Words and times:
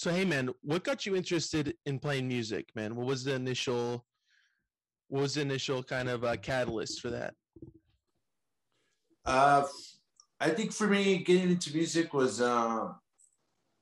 So 0.00 0.10
hey 0.10 0.24
man, 0.24 0.48
what 0.62 0.82
got 0.82 1.04
you 1.04 1.14
interested 1.14 1.74
in 1.84 1.98
playing 1.98 2.26
music, 2.26 2.70
man? 2.74 2.96
What 2.96 3.06
was 3.06 3.22
the 3.22 3.34
initial 3.34 4.06
what 5.08 5.20
was 5.20 5.34
the 5.34 5.42
initial 5.42 5.82
kind 5.82 6.08
of 6.08 6.24
uh, 6.24 6.36
catalyst 6.38 7.02
for 7.02 7.10
that? 7.10 7.34
Uh 9.26 9.64
I 10.40 10.48
think 10.48 10.72
for 10.72 10.86
me 10.86 11.18
getting 11.18 11.50
into 11.50 11.74
music 11.74 12.14
was 12.14 12.40
uh, 12.40 12.88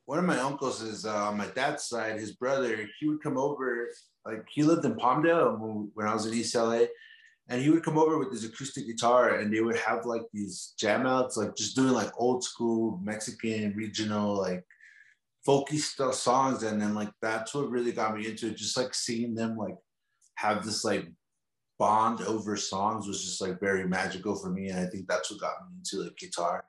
one 0.07 0.19
of 0.19 0.25
my 0.25 0.41
uncles 0.41 0.83
is 0.83 1.07
uh, 1.07 1.29
on 1.29 1.37
my 1.37 1.47
dad's 1.55 1.85
side, 1.85 2.19
his 2.19 2.33
brother, 2.33 2.89
he 2.99 3.07
would 3.07 3.23
come 3.23 3.39
over, 3.39 3.89
like 4.27 4.45
he 4.51 4.65
lived 4.65 4.85
in 4.85 4.97
Palmdale 4.97 5.57
when 5.95 6.09
I 6.09 6.15
was 6.15 6.27
in 6.27 6.35
East 6.35 6.57
LA. 6.57 6.87
And 7.49 7.63
he 7.63 7.71
would 7.71 7.85
come 7.85 7.97
over 7.97 8.19
with 8.19 8.33
his 8.33 8.45
acoustic 8.45 8.89
guitar 8.89 9.37
and 9.37 9.55
they 9.55 9.61
would 9.61 9.77
have 9.77 10.05
like 10.05 10.23
these 10.33 10.75
jam 10.81 11.07
outs, 11.07 11.37
like 11.37 11.55
just 11.55 11.77
doing 11.77 11.93
like 11.93 12.11
old 12.17 12.43
school 12.43 12.99
Mexican 13.05 13.73
regional, 13.77 14.35
like 14.37 14.65
folky 15.49 15.79
stuff 15.79 16.15
songs 16.15 16.63
and 16.63 16.81
then 16.81 16.95
like 16.95 17.11
that's 17.23 17.55
what 17.55 17.71
really 17.71 17.93
got 17.93 18.15
me 18.15 18.27
into 18.27 18.49
it. 18.49 18.57
Just 18.57 18.77
like 18.77 18.95
seeing 18.95 19.35
them 19.35 19.57
like 19.57 19.77
have 20.37 20.65
this 20.65 20.85
like 20.85 21.07
bond 21.79 22.21
over 22.23 22.57
songs 22.57 23.09
was 23.09 23.25
just 23.25 23.41
like 23.41 23.59
very 23.61 23.87
magical 23.87 24.35
for 24.35 24.51
me 24.51 24.69
and 24.69 24.81
i 24.81 24.87
think 24.87 25.07
that's 25.07 25.31
what 25.31 25.41
got 25.41 25.55
me 25.69 25.79
into 25.79 26.05
like 26.05 26.17
guitar. 26.17 26.65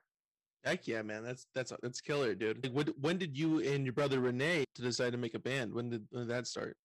Heck 0.64 0.88
yeah 0.88 1.02
man. 1.02 1.24
That's 1.24 1.48
that's 1.56 1.74
that's 1.82 2.02
killer 2.02 2.36
dude. 2.36 2.64
Like, 2.64 2.74
when, 2.74 2.88
when 3.00 3.18
did 3.18 3.38
you 3.38 3.60
and 3.60 3.86
your 3.86 3.94
brother 3.94 4.20
Rene 4.20 4.66
to 4.76 4.82
decide 4.82 5.12
to 5.12 5.18
make 5.18 5.34
a 5.34 5.40
band? 5.40 5.74
When 5.74 5.90
did, 5.90 6.06
when 6.12 6.28
did 6.28 6.36
that 6.36 6.48
start? 6.48 6.78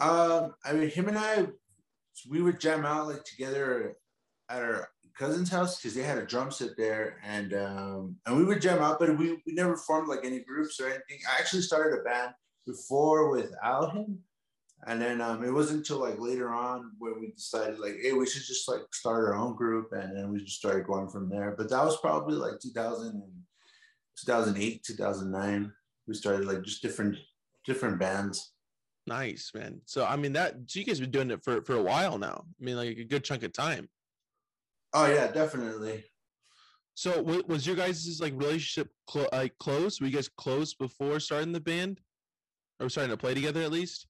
Um 0.00 0.54
i 0.64 0.72
mean 0.72 0.90
him 0.90 1.08
and 1.08 1.18
i 1.18 1.46
we 2.28 2.42
would 2.42 2.60
jam 2.60 2.84
out 2.84 3.06
like 3.06 3.24
together 3.24 3.96
at 4.50 4.62
our 4.62 4.88
cousin's 5.20 5.50
house 5.50 5.76
because 5.76 5.94
they 5.94 6.02
had 6.02 6.16
a 6.16 6.24
drum 6.24 6.50
set 6.50 6.76
there, 6.78 7.18
and 7.22 7.52
um, 7.52 8.16
and 8.24 8.36
we 8.36 8.44
would 8.44 8.62
jam 8.62 8.82
out, 8.82 8.98
but 8.98 9.16
we, 9.18 9.32
we 9.46 9.52
never 9.52 9.76
formed 9.76 10.08
like 10.08 10.24
any 10.24 10.40
groups 10.40 10.80
or 10.80 10.86
anything. 10.86 11.18
I 11.28 11.38
actually 11.38 11.62
started 11.62 12.00
a 12.00 12.02
band 12.02 12.32
before 12.66 13.30
without 13.30 13.92
him, 13.92 14.18
and 14.86 15.00
then 15.00 15.20
um, 15.20 15.44
it 15.44 15.50
wasn't 15.50 15.80
until 15.80 15.98
like 15.98 16.18
later 16.18 16.48
on 16.54 16.92
when 16.98 17.20
we 17.20 17.32
decided 17.32 17.78
like, 17.78 17.96
hey, 18.02 18.14
we 18.14 18.26
should 18.26 18.42
just 18.42 18.66
like 18.66 18.80
start 18.92 19.28
our 19.28 19.34
own 19.34 19.56
group, 19.56 19.92
and 19.92 20.16
then 20.16 20.32
we 20.32 20.42
just 20.42 20.58
started 20.58 20.86
going 20.86 21.10
from 21.10 21.28
there. 21.28 21.54
But 21.56 21.68
that 21.68 21.84
was 21.84 21.98
probably 21.98 22.36
like 22.36 22.58
2000, 22.58 23.22
2008, 24.24 24.82
2009. 24.82 25.72
We 26.08 26.14
started 26.14 26.46
like 26.46 26.62
just 26.62 26.80
different 26.80 27.16
different 27.66 28.00
bands. 28.00 28.54
Nice, 29.06 29.52
man. 29.54 29.82
So 29.84 30.06
I 30.06 30.16
mean 30.16 30.32
that 30.32 30.54
so 30.66 30.78
you 30.78 30.86
guys 30.86 30.98
been 30.98 31.10
doing 31.10 31.30
it 31.30 31.44
for 31.44 31.62
for 31.62 31.74
a 31.74 31.82
while 31.82 32.16
now. 32.16 32.44
I 32.60 32.64
mean 32.64 32.76
like 32.76 32.96
a 32.96 33.04
good 33.04 33.22
chunk 33.22 33.42
of 33.42 33.52
time. 33.52 33.86
Oh 34.92 35.06
yeah, 35.06 35.30
definitely. 35.30 36.04
So 36.94 37.22
was 37.22 37.66
your 37.66 37.76
guys' 37.76 38.20
like 38.20 38.34
relationship 38.36 38.90
clo- 39.06 39.28
like 39.32 39.56
close? 39.58 40.00
Were 40.00 40.06
you 40.06 40.12
guys 40.12 40.28
close 40.28 40.74
before 40.74 41.20
starting 41.20 41.52
the 41.52 41.60
band, 41.60 42.00
or 42.78 42.88
starting 42.88 43.10
to 43.10 43.16
play 43.16 43.34
together 43.34 43.62
at 43.62 43.70
least? 43.70 44.06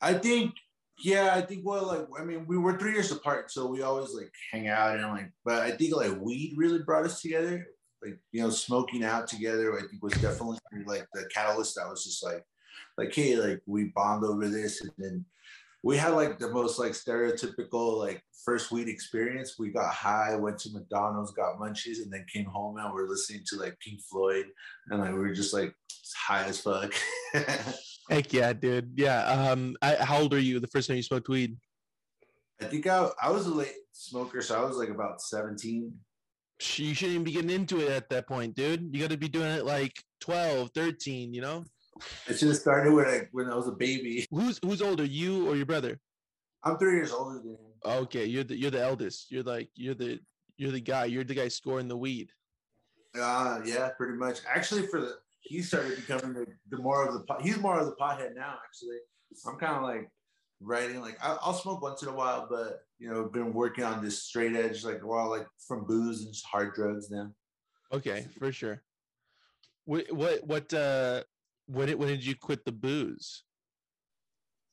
I 0.00 0.14
think, 0.14 0.54
yeah, 1.02 1.34
I 1.34 1.42
think. 1.42 1.66
Well, 1.66 1.86
like 1.86 2.06
I 2.18 2.24
mean, 2.24 2.46
we 2.46 2.56
were 2.56 2.78
three 2.78 2.92
years 2.92 3.10
apart, 3.10 3.50
so 3.50 3.66
we 3.66 3.82
always 3.82 4.14
like 4.14 4.32
hang 4.52 4.68
out 4.68 4.96
and 4.96 5.06
like. 5.08 5.32
But 5.44 5.62
I 5.62 5.72
think 5.72 5.94
like 5.94 6.18
weed 6.20 6.54
really 6.56 6.78
brought 6.78 7.04
us 7.04 7.20
together. 7.20 7.66
Like 8.02 8.18
you 8.32 8.42
know, 8.42 8.50
smoking 8.50 9.04
out 9.04 9.26
together, 9.26 9.76
I 9.76 9.80
think 9.80 10.02
was 10.02 10.14
definitely 10.14 10.58
like 10.86 11.06
the 11.12 11.28
catalyst. 11.34 11.74
That 11.76 11.88
was 11.88 12.04
just 12.04 12.24
like, 12.24 12.44
like 12.96 13.14
hey, 13.14 13.36
like 13.36 13.62
we 13.66 13.92
bond 13.94 14.24
over 14.24 14.48
this, 14.48 14.80
and 14.82 14.92
then 14.98 15.24
we 15.84 15.98
had 15.98 16.14
like 16.14 16.38
the 16.38 16.48
most 16.48 16.78
like 16.78 16.92
stereotypical 16.92 17.98
like 17.98 18.22
first 18.44 18.72
weed 18.72 18.88
experience. 18.88 19.56
We 19.58 19.68
got 19.68 19.92
high, 19.92 20.34
went 20.34 20.58
to 20.60 20.72
McDonald's, 20.72 21.32
got 21.32 21.58
munchies, 21.58 22.02
and 22.02 22.10
then 22.10 22.24
came 22.32 22.46
home 22.46 22.78
and 22.78 22.92
we're 22.92 23.06
listening 23.06 23.42
to 23.48 23.56
like 23.56 23.78
Pink 23.80 24.00
Floyd, 24.10 24.46
and 24.88 25.00
like 25.00 25.12
we 25.12 25.18
were 25.18 25.34
just 25.34 25.52
like 25.52 25.74
high 26.16 26.44
as 26.44 26.58
fuck. 26.58 26.94
Heck 28.10 28.32
yeah, 28.32 28.54
dude. 28.54 28.92
Yeah. 28.96 29.24
Um, 29.24 29.76
I, 29.82 29.96
how 29.96 30.20
old 30.20 30.32
are 30.32 30.40
you 30.40 30.58
the 30.58 30.66
first 30.68 30.88
time 30.88 30.96
you 30.96 31.02
smoked 31.02 31.28
weed? 31.28 31.56
I 32.62 32.64
think 32.64 32.86
I, 32.86 33.08
I 33.22 33.30
was 33.30 33.46
a 33.46 33.54
late 33.54 33.74
smoker, 33.92 34.40
so 34.40 34.60
I 34.60 34.64
was 34.64 34.78
like 34.78 34.88
about 34.88 35.20
17. 35.20 35.92
You 36.76 36.94
shouldn't 36.94 37.14
even 37.14 37.24
be 37.24 37.32
getting 37.32 37.50
into 37.50 37.80
it 37.80 37.90
at 37.90 38.08
that 38.08 38.26
point, 38.26 38.54
dude. 38.54 38.88
You 38.92 39.00
got 39.00 39.10
to 39.10 39.18
be 39.18 39.28
doing 39.28 39.50
it 39.50 39.66
like 39.66 39.92
12, 40.20 40.70
13, 40.74 41.34
you 41.34 41.42
know? 41.42 41.64
It 42.28 42.38
should 42.38 42.48
have 42.48 42.56
started 42.56 42.92
when 42.92 43.06
I 43.06 43.28
when 43.32 43.48
I 43.48 43.54
was 43.54 43.68
a 43.68 43.72
baby. 43.72 44.26
Who's 44.30 44.58
who's 44.64 44.82
older, 44.82 45.04
you 45.04 45.48
or 45.48 45.56
your 45.56 45.66
brother? 45.66 46.00
I'm 46.62 46.78
three 46.78 46.94
years 46.94 47.12
older 47.12 47.38
than 47.38 47.52
him. 47.52 47.58
Okay, 47.84 48.24
you're 48.24 48.44
the 48.44 48.56
you're 48.56 48.70
the 48.70 48.82
eldest. 48.82 49.30
You're 49.30 49.42
like 49.42 49.68
you're 49.74 49.94
the 49.94 50.18
you're 50.56 50.72
the 50.72 50.80
guy. 50.80 51.04
You're 51.04 51.24
the 51.24 51.34
guy 51.34 51.48
scoring 51.48 51.88
the 51.88 51.96
weed. 51.96 52.30
Uh 53.14 53.60
yeah, 53.64 53.90
pretty 53.96 54.14
much. 54.14 54.40
Actually, 54.48 54.86
for 54.86 55.00
the 55.00 55.16
he 55.44 55.60
started 55.60 55.96
becoming 55.96 56.32
the, 56.32 56.46
the 56.70 56.78
more 56.78 57.06
of 57.06 57.12
the 57.12 57.20
pot. 57.20 57.42
He's 57.42 57.58
more 57.58 57.78
of 57.78 57.86
the 57.86 57.94
pothead 57.96 58.34
now. 58.34 58.54
Actually, 58.64 58.96
I'm 59.46 59.58
kind 59.58 59.76
of 59.76 59.82
like 59.82 60.10
writing. 60.60 61.00
Like 61.00 61.18
I, 61.22 61.36
will 61.46 61.52
smoke 61.52 61.82
once 61.82 62.02
in 62.02 62.08
a 62.08 62.14
while, 62.14 62.46
but 62.50 62.80
you 62.98 63.10
know, 63.10 63.24
been 63.24 63.52
working 63.52 63.84
on 63.84 64.02
this 64.02 64.22
straight 64.22 64.56
edge 64.56 64.84
like 64.84 65.02
a 65.02 65.06
while, 65.06 65.28
like 65.28 65.46
from 65.68 65.84
booze 65.84 66.24
and 66.24 66.34
hard 66.50 66.74
drugs 66.74 67.10
now. 67.10 67.30
Okay, 67.92 68.26
for 68.38 68.50
sure. 68.50 68.82
What 69.84 70.10
what 70.10 70.46
what 70.46 70.72
uh 70.72 71.24
when 71.66 71.88
it 71.88 71.98
when 71.98 72.08
did 72.08 72.24
you 72.24 72.34
quit 72.34 72.64
the 72.64 72.72
booze? 72.72 73.42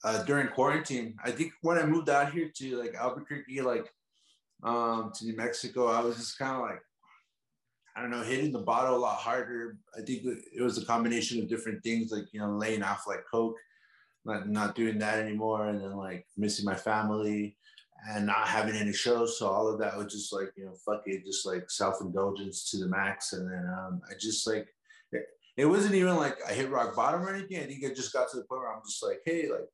Uh, 0.04 0.24
during 0.24 0.48
quarantine. 0.48 1.16
I 1.24 1.32
think 1.32 1.54
when 1.62 1.78
I 1.78 1.86
moved 1.86 2.10
out 2.10 2.34
here 2.34 2.52
to 2.56 2.76
like 2.78 2.96
Albuquerque, 2.96 3.62
like 3.62 3.94
um, 4.64 5.12
to 5.16 5.26
New 5.26 5.36
Mexico, 5.36 5.88
I 5.88 6.02
was 6.02 6.18
just 6.18 6.40
kind 6.40 6.56
of 6.56 6.62
like, 6.62 6.82
I 7.96 8.02
don't 8.02 8.10
know, 8.10 8.24
hitting 8.24 8.52
the 8.52 8.60
bottle 8.60 8.96
a 8.96 8.98
lot 8.98 9.18
harder. 9.18 9.78
I 9.96 10.02
think 10.02 10.24
it 10.26 10.62
was 10.62 10.78
a 10.78 10.86
combination 10.86 11.42
of 11.42 11.50
different 11.50 11.84
things, 11.84 12.12
like 12.12 12.26
you 12.34 12.40
know, 12.40 12.50
laying 12.58 12.82
off 12.82 13.06
like 13.08 13.26
coke, 13.32 13.58
not 14.26 14.50
not 14.50 14.76
doing 14.76 14.98
that 15.00 15.20
anymore, 15.20 15.68
and 15.68 15.80
then 15.80 15.96
like 15.96 16.26
missing 16.36 16.66
my 16.66 16.76
family 16.76 17.58
and 18.10 18.26
not 18.26 18.48
having 18.48 18.76
any 18.76 18.94
shows. 18.94 19.38
So 19.38 19.48
all 19.48 19.68
of 19.68 19.80
that 19.80 19.96
was 19.96 20.12
just 20.12 20.34
like 20.34 20.52
you 20.56 20.66
know, 20.66 20.74
fuck 20.74 21.04
it, 21.06 21.26
just 21.26 21.46
like 21.46 21.70
self 21.70 22.02
indulgence 22.02 22.72
to 22.72 22.78
the 22.78 22.88
max. 22.88 23.34
And 23.34 23.52
then 23.52 23.70
um, 23.70 24.02
I 24.10 24.14
just 24.20 24.48
like 24.48 24.68
it 25.58 25.66
wasn't 25.66 25.96
even 25.96 26.16
like 26.16 26.38
I 26.48 26.54
hit 26.54 26.70
rock 26.70 26.96
bottom 26.96 27.22
or 27.22 27.34
anything. 27.34 27.58
I 27.58 27.66
think 27.66 27.84
I 27.86 27.94
just 27.94 28.14
got 28.14 28.30
to 28.32 28.38
the 28.38 28.44
point 28.44 28.62
where 28.62 28.74
I'm 28.74 28.82
just 28.86 29.04
like, 29.04 29.20
hey, 29.26 29.50
like 29.50 29.68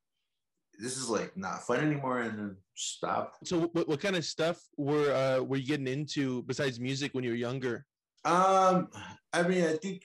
this 0.79 0.97
is 0.97 1.09
like 1.09 1.35
not 1.35 1.65
fun 1.65 1.79
anymore, 1.79 2.21
and 2.21 2.37
then 2.37 2.57
stop. 2.75 3.33
So, 3.43 3.69
what, 3.73 3.87
what 3.87 3.99
kind 3.99 4.15
of 4.15 4.25
stuff 4.25 4.59
were 4.77 5.13
uh, 5.13 5.43
were 5.43 5.57
you 5.57 5.67
getting 5.67 5.87
into 5.87 6.43
besides 6.43 6.79
music 6.79 7.13
when 7.13 7.23
you 7.23 7.31
were 7.31 7.35
younger? 7.35 7.85
Um, 8.25 8.89
I 9.33 9.43
mean, 9.43 9.63
I 9.63 9.73
think 9.73 10.01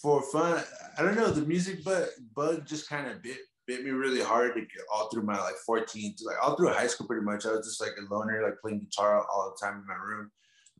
for 0.00 0.22
fun, 0.22 0.62
I 0.98 1.02
don't 1.02 1.16
know. 1.16 1.30
The 1.30 1.42
music 1.42 1.84
but 1.84 2.10
bug 2.34 2.66
just 2.66 2.88
kind 2.88 3.08
of 3.08 3.22
bit 3.22 3.38
bit 3.66 3.84
me 3.84 3.90
really 3.90 4.20
hard 4.20 4.54
to 4.54 4.60
get 4.60 4.84
all 4.92 5.08
through 5.08 5.22
my 5.22 5.38
like 5.38 5.54
14 5.64 6.16
to 6.18 6.24
like 6.24 6.36
all 6.42 6.56
through 6.56 6.68
high 6.68 6.88
school 6.88 7.06
pretty 7.06 7.24
much. 7.24 7.46
I 7.46 7.52
was 7.52 7.66
just 7.66 7.80
like 7.80 7.92
a 7.98 8.12
loner, 8.14 8.42
like 8.42 8.60
playing 8.60 8.80
guitar 8.80 9.24
all 9.32 9.54
the 9.54 9.64
time 9.64 9.78
in 9.78 9.86
my 9.86 9.94
room. 9.94 10.30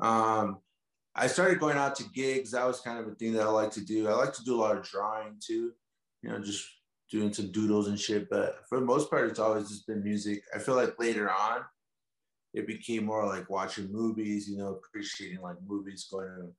Um, 0.01 0.59
I 1.15 1.27
started 1.27 1.61
going 1.61 1.77
out 1.77 1.95
to 1.97 2.05
gigs. 2.15 2.53
That 2.53 2.67
was 2.67 2.81
kind 2.81 2.99
of 2.99 3.07
a 3.07 3.15
thing 3.15 3.33
that 3.35 3.43
I 3.43 3.51
like 3.51 3.71
to 3.73 3.85
do. 3.85 4.09
I 4.09 4.15
like 4.15 4.33
to 4.35 4.45
do 4.45 4.55
a 4.55 4.61
lot 4.61 4.77
of 4.77 4.83
drawing 4.83 5.37
too, 5.41 5.73
you 6.23 6.31
know, 6.31 6.39
just 6.39 6.65
doing 7.11 7.33
some 7.33 7.53
doodles 7.53 7.89
and 7.89 8.01
shit. 8.01 8.31
But 8.31 8.61
for 8.69 8.81
the 8.81 8.87
most 8.87 9.11
part, 9.11 9.29
it's 9.29 9.39
always 9.39 9.69
just 9.69 9.87
been 9.87 10.03
music. 10.03 10.43
I 10.55 10.59
feel 10.59 10.75
like 10.75 10.99
later 10.99 11.31
on, 11.31 11.61
it 12.55 12.67
became 12.67 13.05
more 13.05 13.27
like 13.27 13.49
watching 13.51 13.93
movies, 13.93 14.49
you 14.49 14.59
know, 14.59 14.79
appreciating 14.85 15.41
like 15.41 15.57
movies, 15.67 16.09
going 16.11 16.29
to 16.29 16.53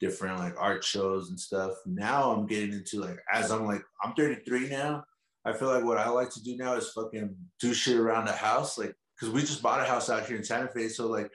different 0.00 0.38
like 0.38 0.54
art 0.58 0.84
shows 0.84 1.30
and 1.30 1.40
stuff. 1.40 1.72
Now 1.86 2.30
I'm 2.30 2.46
getting 2.46 2.72
into 2.72 3.00
like, 3.00 3.18
as 3.32 3.50
I'm 3.50 3.66
like, 3.66 3.82
I'm 4.02 4.14
33 4.14 4.68
now. 4.68 5.04
I 5.46 5.52
feel 5.52 5.68
like 5.68 5.84
what 5.84 5.98
I 5.98 6.08
like 6.08 6.30
to 6.30 6.42
do 6.42 6.56
now 6.56 6.74
is 6.74 6.90
fucking 6.90 7.34
do 7.60 7.74
shit 7.74 7.96
around 7.96 8.26
the 8.26 8.32
house. 8.32 8.78
Like, 8.78 8.94
cause 9.20 9.30
we 9.30 9.40
just 9.42 9.62
bought 9.62 9.80
a 9.80 9.84
house 9.84 10.10
out 10.10 10.26
here 10.26 10.36
in 10.36 10.44
Santa 10.44 10.68
Fe. 10.68 10.88
So 10.88 11.06
like, 11.06 11.30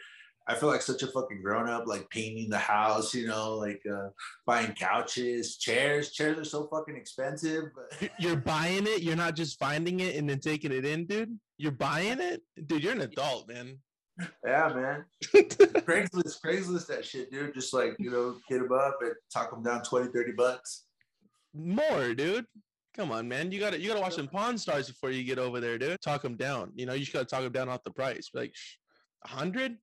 I 0.49 0.55
feel 0.55 0.67
like 0.67 0.81
such 0.81 1.03
a 1.03 1.07
fucking 1.07 1.43
grown 1.43 1.69
up, 1.69 1.85
like 1.85 2.09
painting 2.09 2.49
the 2.49 2.57
house, 2.57 3.13
you 3.13 3.27
know, 3.27 3.55
like 3.55 3.83
uh, 3.89 4.09
buying 4.47 4.73
couches, 4.73 5.57
chairs. 5.57 6.11
Chairs 6.11 6.39
are 6.39 6.43
so 6.43 6.67
fucking 6.67 6.95
expensive. 6.95 7.65
But... 7.75 8.09
You're 8.17 8.35
buying 8.35 8.87
it. 8.87 9.03
You're 9.03 9.15
not 9.15 9.35
just 9.35 9.59
finding 9.59 9.99
it 9.99 10.15
and 10.15 10.27
then 10.27 10.39
taking 10.39 10.71
it 10.71 10.85
in, 10.85 11.05
dude. 11.05 11.37
You're 11.59 11.71
buying 11.71 12.19
it, 12.19 12.41
dude. 12.65 12.83
You're 12.83 12.93
an 12.93 13.01
adult, 13.01 13.47
man. 13.47 13.77
Yeah, 14.43 14.73
man. 14.73 15.05
Craigslist, 15.33 16.41
Craigslist, 16.43 16.87
that 16.87 17.05
shit, 17.05 17.31
dude. 17.31 17.53
Just 17.53 17.71
like 17.71 17.95
you 17.99 18.09
know, 18.09 18.37
hit 18.47 18.59
them 18.61 18.71
up 18.71 18.97
and 19.01 19.13
talk 19.31 19.51
them 19.51 19.61
down 19.61 19.83
20, 19.83 20.11
30 20.11 20.31
bucks. 20.31 20.85
More, 21.53 22.15
dude. 22.15 22.45
Come 22.95 23.11
on, 23.11 23.27
man. 23.27 23.51
You 23.51 23.59
gotta 23.59 23.79
you 23.79 23.87
gotta 23.87 24.01
watch 24.01 24.15
some 24.15 24.27
Pawn 24.27 24.57
Stars 24.57 24.89
before 24.89 25.11
you 25.11 25.23
get 25.23 25.37
over 25.37 25.59
there, 25.59 25.77
dude. 25.77 26.01
Talk 26.01 26.23
them 26.23 26.35
down. 26.35 26.71
You 26.75 26.87
know, 26.87 26.93
you 26.93 27.01
just 27.01 27.13
gotta 27.13 27.25
talk 27.25 27.43
them 27.43 27.51
down 27.51 27.69
off 27.69 27.83
the 27.83 27.91
price. 27.91 28.31
Like, 28.33 28.55
hundred? 29.23 29.77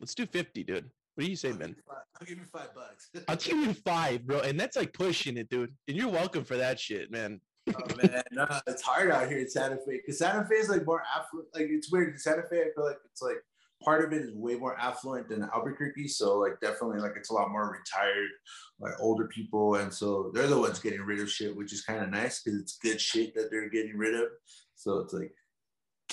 Let's 0.00 0.14
do 0.14 0.26
50, 0.26 0.64
dude. 0.64 0.90
What 1.14 1.24
do 1.24 1.30
you 1.30 1.36
say, 1.36 1.52
man? 1.52 1.76
I'll 1.88 2.26
give 2.26 2.38
you 2.38 2.44
five 2.44 2.74
bucks. 2.74 3.10
I'll 3.28 3.36
give 3.36 3.58
you 3.58 3.74
five, 3.74 4.26
bro. 4.26 4.40
And 4.40 4.58
that's 4.58 4.76
like 4.76 4.92
pushing 4.92 5.36
it, 5.36 5.50
dude. 5.50 5.72
And 5.88 5.96
you're 5.96 6.08
welcome 6.08 6.44
for 6.44 6.56
that 6.56 6.80
shit, 6.80 7.10
man. 7.10 7.40
oh 7.68 7.96
man, 8.02 8.22
no, 8.32 8.46
it's 8.66 8.80
hard 8.80 9.10
out 9.10 9.28
here 9.28 9.38
in 9.38 9.48
Santa 9.48 9.76
Fe 9.76 10.00
because 10.04 10.18
Santa 10.18 10.46
Fe 10.48 10.54
is 10.56 10.70
like 10.70 10.86
more 10.86 11.02
affluent. 11.14 11.48
Like 11.54 11.66
it's 11.68 11.92
weird 11.92 12.14
in 12.14 12.18
Santa 12.18 12.42
Fe. 12.48 12.62
I 12.62 12.68
feel 12.74 12.86
like 12.86 12.96
it's 13.04 13.20
like 13.20 13.36
part 13.82 14.04
of 14.04 14.12
it 14.12 14.22
is 14.22 14.32
way 14.34 14.54
more 14.54 14.78
affluent 14.78 15.28
than 15.28 15.48
Albuquerque. 15.54 16.08
So 16.08 16.38
like 16.38 16.58
definitely 16.60 17.00
like 17.00 17.12
it's 17.16 17.30
a 17.30 17.34
lot 17.34 17.50
more 17.50 17.70
retired, 17.70 18.30
like 18.78 18.94
older 18.98 19.28
people. 19.28 19.76
And 19.76 19.92
so 19.92 20.30
they're 20.34 20.46
the 20.46 20.58
ones 20.58 20.78
getting 20.78 21.02
rid 21.02 21.20
of 21.20 21.30
shit, 21.30 21.54
which 21.54 21.72
is 21.72 21.82
kind 21.82 22.02
of 22.02 22.10
nice 22.10 22.42
because 22.42 22.58
it's 22.58 22.78
good 22.78 23.00
shit 23.00 23.34
that 23.34 23.50
they're 23.50 23.68
getting 23.68 23.96
rid 23.96 24.14
of. 24.14 24.28
So 24.74 24.98
it's 25.00 25.12
like, 25.12 25.32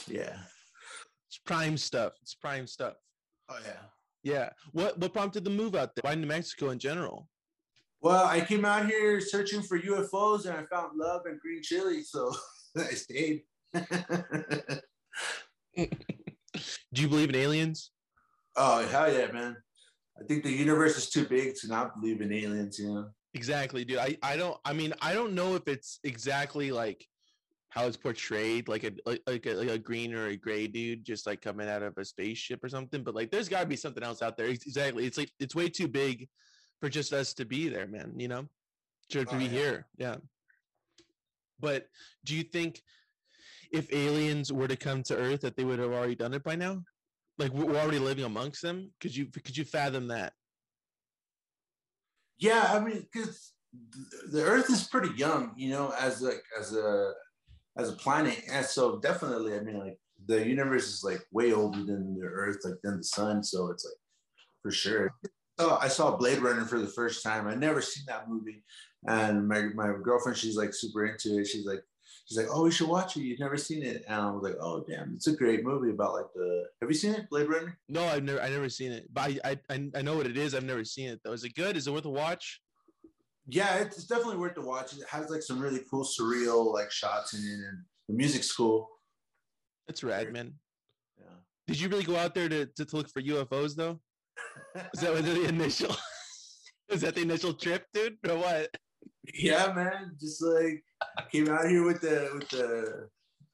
yeah. 0.07 0.35
It's 1.29 1.37
prime 1.45 1.77
stuff. 1.77 2.13
It's 2.21 2.35
prime 2.35 2.67
stuff. 2.67 2.95
Oh 3.49 3.59
yeah. 3.65 3.79
Yeah. 4.23 4.49
What 4.71 4.97
what 4.99 5.13
prompted 5.13 5.43
the 5.43 5.49
move 5.49 5.75
out 5.75 5.95
there? 5.95 6.01
Why 6.03 6.15
New 6.15 6.27
Mexico 6.27 6.69
in 6.69 6.79
general? 6.79 7.27
Well, 8.01 8.25
I 8.25 8.41
came 8.41 8.65
out 8.65 8.85
here 8.85 9.19
searching 9.19 9.61
for 9.61 9.79
UFOs 9.79 10.45
and 10.45 10.55
I 10.55 10.63
found 10.63 10.97
love 10.97 11.21
and 11.25 11.39
green 11.39 11.61
chili, 11.63 12.03
so 12.03 12.31
I 12.77 12.89
stayed. 12.89 13.43
Do 16.93 17.01
you 17.01 17.07
believe 17.07 17.29
in 17.29 17.35
aliens? 17.35 17.91
Oh 18.55 18.85
hell 18.87 19.11
yeah, 19.11 19.31
man! 19.31 19.55
I 20.19 20.25
think 20.25 20.43
the 20.43 20.51
universe 20.51 20.97
is 20.97 21.09
too 21.09 21.25
big 21.25 21.55
to 21.55 21.67
not 21.67 21.99
believe 21.99 22.21
in 22.21 22.31
aliens. 22.33 22.79
You 22.79 22.93
know. 22.93 23.09
Exactly, 23.33 23.85
dude. 23.85 23.99
I 23.99 24.17
I 24.23 24.35
don't. 24.37 24.57
I 24.65 24.73
mean, 24.73 24.93
I 25.01 25.13
don't 25.13 25.33
know 25.33 25.55
if 25.55 25.67
it's 25.67 25.99
exactly 26.03 26.71
like 26.71 27.05
how 27.69 27.85
it's 27.85 27.97
portrayed, 27.97 28.67
like 28.67 28.83
a 28.83 28.91
like, 29.05 29.21
like 29.27 29.45
a, 29.45 29.53
like 29.53 29.69
a 29.69 29.77
green 29.77 30.13
or 30.13 30.27
a 30.27 30.35
gray 30.35 30.67
dude 30.67 31.05
just 31.05 31.27
like 31.27 31.41
coming 31.41 31.67
out 31.67 31.83
of 31.83 31.97
a 31.97 32.05
spaceship 32.05 32.63
or 32.63 32.69
something. 32.69 33.03
But 33.03 33.15
like, 33.15 33.31
there's 33.31 33.49
got 33.49 33.61
to 33.61 33.67
be 33.67 33.75
something 33.75 34.03
else 34.03 34.21
out 34.21 34.37
there. 34.37 34.47
Exactly. 34.47 35.05
It's 35.05 35.17
like 35.17 35.31
it's 35.39 35.55
way 35.55 35.69
too 35.69 35.87
big 35.87 36.27
for 36.79 36.89
just 36.89 37.13
us 37.13 37.33
to 37.35 37.45
be 37.45 37.69
there, 37.69 37.87
man. 37.87 38.13
You 38.17 38.29
know, 38.29 38.47
to, 39.09 39.25
to 39.25 39.35
oh, 39.35 39.37
be 39.37 39.45
yeah. 39.45 39.49
here. 39.49 39.87
Yeah. 39.97 40.15
But 41.59 41.87
do 42.23 42.35
you 42.35 42.43
think 42.43 42.81
if 43.71 43.91
aliens 43.93 44.53
were 44.53 44.67
to 44.67 44.75
come 44.75 45.03
to 45.03 45.17
Earth 45.17 45.41
that 45.41 45.57
they 45.57 45.63
would 45.63 45.79
have 45.79 45.91
already 45.91 46.15
done 46.15 46.33
it 46.33 46.43
by 46.43 46.55
now? 46.55 46.83
Like 47.37 47.51
we're 47.53 47.75
already 47.75 47.99
living 47.99 48.25
amongst 48.25 48.61
them. 48.61 48.91
Could 49.01 49.15
you 49.15 49.27
could 49.27 49.57
you 49.57 49.65
fathom 49.65 50.07
that? 50.07 50.33
Yeah, 52.39 52.71
I 52.71 52.79
mean, 52.79 53.05
because 53.11 53.53
the 54.31 54.43
Earth 54.43 54.69
is 54.69 54.87
pretty 54.87 55.15
young, 55.17 55.53
you 55.55 55.69
know, 55.71 55.93
as 55.99 56.21
like 56.21 56.43
as 56.59 56.75
a 56.75 57.13
as 57.77 57.89
a 57.89 57.93
planet, 57.93 58.41
and 58.51 58.65
so 58.65 58.99
definitely, 58.99 59.55
I 59.55 59.59
mean, 59.59 59.79
like 59.79 59.99
the 60.25 60.45
universe 60.45 60.87
is 60.87 61.03
like 61.03 61.21
way 61.31 61.53
older 61.53 61.83
than 61.83 62.17
the 62.19 62.25
Earth, 62.25 62.57
like 62.63 62.75
than 62.83 62.97
the 62.97 63.03
sun. 63.03 63.43
So 63.43 63.69
it's 63.71 63.85
like 63.85 63.97
for 64.61 64.71
sure. 64.71 65.13
Oh, 65.59 65.77
I 65.81 65.87
saw 65.87 66.15
Blade 66.15 66.39
Runner 66.39 66.65
for 66.65 66.79
the 66.79 66.87
first 66.87 67.23
time. 67.23 67.47
I 67.47 67.55
never 67.55 67.81
seen 67.81 68.03
that 68.07 68.29
movie, 68.29 68.63
and 69.07 69.47
my 69.47 69.69
my 69.73 69.93
girlfriend, 70.03 70.37
she's 70.37 70.57
like 70.57 70.73
super 70.73 71.05
into 71.05 71.39
it. 71.39 71.45
She's 71.45 71.65
like, 71.65 71.83
she's 72.25 72.37
like, 72.37 72.47
oh, 72.51 72.63
we 72.63 72.71
should 72.71 72.89
watch 72.89 73.17
it. 73.17 73.21
You've 73.21 73.39
never 73.39 73.57
seen 73.57 73.83
it, 73.83 74.03
and 74.07 74.21
I 74.21 74.31
was 74.31 74.43
like, 74.43 74.57
oh, 74.59 74.83
damn, 74.87 75.13
it's 75.15 75.27
a 75.27 75.35
great 75.35 75.63
movie 75.63 75.91
about 75.91 76.13
like 76.13 76.33
the. 76.35 76.65
Have 76.81 76.89
you 76.89 76.95
seen 76.95 77.13
it, 77.13 77.29
Blade 77.29 77.49
Runner? 77.49 77.77
No, 77.89 78.03
I've 78.05 78.23
never, 78.23 78.41
I 78.41 78.49
never 78.49 78.69
seen 78.69 78.91
it, 78.91 79.07
but 79.13 79.39
I, 79.43 79.57
I, 79.69 79.89
I 79.95 80.01
know 80.01 80.17
what 80.17 80.27
it 80.27 80.37
is. 80.37 80.53
I've 80.53 80.63
never 80.63 80.85
seen 80.85 81.09
it 81.09 81.21
though. 81.23 81.33
Is 81.33 81.43
it 81.43 81.55
good? 81.55 81.77
Is 81.77 81.87
it 81.87 81.91
worth 81.91 82.05
a 82.05 82.09
watch? 82.09 82.61
Yeah, 83.47 83.75
it's 83.77 84.03
definitely 84.05 84.37
worth 84.37 84.55
the 84.55 84.61
watch. 84.61 84.93
It 84.93 85.05
has 85.09 85.29
like 85.29 85.41
some 85.41 85.59
really 85.59 85.81
cool 85.89 86.03
surreal 86.03 86.73
like 86.73 86.91
shots 86.91 87.33
in 87.33 87.39
it, 87.39 87.53
and 87.53 87.79
the 88.09 88.15
music's 88.15 88.53
cool. 88.53 88.89
That's 89.87 90.03
rad, 90.03 90.33
man. 90.33 90.53
Yeah. 91.17 91.25
Did 91.65 91.79
you 91.79 91.87
really 91.87 92.03
go 92.03 92.17
out 92.17 92.35
there 92.35 92.49
to, 92.49 92.65
to, 92.65 92.85
to 92.85 92.95
look 92.95 93.09
for 93.09 93.21
UFOs 93.21 93.75
though? 93.75 93.99
Is 94.93 95.01
that 95.01 95.13
was 95.13 95.23
the 95.23 95.43
initial? 95.47 95.95
Is 96.89 97.01
that 97.01 97.15
the 97.15 97.21
initial 97.21 97.53
trip, 97.53 97.85
dude, 97.93 98.17
or 98.29 98.37
what? 98.37 98.69
Yeah, 99.33 99.73
man. 99.73 100.15
Just 100.19 100.41
like 100.41 100.83
came 101.31 101.49
out 101.49 101.67
here 101.67 101.85
with 101.85 102.01
the 102.01 102.29
with 102.33 102.49
the 102.49 103.09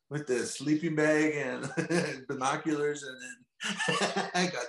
with 0.10 0.28
the 0.28 0.46
sleeping 0.46 0.96
bag 0.96 1.36
and 1.36 2.26
binoculars, 2.28 3.04
and 3.04 3.18
then 3.22 4.30
I 4.36 4.48
got. 4.48 4.68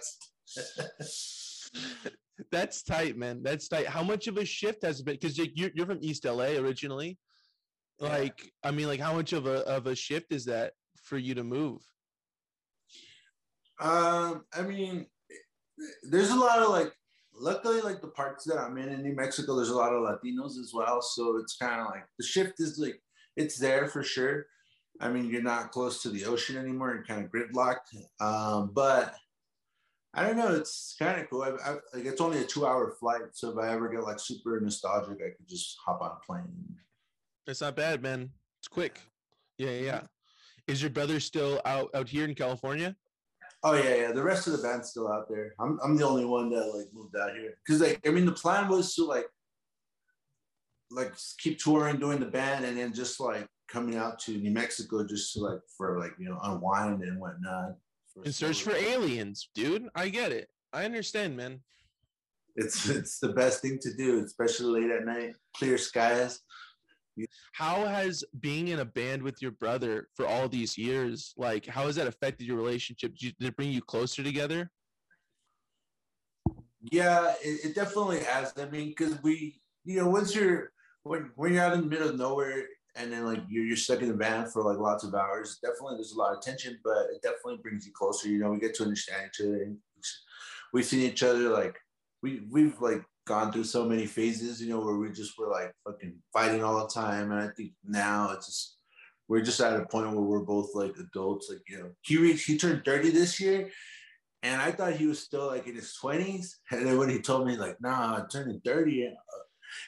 That's 2.50 2.82
tight, 2.82 3.16
man. 3.16 3.42
That's 3.42 3.68
tight. 3.68 3.86
How 3.86 4.02
much 4.02 4.26
of 4.26 4.36
a 4.38 4.44
shift 4.44 4.84
has 4.84 5.00
it 5.00 5.06
been? 5.06 5.14
Because 5.14 5.38
you're 5.38 5.70
you're 5.74 5.86
from 5.86 5.98
East 6.00 6.24
LA 6.24 6.56
originally. 6.56 7.18
Like, 8.00 8.50
I 8.64 8.72
mean, 8.72 8.88
like, 8.88 9.00
how 9.00 9.14
much 9.14 9.32
of 9.32 9.46
a 9.46 9.60
of 9.68 9.86
a 9.86 9.94
shift 9.94 10.32
is 10.32 10.44
that 10.46 10.72
for 10.96 11.16
you 11.16 11.34
to 11.34 11.44
move? 11.44 11.80
Um, 13.80 14.44
I 14.52 14.62
mean, 14.62 15.06
there's 16.02 16.30
a 16.30 16.36
lot 16.36 16.60
of 16.60 16.70
like 16.70 16.92
luckily 17.36 17.80
like 17.80 18.00
the 18.00 18.08
parts 18.08 18.44
that 18.44 18.58
i'm 18.58 18.78
in 18.78 18.90
in 18.90 19.02
new 19.02 19.14
mexico 19.14 19.56
there's 19.56 19.70
a 19.70 19.76
lot 19.76 19.92
of 19.92 20.02
latinos 20.02 20.58
as 20.58 20.70
well 20.72 21.02
so 21.02 21.36
it's 21.36 21.56
kind 21.56 21.80
of 21.80 21.86
like 21.86 22.04
the 22.18 22.24
shift 22.24 22.60
is 22.60 22.78
like 22.78 23.00
it's 23.36 23.58
there 23.58 23.88
for 23.88 24.02
sure 24.02 24.46
i 25.00 25.08
mean 25.08 25.28
you're 25.28 25.42
not 25.42 25.72
close 25.72 26.00
to 26.00 26.10
the 26.10 26.24
ocean 26.24 26.56
anymore 26.56 26.94
you're 26.94 27.04
kind 27.04 27.24
of 27.24 27.30
gridlocked 27.30 27.92
um, 28.20 28.70
but 28.72 29.14
i 30.14 30.26
don't 30.26 30.36
know 30.36 30.54
it's 30.54 30.96
kind 30.98 31.20
of 31.20 31.28
cool 31.30 31.42
I, 31.42 31.50
I, 31.50 31.72
like 31.92 32.06
it's 32.06 32.20
only 32.20 32.38
a 32.38 32.44
two 32.44 32.66
hour 32.66 32.96
flight 32.98 33.22
so 33.32 33.50
if 33.50 33.58
i 33.58 33.72
ever 33.72 33.88
get 33.88 34.02
like 34.02 34.18
super 34.18 34.58
nostalgic 34.60 35.18
i 35.20 35.30
could 35.36 35.48
just 35.48 35.76
hop 35.84 36.00
on 36.02 36.12
a 36.12 36.26
plane 36.26 36.44
it's 37.46 37.60
not 37.60 37.76
bad 37.76 38.02
man 38.02 38.30
it's 38.60 38.68
quick 38.68 39.00
yeah 39.58 39.68
mm-hmm. 39.68 39.84
yeah 39.86 40.00
is 40.66 40.80
your 40.80 40.90
brother 40.90 41.20
still 41.20 41.60
out 41.64 41.90
out 41.94 42.08
here 42.08 42.24
in 42.24 42.34
california 42.34 42.94
Oh 43.66 43.72
yeah, 43.72 43.94
yeah. 43.94 44.12
The 44.12 44.22
rest 44.22 44.46
of 44.46 44.52
the 44.52 44.62
band's 44.62 44.90
still 44.90 45.10
out 45.10 45.26
there. 45.26 45.54
I'm 45.58 45.78
I'm 45.82 45.96
the 45.96 46.06
only 46.06 46.26
one 46.26 46.50
that 46.50 46.66
like 46.74 46.86
moved 46.92 47.16
out 47.16 47.34
here 47.34 47.54
because 47.66 47.80
like 47.80 47.98
I 48.06 48.10
mean 48.10 48.26
the 48.26 48.32
plan 48.32 48.68
was 48.68 48.94
to 48.96 49.04
like 49.04 49.24
like 50.90 51.14
keep 51.38 51.58
touring, 51.58 51.96
doing 51.96 52.20
the 52.20 52.26
band, 52.26 52.66
and 52.66 52.76
then 52.76 52.92
just 52.92 53.18
like 53.20 53.48
coming 53.66 53.96
out 53.96 54.18
to 54.20 54.36
New 54.36 54.50
Mexico 54.50 55.06
just 55.06 55.32
to 55.32 55.40
like 55.40 55.60
for 55.78 55.98
like 55.98 56.12
you 56.18 56.28
know 56.28 56.38
unwind 56.42 57.02
and 57.02 57.18
whatnot. 57.18 57.76
And 58.22 58.34
search 58.34 58.62
for 58.62 58.74
aliens, 58.74 59.48
dude. 59.54 59.88
I 59.94 60.08
get 60.08 60.30
it. 60.30 60.48
I 60.72 60.84
understand, 60.84 61.36
man. 61.36 61.60
It's 62.56 62.88
it's 62.88 63.18
the 63.18 63.32
best 63.32 63.62
thing 63.62 63.78
to 63.82 63.92
do, 63.94 64.22
especially 64.24 64.82
late 64.82 64.90
at 64.90 65.04
night, 65.04 65.34
clear 65.56 65.76
skies. 65.76 66.40
How 67.52 67.86
has 67.86 68.24
being 68.40 68.68
in 68.68 68.80
a 68.80 68.84
band 68.84 69.22
with 69.22 69.40
your 69.40 69.52
brother 69.52 70.08
for 70.14 70.26
all 70.26 70.48
these 70.48 70.76
years, 70.76 71.32
like, 71.36 71.64
how 71.66 71.86
has 71.86 71.96
that 71.96 72.08
affected 72.08 72.44
your 72.46 72.56
relationship? 72.56 73.12
Did, 73.12 73.22
you, 73.22 73.32
did 73.38 73.48
it 73.48 73.56
bring 73.56 73.70
you 73.70 73.80
closer 73.80 74.22
together? 74.22 74.70
Yeah, 76.80 77.34
it, 77.42 77.66
it 77.66 77.74
definitely 77.74 78.20
has. 78.20 78.52
I 78.58 78.66
mean, 78.66 78.88
because 78.88 79.22
we, 79.22 79.60
you 79.84 80.02
know, 80.02 80.08
once 80.08 80.34
you're 80.34 80.72
when 81.04 81.30
when 81.36 81.52
you're 81.52 81.62
out 81.62 81.74
in 81.74 81.82
the 81.82 81.86
middle 81.86 82.08
of 82.08 82.16
nowhere 82.16 82.64
and 82.96 83.12
then 83.12 83.24
like 83.24 83.40
you're, 83.48 83.64
you're 83.64 83.76
stuck 83.76 84.02
in 84.02 84.08
the 84.08 84.14
van 84.14 84.46
for 84.46 84.62
like 84.62 84.78
lots 84.78 85.04
of 85.04 85.14
hours, 85.14 85.58
definitely 85.62 85.96
there's 85.96 86.12
a 86.12 86.18
lot 86.18 86.36
of 86.36 86.40
tension, 86.42 86.78
but 86.84 87.06
it 87.12 87.22
definitely 87.22 87.58
brings 87.62 87.86
you 87.86 87.92
closer. 87.92 88.28
You 88.28 88.38
know, 88.38 88.50
we 88.50 88.58
get 88.58 88.74
to 88.76 88.84
understand 88.84 89.30
each 89.32 89.44
other. 89.44 89.62
And 89.62 89.78
we've 90.72 90.84
seen 90.84 91.00
each 91.00 91.22
other 91.22 91.48
like 91.48 91.78
we 92.22 92.42
we've 92.50 92.80
like 92.80 93.02
gone 93.26 93.52
through 93.52 93.64
so 93.64 93.84
many 93.84 94.06
phases, 94.06 94.60
you 94.60 94.68
know, 94.68 94.80
where 94.80 94.96
we 94.96 95.10
just 95.10 95.38
were 95.38 95.48
like 95.48 95.72
fucking 95.84 96.14
fighting 96.32 96.62
all 96.62 96.80
the 96.80 96.92
time. 96.92 97.32
And 97.32 97.40
I 97.40 97.48
think 97.48 97.72
now 97.84 98.30
it's 98.32 98.46
just 98.46 98.76
we're 99.28 99.42
just 99.42 99.60
at 99.60 99.80
a 99.80 99.86
point 99.86 100.10
where 100.10 100.20
we're 100.20 100.40
both 100.40 100.74
like 100.74 100.94
adults. 100.98 101.48
Like, 101.50 101.62
you 101.68 101.78
know, 101.78 101.90
he 102.02 102.16
reached 102.18 102.46
he 102.46 102.58
turned 102.58 102.84
30 102.84 103.10
this 103.10 103.40
year. 103.40 103.70
And 104.42 104.60
I 104.60 104.72
thought 104.72 104.92
he 104.92 105.06
was 105.06 105.20
still 105.20 105.46
like 105.46 105.66
in 105.66 105.74
his 105.74 105.96
20s. 106.02 106.56
And 106.70 106.86
then 106.86 106.98
when 106.98 107.08
he 107.08 107.18
told 107.20 107.46
me, 107.46 107.56
like, 107.56 107.80
nah, 107.80 108.16
I'm 108.16 108.28
turning 108.28 108.60
30, 108.62 109.06
uh, 109.06 109.10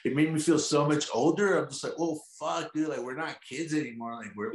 it 0.05 0.15
made 0.15 0.33
me 0.33 0.39
feel 0.39 0.59
so 0.59 0.87
much 0.87 1.07
older. 1.13 1.57
I'm 1.57 1.69
just 1.69 1.83
like, 1.83 1.93
oh 1.99 2.19
fuck, 2.39 2.73
dude, 2.73 2.89
like 2.89 3.01
we're 3.01 3.15
not 3.15 3.37
kids 3.47 3.73
anymore. 3.73 4.15
Like 4.15 4.35
we're 4.35 4.53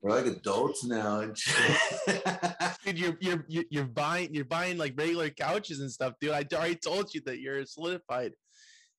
we're 0.00 0.10
like 0.10 0.26
adults 0.26 0.84
now. 0.84 1.20
dude, 2.84 2.98
you're, 2.98 3.16
you're 3.48 3.64
you're 3.70 3.84
buying 3.84 4.32
you're 4.32 4.44
buying 4.44 4.78
like 4.78 4.94
regular 4.96 5.30
couches 5.30 5.80
and 5.80 5.90
stuff, 5.90 6.14
dude. 6.20 6.30
I 6.30 6.44
already 6.54 6.76
told 6.76 7.12
you 7.14 7.20
that 7.26 7.40
you're 7.40 7.64
solidified. 7.64 8.32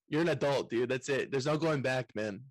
You're 0.09 0.21
an 0.21 0.29
adult, 0.29 0.69
dude. 0.69 0.89
That's 0.89 1.07
it. 1.07 1.31
There's 1.31 1.45
no 1.45 1.57
going 1.57 1.81
back, 1.81 2.07
man. 2.15 2.41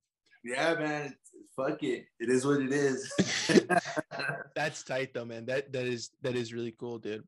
Yeah, 0.44 0.74
man. 0.74 1.14
Fuck 1.56 1.82
it. 1.82 2.06
It 2.20 2.30
is 2.30 2.46
what 2.46 2.62
it 2.62 2.72
is. 2.72 3.12
that's 4.54 4.82
tight 4.82 5.12
though, 5.12 5.24
man. 5.24 5.44
That 5.46 5.72
that 5.72 5.86
is 5.86 6.10
that 6.22 6.36
is 6.36 6.54
really 6.54 6.74
cool, 6.78 6.98
dude. 6.98 7.24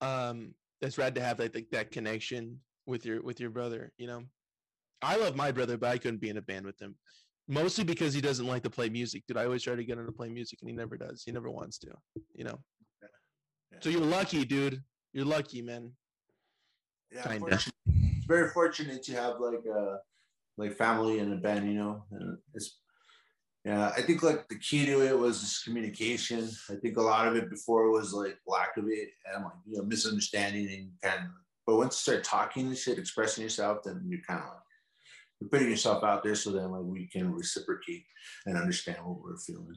Um, 0.00 0.54
that's 0.80 0.96
rad 0.96 1.14
to 1.16 1.20
have 1.20 1.40
like, 1.40 1.54
like 1.54 1.70
that 1.72 1.90
connection 1.90 2.60
with 2.86 3.04
your 3.04 3.20
with 3.22 3.40
your 3.40 3.50
brother. 3.50 3.92
You 3.98 4.06
know, 4.06 4.22
I 5.02 5.16
love 5.16 5.36
my 5.36 5.52
brother, 5.52 5.76
but 5.76 5.90
I 5.90 5.98
couldn't 5.98 6.20
be 6.20 6.30
in 6.30 6.36
a 6.36 6.42
band 6.42 6.64
with 6.66 6.80
him 6.80 6.96
mostly 7.48 7.84
because 7.84 8.14
he 8.14 8.20
doesn't 8.20 8.46
like 8.46 8.62
to 8.62 8.70
play 8.70 8.88
music. 8.88 9.24
Dude, 9.26 9.36
I 9.36 9.44
always 9.44 9.62
try 9.62 9.74
to 9.74 9.84
get 9.84 9.98
him 9.98 10.06
to 10.06 10.12
play 10.12 10.28
music 10.28 10.60
and 10.60 10.70
he 10.70 10.76
never 10.76 10.96
does. 10.96 11.22
He 11.24 11.32
never 11.32 11.50
wants 11.50 11.78
to, 11.78 11.88
you 12.34 12.44
know. 12.44 12.58
Yeah. 13.02 13.08
Yeah. 13.72 13.78
So 13.82 13.90
you're 13.90 14.00
lucky, 14.00 14.44
dude. 14.44 14.82
You're 15.12 15.26
lucky, 15.26 15.62
man. 15.62 15.92
Yeah, 17.12 17.38
it's 17.46 18.26
very 18.26 18.50
fortunate 18.50 19.02
to 19.04 19.12
have 19.12 19.38
like 19.38 19.64
a 19.66 19.78
uh, 19.78 19.96
like 20.56 20.74
family 20.76 21.20
and 21.20 21.32
a 21.32 21.36
band, 21.36 21.68
you 21.68 21.74
know. 21.74 22.02
And 22.10 22.38
it's 22.54 22.80
yeah, 23.64 23.92
I 23.96 24.02
think 24.02 24.22
like 24.24 24.48
the 24.48 24.58
key 24.58 24.84
to 24.86 25.06
it 25.06 25.16
was 25.16 25.40
just 25.40 25.64
communication. 25.64 26.48
I 26.68 26.74
think 26.74 26.96
a 26.96 27.02
lot 27.02 27.28
of 27.28 27.36
it 27.36 27.50
before 27.50 27.90
was 27.90 28.12
like 28.12 28.36
lack 28.46 28.76
of 28.76 28.86
it 28.88 29.10
and 29.32 29.44
like 29.44 29.52
you 29.66 29.78
know 29.78 29.84
misunderstanding 29.84 30.68
and 30.68 30.90
kind 31.02 31.26
of. 31.26 31.30
But 31.66 31.76
once 31.76 31.94
you 31.94 32.12
start 32.12 32.24
talking 32.24 32.66
and 32.66 32.76
shit, 32.76 32.98
expressing 32.98 33.44
yourself, 33.44 33.84
then 33.84 34.04
you're 34.08 34.20
kind 34.26 34.40
of 34.40 34.46
like 34.46 34.63
you're 35.40 35.50
putting 35.50 35.70
yourself 35.70 36.04
out 36.04 36.22
there 36.22 36.34
so 36.34 36.50
that 36.52 36.68
like 36.68 36.82
we 36.82 37.06
can 37.06 37.32
reciprocate 37.32 38.04
and 38.46 38.56
understand 38.56 38.98
what 39.04 39.22
we're 39.22 39.36
feeling. 39.36 39.76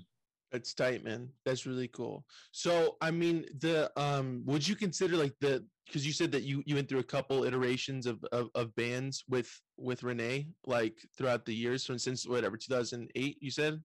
That's 0.52 0.74
tight, 0.74 1.04
man. 1.04 1.30
That's 1.46 1.66
really 1.66 1.90
cool. 1.90 2.24
So, 2.52 2.96
I 3.02 3.12
mean, 3.12 3.46
the 3.60 3.92
um, 3.98 4.44
would 4.46 4.66
you 4.66 4.76
consider 4.76 5.18
like 5.18 5.34
the 5.42 5.66
because 5.86 6.06
you 6.06 6.14
said 6.14 6.32
that 6.32 6.44
you 6.44 6.64
you 6.66 6.76
went 6.76 6.88
through 6.88 7.00
a 7.00 7.04
couple 7.04 7.44
iterations 7.44 8.06
of, 8.06 8.24
of 8.32 8.50
of 8.56 8.74
bands 8.76 9.24
with 9.28 9.50
with 9.78 10.04
Rene 10.04 10.48
like 10.66 10.98
throughout 11.18 11.46
the 11.46 11.54
years, 11.54 11.86
so 11.86 11.98
since 11.98 12.26
whatever 12.28 12.56
2008, 12.56 13.38
you 13.42 13.52
said. 13.52 13.82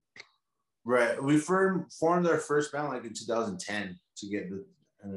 Right. 0.84 1.22
We 1.22 1.38
formed 1.38 1.92
formed 1.92 2.26
our 2.26 2.38
first 2.38 2.72
band 2.72 2.88
like 2.88 3.04
in 3.04 3.14
2010 3.14 3.98
to 4.18 4.28
get 4.28 4.50
the, 4.50 4.64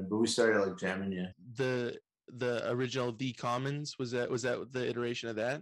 but 0.10 0.18
we 0.18 0.28
started 0.28 0.62
like 0.62 0.78
jamming. 0.78 1.12
Yeah. 1.12 1.28
The 1.56 1.98
the 2.28 2.70
original 2.72 3.12
The 3.12 3.34
Commons 3.34 3.96
was 4.00 4.12
that 4.12 4.30
was 4.30 4.42
that 4.44 4.72
the 4.72 4.88
iteration 4.88 5.30
of 5.30 5.36
that? 5.36 5.62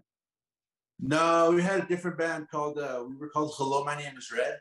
No, 1.05 1.51
we 1.51 1.62
had 1.62 1.81
a 1.81 1.86
different 1.86 2.17
band 2.17 2.48
called 2.50 2.77
uh, 2.79 3.03
we 3.07 3.15
were 3.15 3.29
called 3.29 3.53
Hello, 3.57 3.83
my 3.83 3.98
name 3.98 4.17
is 4.17 4.31
Red 4.31 4.60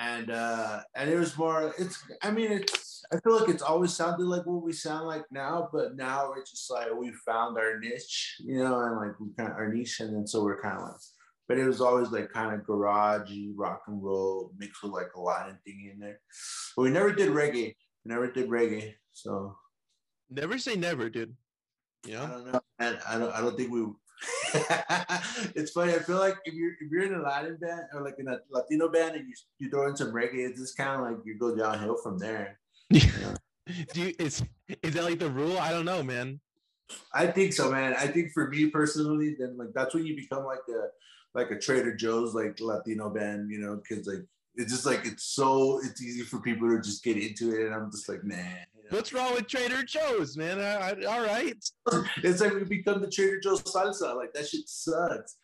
and 0.00 0.30
uh 0.30 0.80
and 0.96 1.10
it 1.10 1.18
was 1.18 1.36
more 1.36 1.74
it's 1.78 2.02
i 2.22 2.30
mean 2.30 2.50
it's 2.50 3.04
i 3.12 3.20
feel 3.20 3.38
like 3.38 3.50
it's 3.50 3.62
always 3.62 3.92
sounded 3.92 4.24
like 4.24 4.46
what 4.46 4.62
we 4.62 4.72
sound 4.72 5.06
like 5.06 5.24
now 5.30 5.68
but 5.72 5.94
now 5.94 6.32
it's 6.38 6.50
just 6.50 6.70
like 6.70 6.88
we 6.96 7.12
found 7.26 7.58
our 7.58 7.78
niche 7.78 8.36
you 8.42 8.58
know 8.58 8.80
and 8.80 8.96
like 8.96 9.18
we 9.20 9.28
kind 9.36 9.50
of 9.50 9.56
our 9.56 9.70
niche 9.72 10.00
and 10.00 10.16
then 10.16 10.26
so 10.26 10.42
we're 10.42 10.60
kind 10.60 10.76
of 10.76 10.84
like 10.84 11.00
but 11.48 11.58
it 11.58 11.66
was 11.66 11.80
always 11.80 12.10
like 12.10 12.30
kind 12.30 12.54
of 12.54 12.64
garagey 12.64 13.52
rock 13.56 13.82
and 13.88 14.02
roll 14.02 14.52
mixed 14.56 14.82
with 14.82 14.92
like 14.92 15.08
a 15.16 15.20
latin 15.20 15.58
thing 15.66 15.90
in 15.92 15.98
there. 15.98 16.20
But 16.76 16.82
we 16.82 16.90
never 16.90 17.12
did 17.12 17.30
reggae 17.30 17.74
we 18.04 18.06
never 18.06 18.30
did 18.30 18.48
reggae 18.48 18.94
so. 19.12 19.56
Never 20.30 20.58
say 20.58 20.76
never 20.76 21.10
dude. 21.10 21.34
You 22.06 22.14
know 22.14 22.22
i 22.22 22.28
don't 22.28 22.52
know 22.52 22.60
and 22.78 22.98
i 23.06 23.18
don't 23.18 23.34
i 23.34 23.40
don't 23.40 23.56
think 23.56 23.72
we 23.72 23.84
it's 25.54 25.70
funny. 25.70 25.94
I 25.94 25.98
feel 25.98 26.18
like 26.18 26.36
if 26.44 26.54
you're 26.54 26.72
if 26.80 26.90
you're 26.90 27.04
in 27.04 27.14
a 27.14 27.22
Latin 27.22 27.56
band 27.60 27.82
or 27.94 28.02
like 28.02 28.16
in 28.18 28.28
a 28.28 28.38
Latino 28.50 28.88
band 28.88 29.16
and 29.16 29.26
you 29.26 29.34
you 29.58 29.70
throw 29.70 29.88
in 29.88 29.96
some 29.96 30.12
reggae, 30.12 30.48
it's 30.48 30.60
just 30.60 30.76
kind 30.76 31.00
of 31.00 31.10
like 31.10 31.24
you 31.24 31.38
go 31.38 31.56
downhill 31.56 31.96
from 32.02 32.18
there. 32.18 32.58
You 32.90 33.06
know? 33.22 33.34
Do 33.92 34.00
you 34.00 34.14
is 34.18 34.42
is 34.82 34.94
that 34.94 35.04
like 35.04 35.20
the 35.20 35.30
rule? 35.30 35.58
I 35.58 35.70
don't 35.70 35.84
know, 35.84 36.02
man. 36.02 36.40
I 37.14 37.28
think 37.28 37.52
so, 37.52 37.70
man. 37.70 37.94
I 37.96 38.08
think 38.08 38.32
for 38.32 38.48
me 38.48 38.66
personally, 38.66 39.36
then 39.38 39.56
like 39.56 39.68
that's 39.74 39.94
when 39.94 40.04
you 40.04 40.16
become 40.16 40.44
like 40.44 40.66
a 40.68 40.88
like 41.34 41.50
a 41.50 41.58
Trader 41.58 41.94
Joe's 41.94 42.34
like 42.34 42.60
Latino 42.60 43.10
band, 43.10 43.50
you 43.50 43.58
know, 43.60 43.76
because 43.76 44.06
like 44.06 44.26
it's 44.56 44.72
just 44.72 44.86
like 44.86 45.06
it's 45.06 45.24
so 45.24 45.80
it's 45.84 46.02
easy 46.02 46.22
for 46.22 46.40
people 46.40 46.68
to 46.68 46.80
just 46.82 47.04
get 47.04 47.16
into 47.16 47.54
it, 47.54 47.66
and 47.66 47.74
I'm 47.74 47.90
just 47.90 48.08
like, 48.08 48.24
man. 48.24 48.66
Know? 48.90 48.96
What's 48.96 49.12
wrong 49.12 49.34
with 49.34 49.46
Trader 49.46 49.82
Joe's, 49.82 50.36
man? 50.36 50.60
I, 50.60 50.90
I, 50.90 51.04
all 51.04 51.24
right. 51.24 51.56
It's 52.22 52.40
like 52.40 52.54
we 52.54 52.64
become 52.64 53.00
the 53.00 53.10
Trader 53.10 53.40
Joe's 53.40 53.62
salsa. 53.62 54.16
Like 54.16 54.32
that 54.34 54.48
shit 54.48 54.68
sucks. 54.68 55.36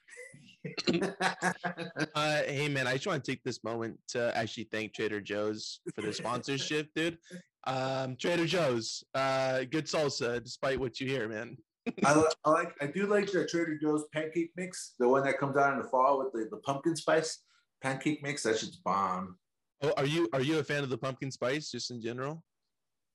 uh, 2.15 2.43
hey 2.47 2.69
man, 2.69 2.87
I 2.87 2.95
just 2.95 3.07
want 3.07 3.25
to 3.25 3.31
take 3.31 3.43
this 3.45 3.63
moment 3.63 3.99
to 4.09 4.37
actually 4.37 4.69
thank 4.73 4.95
Trader 4.95 5.21
Joe's 5.21 5.81
for 5.95 6.03
the 6.03 6.13
sponsorship, 6.13 6.89
dude. 6.95 7.19
Um, 7.67 8.17
Trader 8.17 8.47
Joe's, 8.47 9.05
uh, 9.15 9.61
good 9.71 9.87
salsa, 9.87 10.43
despite 10.43 10.79
what 10.79 11.01
you 11.01 11.09
hear, 11.09 11.29
man. 11.29 11.57
I, 12.05 12.25
I, 12.45 12.51
like, 12.51 12.75
I 12.81 12.87
do 12.87 13.07
like 13.07 13.31
the 13.31 13.47
Trader 13.47 13.79
Joe's 13.81 14.05
pancake 14.13 14.51
mix, 14.57 14.95
the 14.99 15.09
one 15.09 15.23
that 15.25 15.39
comes 15.39 15.57
out 15.57 15.73
in 15.75 15.83
the 15.83 15.89
fall 15.89 16.19
with 16.19 16.33
the, 16.33 16.49
the 16.51 16.61
pumpkin 16.63 16.97
spice 16.97 17.43
pancake 17.81 18.23
mix. 18.23 18.43
That 18.43 18.59
shit's 18.59 18.77
bomb. 18.77 19.37
Oh, 19.83 19.93
are 19.97 20.07
you 20.07 20.29
are 20.33 20.41
you 20.41 20.59
a 20.59 20.65
fan 20.65 20.83
of 20.83 20.89
the 20.89 20.99
pumpkin 20.99 21.31
spice 21.31 21.71
just 21.71 21.91
in 21.91 22.01
general? 22.01 22.43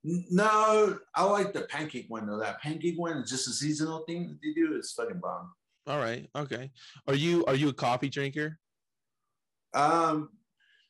No, 0.04 0.98
I 1.16 1.24
like 1.24 1.54
the 1.54 1.62
pancake 1.62 2.06
one 2.10 2.28
though. 2.28 2.40
That 2.40 2.62
pancake 2.62 2.98
one 2.98 3.18
is 3.18 3.30
just 3.30 3.48
a 3.48 3.52
seasonal 3.52 4.04
thing 4.08 4.28
that 4.28 4.40
they 4.42 4.54
do. 4.54 4.76
It's 4.76 4.94
fucking 4.94 5.20
bomb. 5.20 5.52
All 5.88 6.00
right. 6.00 6.28
Okay. 6.36 6.72
Are 7.08 7.14
you 7.14 7.46
are 7.46 7.56
you 7.56 7.70
a 7.70 7.74
coffee 7.74 8.10
drinker? 8.10 8.58
Um, 9.74 10.30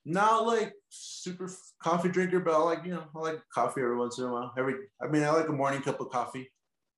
not 0.05 0.47
like 0.47 0.73
super 0.89 1.49
coffee 1.81 2.09
drinker, 2.09 2.39
but 2.39 2.53
I 2.53 2.57
like 2.57 2.85
you 2.85 2.93
know 2.93 3.03
I 3.15 3.19
like 3.19 3.41
coffee 3.53 3.81
every 3.81 3.97
once 3.97 4.17
in 4.17 4.25
a 4.25 4.31
while. 4.31 4.53
Every 4.57 4.75
I 5.01 5.07
mean 5.07 5.23
I 5.23 5.31
like 5.31 5.49
a 5.49 5.53
morning 5.53 5.81
cup 5.81 5.99
of 5.99 6.09
coffee. 6.09 6.49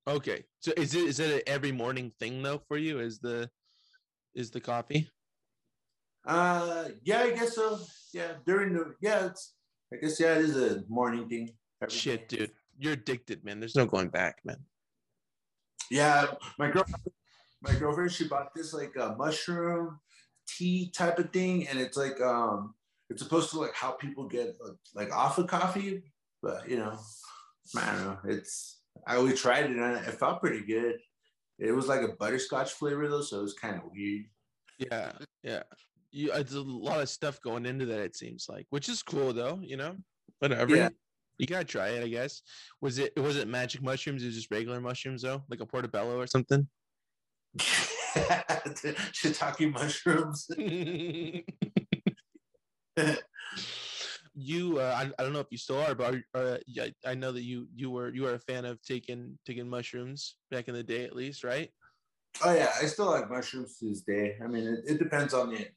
Okay. 0.08 0.44
So 0.60 0.72
is 0.78 0.94
it 0.94 1.06
is 1.06 1.20
it 1.20 1.34
an 1.34 1.42
every 1.48 1.72
morning 1.72 2.12
thing 2.20 2.44
though 2.44 2.62
for 2.68 2.78
you? 2.78 3.00
Is 3.00 3.20
the 3.20 3.50
is 4.36 4.52
the 4.52 4.62
coffee? 4.62 5.10
Uh, 6.26 6.86
yeah, 7.04 7.20
I 7.20 7.32
guess 7.32 7.56
so. 7.56 7.80
Yeah, 8.14 8.34
during 8.46 8.74
the 8.74 8.96
yeah, 9.02 9.26
it's 9.26 9.56
I 9.92 9.98
guess 9.98 10.20
yeah, 10.20 10.36
it 10.36 10.46
is 10.46 10.58
a 10.58 10.84
morning 10.88 11.28
thing. 11.28 11.50
Shit, 11.90 12.30
dude, 12.30 12.52
you're 12.78 12.94
addicted, 12.94 13.44
man. 13.44 13.60
There's 13.60 13.76
no 13.76 13.86
going 13.86 14.10
back, 14.10 14.38
man. 14.44 14.58
Yeah, 15.92 16.28
my 16.58 16.72
girlfriend, 16.72 17.04
my 17.62 17.76
girlfriend, 17.76 18.12
she 18.12 18.28
bought 18.28 18.54
this 18.56 18.74
like 18.74 18.94
a 19.00 19.16
mushroom 19.18 20.00
tea 20.48 20.92
type 20.96 21.20
of 21.20 21.32
thing, 21.32 21.68
and 21.68 21.80
it's 21.80 21.98
like 21.98 22.20
um, 22.22 22.74
it's 23.10 23.22
supposed 23.22 23.52
to 23.52 23.60
like 23.60 23.76
how 23.76 23.92
people 23.92 24.28
get 24.28 24.56
like 24.96 25.14
off 25.14 25.38
of 25.38 25.48
coffee, 25.48 26.04
but 26.42 26.70
you 26.70 26.78
know, 26.78 26.98
I 27.78 27.92
don't 27.92 28.06
know. 28.06 28.18
It's 28.26 28.82
I 29.06 29.22
we 29.22 29.34
tried 29.34 29.66
it 29.66 29.78
and 29.78 30.08
it 30.08 30.20
felt 30.20 30.42
pretty 30.42 30.66
good. 30.66 30.96
It 31.60 31.72
was 31.72 31.88
like 31.88 32.02
a 32.02 32.14
butterscotch 32.20 32.72
flavor 32.74 33.08
though, 33.08 33.22
so 33.22 33.40
it 33.40 33.44
was 33.44 33.54
kind 33.54 33.76
of 33.76 33.84
weird. 33.92 34.26
Yeah, 34.80 35.12
yeah 35.44 35.64
you 36.14 36.32
it's 36.32 36.54
a 36.54 36.62
lot 36.62 37.02
of 37.02 37.10
stuff 37.10 37.42
going 37.42 37.66
into 37.66 37.86
that 37.88 38.00
it 38.00 38.16
seems 38.16 38.46
like 38.48 38.68
which 38.70 38.88
is 38.88 39.02
cool 39.02 39.34
though 39.34 39.60
you 39.62 39.76
know 39.76 39.96
whatever 40.40 40.76
yeah. 40.76 40.90
You 41.38 41.48
gotta 41.48 41.66
try 41.66 41.90
it 41.90 42.04
i 42.04 42.08
guess. 42.08 42.42
Was 42.82 43.00
it 43.00 43.14
was 43.18 43.38
it 43.38 43.48
magic 43.48 43.82
mushrooms? 43.82 44.24
Or 44.24 44.30
just 44.30 44.52
regular 44.52 44.80
mushrooms 44.80 45.22
though? 45.22 45.44
Like 45.50 45.62
a 45.62 45.66
portobello 45.66 46.20
or 46.20 46.28
something? 46.28 46.68
Shiitake 48.14 49.72
mushrooms. 49.72 50.48
You 54.36 54.80
uh, 54.80 54.96
I, 54.98 55.12
I 55.20 55.24
don't 55.24 55.34
know 55.34 55.42
if 55.42 55.52
you 55.52 55.60
still 55.60 55.80
are 55.80 55.94
but 55.94 56.16
are, 56.34 56.34
uh, 56.34 56.58
I 57.06 57.14
know 57.14 57.32
that 57.32 57.44
you 57.44 57.68
you 57.76 57.92
were 57.92 58.10
you 58.10 58.24
were 58.24 58.34
a 58.34 58.40
fan 58.40 58.66
of 58.66 58.82
taking 58.82 59.38
taking 59.46 59.70
mushrooms 59.70 60.38
back 60.50 60.68
in 60.68 60.74
the 60.74 60.82
day 60.82 61.04
at 61.04 61.16
least 61.16 61.44
right? 61.44 61.70
Oh 62.44 62.52
yeah, 62.52 62.72
I 62.82 62.88
still 62.88 63.12
like 63.12 63.30
mushrooms 63.30 63.78
to 63.78 63.90
this 63.90 64.02
day. 64.02 64.38
I 64.44 64.48
mean, 64.48 64.64
it, 64.64 64.94
it 64.94 64.98
depends 64.98 65.36
on 65.36 65.52
the, 65.52 65.68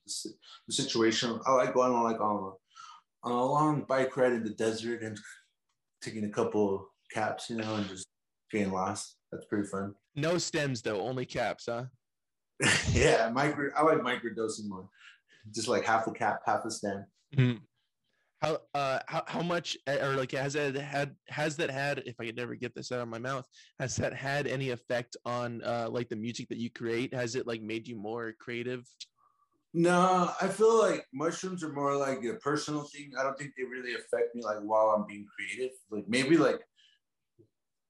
the 0.67 0.73
situation. 0.73 1.39
I 1.45 1.53
like 1.53 1.75
going 1.75 1.93
on 1.93 2.05
like 2.05 2.21
on 2.21 2.37
a, 2.37 3.29
on 3.29 3.33
a 3.33 3.45
long 3.45 3.83
bike 3.83 4.17
ride 4.17 4.33
in 4.33 4.45
the 4.45 4.51
desert 4.51 5.03
and 5.03 5.19
taking 6.07 6.25
a 6.25 6.31
couple 6.31 6.89
caps, 7.13 7.51
you 7.51 7.57
know, 7.57 7.75
and 7.75 7.89
just 7.89 8.07
getting 8.51 8.73
lost. 8.73 9.17
That's 9.33 9.45
pretty 9.47 9.69
fun. 9.69 9.95
No 10.15 10.39
stems 10.39 10.83
though, 10.83 11.01
only 11.01 11.27
caps, 11.27 11.69
huh? 11.69 11.85
yeah, 12.93 13.31
micro. 13.33 13.71
I 13.77 13.83
like 13.83 13.99
microdosing 13.99 14.69
more. 14.69 14.89
Just 15.55 15.69
like 15.69 15.85
half 15.85 16.07
a 16.07 16.13
cap, 16.13 16.41
half 16.47 16.65
a 16.65 16.71
stem. 16.71 17.05
Mm-hmm 17.37 17.57
how 18.43 18.59
uh 18.75 18.99
how, 19.09 19.23
how 19.27 19.43
much 19.43 19.77
eh, 19.87 20.05
or 20.05 20.15
like 20.15 20.33
has 20.33 20.53
that 20.53 20.75
had 20.77 21.15
has 21.29 21.57
that 21.57 21.71
had 21.71 22.03
if 22.07 22.15
i 22.21 22.27
could 22.27 22.37
never 22.37 22.55
get 22.55 22.75
this 22.75 22.93
out 22.93 23.01
of 23.01 23.09
my 23.09 23.19
mouth 23.19 23.47
has 23.79 23.97
that 23.97 24.13
had 24.13 24.47
any 24.47 24.71
effect 24.71 25.17
on 25.25 25.63
uh 25.65 25.89
like 25.91 26.09
the 26.09 26.17
music 26.17 26.47
that 26.49 26.59
you 26.59 26.71
create 26.71 27.15
has 27.15 27.35
it 27.35 27.47
like 27.47 27.63
made 27.63 27.89
you 27.89 27.97
more 27.97 28.35
creative 28.39 28.85
no 29.77 30.31
i 30.41 30.49
feel 30.49 30.79
like 30.79 31.07
mushrooms 31.13 31.63
are 31.63 31.73
more 31.73 31.97
like 31.97 32.25
a 32.25 32.35
personal 32.35 32.83
thing 32.83 33.11
i 33.19 33.23
don't 33.23 33.39
think 33.39 33.53
they 33.57 33.65
really 33.65 33.95
affect 33.95 34.35
me 34.35 34.43
like 34.43 34.59
while 34.61 34.89
i'm 34.89 35.07
being 35.07 35.27
creative 35.35 35.75
like 35.91 36.09
maybe 36.09 36.37
like 36.37 36.61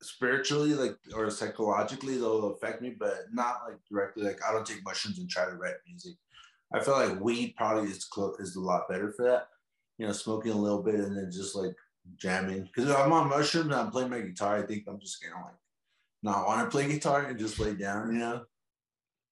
spiritually 0.02 0.74
like 0.74 0.96
or 1.14 1.30
psychologically 1.30 2.16
they'll 2.16 2.52
affect 2.52 2.82
me 2.82 2.94
but 2.98 3.26
not 3.32 3.60
like 3.66 3.78
directly 3.90 4.24
like 4.24 4.38
i 4.46 4.52
don't 4.52 4.66
take 4.66 4.84
mushrooms 4.84 5.18
and 5.18 5.30
try 5.30 5.44
to 5.44 5.56
write 5.56 5.74
music 5.86 6.14
i 6.74 6.80
feel 6.80 6.94
like 6.94 7.20
weed 7.20 7.54
probably 7.56 7.88
is 7.88 8.06
is 8.40 8.56
a 8.56 8.60
lot 8.60 8.88
better 8.88 9.12
for 9.12 9.24
that 9.24 9.48
you 9.98 10.06
know, 10.06 10.12
smoking 10.12 10.52
a 10.52 10.56
little 10.56 10.82
bit 10.82 10.96
and 10.96 11.16
then 11.16 11.30
just 11.30 11.56
like 11.56 11.74
jamming. 12.16 12.62
Because 12.62 12.90
if 12.90 12.96
I'm 12.96 13.12
on 13.12 13.28
mushrooms 13.28 13.66
and 13.66 13.74
I'm 13.74 13.90
playing 13.90 14.10
my 14.10 14.20
guitar, 14.20 14.58
I 14.58 14.62
think 14.62 14.84
I'm 14.86 15.00
just 15.00 15.22
gonna 15.22 15.42
like 15.42 15.54
not 16.22 16.46
want 16.46 16.64
to 16.66 16.70
play 16.70 16.88
guitar 16.88 17.26
and 17.26 17.38
just 17.38 17.58
lay 17.58 17.74
down, 17.74 18.12
you 18.12 18.18
know. 18.18 18.44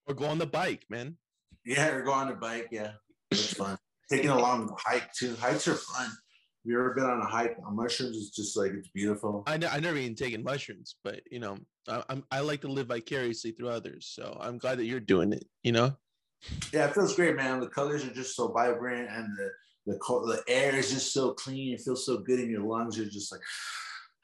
Or 0.06 0.14
go 0.14 0.26
on 0.26 0.38
the 0.38 0.46
bike, 0.46 0.84
man. 0.88 1.16
Yeah, 1.64 1.88
or 1.90 2.02
go 2.02 2.12
on 2.12 2.28
the 2.28 2.34
bike. 2.34 2.68
Yeah, 2.70 2.92
it's 3.30 3.54
fun. 3.54 3.78
Taking 4.10 4.30
a 4.30 4.38
long 4.38 4.74
hike 4.78 5.12
too. 5.14 5.34
Hikes 5.36 5.66
are 5.66 5.74
fun. 5.74 6.06
Have 6.06 6.70
you 6.70 6.78
ever 6.78 6.94
been 6.94 7.04
on 7.04 7.20
a 7.20 7.26
hike 7.26 7.56
on 7.66 7.76
mushrooms? 7.76 8.16
It's 8.16 8.30
just 8.30 8.56
like 8.56 8.72
it's 8.72 8.88
beautiful. 8.88 9.42
I 9.46 9.56
know, 9.56 9.68
I 9.68 9.80
never 9.80 9.96
even 9.96 10.14
taken 10.14 10.42
mushrooms, 10.42 10.96
but 11.04 11.20
you 11.30 11.38
know, 11.38 11.58
I, 11.88 12.02
I'm 12.08 12.24
I 12.30 12.40
like 12.40 12.62
to 12.62 12.68
live 12.68 12.88
vicariously 12.88 13.52
through 13.52 13.68
others. 13.68 14.10
So 14.14 14.36
I'm 14.40 14.58
glad 14.58 14.78
that 14.78 14.84
you're 14.84 15.00
doing 15.00 15.32
it. 15.32 15.44
You 15.62 15.72
know. 15.72 15.96
Yeah, 16.72 16.86
it 16.86 16.94
feels 16.94 17.16
great, 17.16 17.36
man. 17.36 17.60
The 17.60 17.68
colors 17.68 18.04
are 18.04 18.12
just 18.12 18.36
so 18.36 18.48
vibrant, 18.48 19.08
and 19.10 19.28
the 19.36 19.50
the 19.86 19.98
the 19.98 20.42
air 20.48 20.74
is 20.74 20.90
just 20.90 21.12
so 21.12 21.32
clean. 21.32 21.72
It 21.72 21.80
feels 21.80 22.04
so 22.04 22.18
good 22.18 22.40
in 22.40 22.50
your 22.50 22.62
lungs. 22.62 22.96
You're 22.96 23.06
just 23.06 23.32
like. 23.32 23.40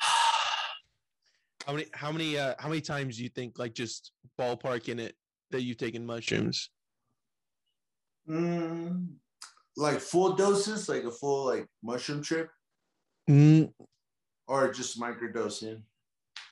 how 1.67 1.73
many 1.73 1.87
how 1.93 2.13
many 2.13 2.39
uh 2.39 2.55
how 2.59 2.69
many 2.69 2.81
times 2.81 3.17
do 3.17 3.23
you 3.23 3.29
think 3.29 3.59
like 3.59 3.75
just 3.75 4.13
ballpark 4.39 4.89
in 4.89 4.99
it 4.99 5.15
that 5.51 5.63
you've 5.63 5.79
taken 5.79 6.05
mushrooms? 6.05 6.71
Mm, 8.29 9.15
like 9.77 10.00
full 10.00 10.35
doses, 10.35 10.89
like 10.89 11.05
a 11.05 11.11
full 11.11 11.47
like 11.47 11.67
mushroom 11.83 12.23
trip, 12.23 12.49
mm. 13.29 13.73
or 14.47 14.73
just 14.73 15.00
microdosing. 15.00 15.83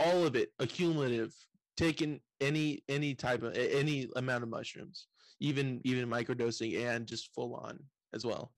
All 0.00 0.26
of 0.26 0.36
it, 0.36 0.50
accumulative. 0.58 1.34
Taking 1.76 2.20
any 2.40 2.82
any 2.88 3.14
type 3.14 3.42
of 3.42 3.56
any 3.56 4.08
amount 4.16 4.42
of 4.42 4.48
mushrooms, 4.48 5.06
even 5.40 5.80
even 5.84 6.08
microdosing 6.08 6.84
and 6.86 7.06
just 7.06 7.32
full 7.34 7.54
on 7.54 7.78
as 8.12 8.24
well. 8.24 8.52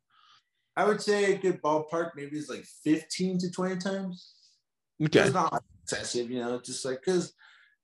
I 0.77 0.85
would 0.85 1.03
say 1.03 1.35
a 1.35 1.39
good 1.39 1.61
ballpark 1.61 2.13
maybe 2.17 2.39
is 2.39 2.49
like 2.49 2.65
15 2.85 3.39
to 3.39 3.51
20 3.51 3.77
times. 3.77 4.35
Okay. 5.03 5.21
It's 5.21 5.35
not 5.35 5.63
excessive, 5.83 6.31
you 6.31 6.39
know, 6.39 6.61
just 6.61 6.85
like 6.85 7.01
because 7.05 7.35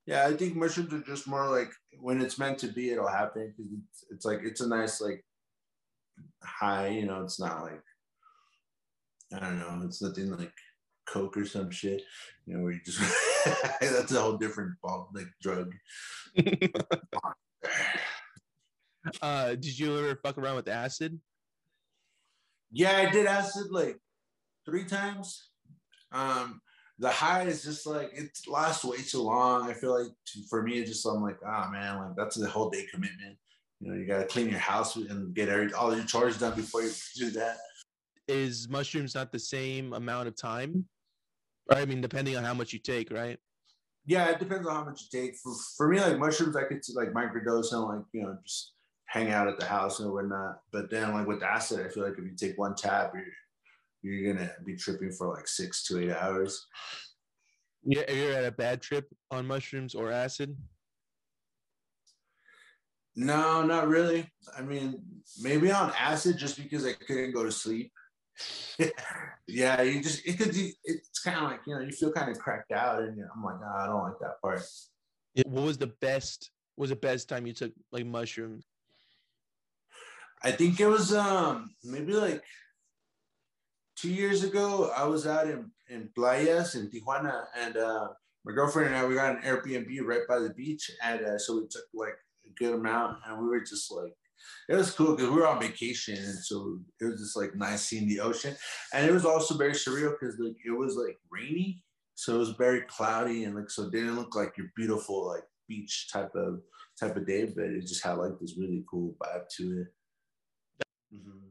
yeah, 0.07 0.25
I 0.25 0.33
think 0.33 0.55
mushrooms 0.55 0.93
are 0.93 1.01
just 1.01 1.27
more 1.27 1.49
like 1.49 1.69
when 1.99 2.21
it's 2.21 2.39
meant 2.39 2.57
to 2.59 2.67
be, 2.67 2.91
it'll 2.91 3.09
happen 3.09 3.53
because 3.55 3.71
it's, 3.73 4.05
it's 4.09 4.25
like 4.25 4.39
it's 4.43 4.61
a 4.61 4.67
nice 4.67 5.01
like 5.01 5.23
high, 6.41 6.87
you 6.87 7.05
know, 7.05 7.21
it's 7.21 7.39
not 7.39 7.61
like 7.61 7.83
I 9.33 9.39
don't 9.39 9.59
know, 9.59 9.81
it's 9.83 10.01
nothing 10.01 10.31
like 10.31 10.53
coke 11.05 11.35
or 11.35 11.45
some 11.45 11.69
shit, 11.69 12.01
you 12.45 12.55
know, 12.55 12.63
where 12.63 12.71
you 12.71 12.79
just 12.85 13.01
that's 13.81 14.13
a 14.13 14.21
whole 14.21 14.37
different 14.37 14.75
ball 14.81 15.09
like 15.13 15.27
drug. 15.41 15.73
uh, 19.21 19.49
did 19.49 19.77
you 19.77 19.97
ever 19.97 20.17
fuck 20.23 20.37
around 20.37 20.55
with 20.55 20.69
acid? 20.69 21.19
Yeah, 22.71 22.95
I 22.95 23.09
did 23.09 23.25
acid 23.25 23.71
like 23.71 23.99
three 24.65 24.85
times. 24.85 25.49
Um, 26.13 26.61
the 26.99 27.09
high 27.09 27.43
is 27.43 27.63
just 27.63 27.85
like 27.85 28.11
it 28.13 28.37
lasts 28.47 28.83
way 28.83 28.97
too 28.97 29.21
long. 29.21 29.69
I 29.69 29.73
feel 29.73 29.99
like 29.99 30.11
to, 30.27 30.39
for 30.49 30.63
me, 30.63 30.79
it's 30.79 30.89
just 30.89 31.05
I'm 31.05 31.21
like, 31.21 31.37
oh 31.45 31.69
man, 31.71 31.97
like 31.99 32.15
that's 32.15 32.41
a 32.41 32.47
whole 32.47 32.69
day 32.69 32.85
commitment. 32.91 33.37
You 33.79 33.91
know, 33.91 33.97
you 33.97 34.05
gotta 34.05 34.25
clean 34.25 34.49
your 34.49 34.59
house 34.59 34.95
and 34.95 35.33
get 35.35 35.49
every, 35.49 35.71
all 35.73 35.95
your 35.95 36.05
chores 36.05 36.39
done 36.39 36.55
before 36.55 36.81
you 36.81 36.91
do 37.15 37.29
that. 37.31 37.57
Is 38.27 38.67
mushrooms 38.67 39.13
not 39.13 39.31
the 39.31 39.39
same 39.39 39.93
amount 39.93 40.27
of 40.27 40.35
time? 40.35 40.85
I 41.69 41.85
mean, 41.85 42.01
depending 42.01 42.35
on 42.35 42.43
how 42.43 42.53
much 42.53 42.73
you 42.73 42.79
take, 42.79 43.11
right? 43.11 43.37
Yeah, 44.05 44.29
it 44.29 44.39
depends 44.39 44.67
on 44.67 44.75
how 44.75 44.85
much 44.85 45.03
you 45.03 45.21
take. 45.21 45.35
For 45.35 45.53
for 45.75 45.87
me, 45.87 45.99
like 45.99 46.17
mushrooms, 46.17 46.55
I 46.55 46.63
could 46.63 46.81
like 46.95 47.13
microdose 47.13 47.73
and 47.73 47.83
like 47.83 48.05
you 48.13 48.23
know 48.23 48.37
just 48.43 48.73
hang 49.05 49.31
out 49.31 49.47
at 49.47 49.59
the 49.59 49.65
house 49.65 49.99
and 49.99 50.11
whatnot. 50.11 50.61
But 50.71 50.89
then 50.89 51.13
like 51.13 51.27
with 51.27 51.43
acid, 51.43 51.85
I 51.85 51.89
feel 51.89 52.03
like 52.03 52.17
if 52.17 52.25
you 52.25 52.35
take 52.35 52.57
one 52.57 52.75
tab, 52.75 53.11
you're 53.13 53.23
you're 54.11 54.33
gonna 54.33 54.51
be 54.65 54.75
tripping 54.75 55.11
for 55.11 55.33
like 55.33 55.47
six 55.47 55.83
to 55.85 55.99
eight 55.99 56.11
hours. 56.11 56.65
Yeah, 57.83 58.09
you're 58.11 58.33
at 58.33 58.45
a 58.45 58.51
bad 58.51 58.81
trip 58.81 59.07
on 59.31 59.47
mushrooms 59.47 59.95
or 59.95 60.11
acid. 60.11 60.55
No, 63.15 63.63
not 63.63 63.87
really. 63.87 64.29
I 64.55 64.61
mean, 64.61 65.01
maybe 65.41 65.71
on 65.71 65.91
acid 65.97 66.37
just 66.37 66.57
because 66.57 66.85
I 66.85 66.93
couldn't 66.93 67.33
go 67.33 67.43
to 67.43 67.51
sleep. 67.51 67.91
yeah, 69.47 69.81
you 69.81 70.03
just 70.03 70.27
it 70.27 70.37
could. 70.37 70.51
be, 70.51 70.73
It's 70.83 71.19
kind 71.23 71.37
of 71.37 71.43
like 71.43 71.61
you 71.65 71.73
know 71.73 71.81
you 71.81 71.91
feel 71.91 72.11
kind 72.11 72.29
of 72.29 72.37
cracked 72.37 72.71
out, 72.71 73.01
and 73.01 73.19
I'm 73.35 73.43
like, 73.43 73.55
oh, 73.63 73.75
I 73.75 73.87
don't 73.87 74.03
like 74.03 74.19
that 74.21 74.41
part. 74.41 74.61
What 75.45 75.63
was 75.63 75.77
the 75.77 75.93
best? 75.99 76.51
Was 76.77 76.91
the 76.91 76.95
best 76.95 77.27
time 77.27 77.47
you 77.47 77.53
took 77.53 77.71
like 77.91 78.05
mushrooms? 78.05 78.65
I 80.43 80.51
think 80.51 80.79
it 80.79 80.87
was 80.87 81.13
um 81.13 81.71
maybe 81.83 82.13
like 82.13 82.43
two 83.97 84.09
years 84.09 84.43
ago. 84.43 84.91
I 84.95 85.05
was 85.05 85.27
out 85.27 85.47
in 85.47 85.71
in 85.89 86.09
Playas 86.17 86.75
in 86.75 86.89
Tijuana, 86.89 87.45
and 87.57 87.77
uh, 87.77 88.07
my 88.45 88.53
girlfriend 88.53 88.89
and 88.89 88.97
I 88.97 89.05
we 89.05 89.15
got 89.15 89.35
an 89.35 89.41
Airbnb 89.41 89.89
right 90.05 90.27
by 90.27 90.39
the 90.39 90.51
beach, 90.51 90.89
and 91.03 91.25
uh, 91.25 91.37
so 91.37 91.55
we 91.55 91.67
took 91.69 91.85
like 91.93 92.17
a 92.45 92.49
good 92.57 92.75
amount, 92.75 93.17
and 93.25 93.41
we 93.41 93.47
were 93.47 93.61
just 93.61 93.91
like 93.91 94.13
it 94.69 94.75
was 94.75 94.91
cool 94.91 95.15
because 95.15 95.29
we 95.29 95.37
were 95.37 95.47
on 95.47 95.59
vacation, 95.59 96.15
and 96.15 96.39
so 96.39 96.79
it 97.01 97.05
was 97.05 97.19
just 97.19 97.35
like 97.35 97.55
nice 97.55 97.81
seeing 97.81 98.07
the 98.07 98.19
ocean, 98.19 98.55
and 98.93 99.05
it 99.05 99.13
was 99.13 99.25
also 99.25 99.57
very 99.57 99.73
surreal 99.73 100.13
because 100.19 100.37
like 100.39 100.55
it 100.65 100.77
was 100.77 100.95
like 100.95 101.17
rainy, 101.31 101.83
so 102.15 102.35
it 102.35 102.39
was 102.39 102.51
very 102.51 102.81
cloudy, 102.81 103.45
and 103.45 103.55
like 103.55 103.69
so 103.69 103.83
it 103.83 103.91
didn't 103.91 104.15
look 104.15 104.35
like 104.35 104.53
your 104.57 104.67
beautiful 104.75 105.27
like 105.27 105.43
beach 105.67 106.09
type 106.11 106.33
of 106.35 106.61
type 106.99 107.15
of 107.15 107.27
day, 107.27 107.45
but 107.45 107.65
it 107.65 107.81
just 107.81 108.03
had 108.03 108.13
like 108.13 108.39
this 108.39 108.57
really 108.57 108.83
cool 108.89 109.15
vibe 109.21 109.47
to 109.57 109.81
it. 109.81 109.87
Mm-hmm. 111.13 111.47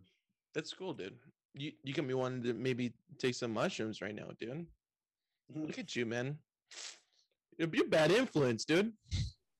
That's 0.54 0.72
cool, 0.72 0.94
dude. 0.94 1.14
You 1.56 1.72
you 1.82 1.94
can 1.94 2.06
be 2.06 2.14
wanting 2.14 2.42
to 2.44 2.52
maybe 2.52 2.92
take 3.18 3.34
some 3.34 3.52
mushrooms 3.52 4.02
right 4.02 4.14
now, 4.14 4.28
dude. 4.38 4.66
Mm-hmm. 5.50 5.66
Look 5.66 5.78
at 5.78 5.96
you, 5.96 6.06
man. 6.06 6.38
You're, 7.58 7.68
you're 7.72 7.88
bad 7.88 8.10
influence, 8.10 8.64
dude. 8.64 8.92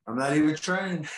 I'm 0.07 0.19
not 0.19 0.37
even 0.37 0.55
trying. 0.55 1.09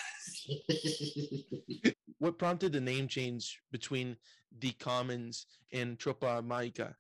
what 2.19 2.39
prompted 2.39 2.73
the 2.73 2.81
name 2.81 3.09
change 3.09 3.61
between 3.71 4.17
the 4.61 4.73
Commons 4.73 5.47
and 5.73 5.99
Tropa 5.99 6.43
Mágica? 6.43 6.95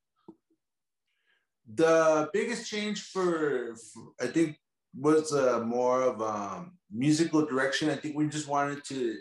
The 1.74 2.28
biggest 2.32 2.68
change 2.68 3.02
for, 3.02 3.74
for 3.76 4.12
I 4.20 4.26
think 4.26 4.58
was 4.96 5.32
uh, 5.32 5.60
more 5.60 6.02
of 6.02 6.22
um, 6.22 6.72
musical 6.90 7.44
direction. 7.44 7.90
I 7.90 7.96
think 7.96 8.16
we 8.16 8.26
just 8.28 8.48
wanted 8.48 8.84
to 8.84 9.18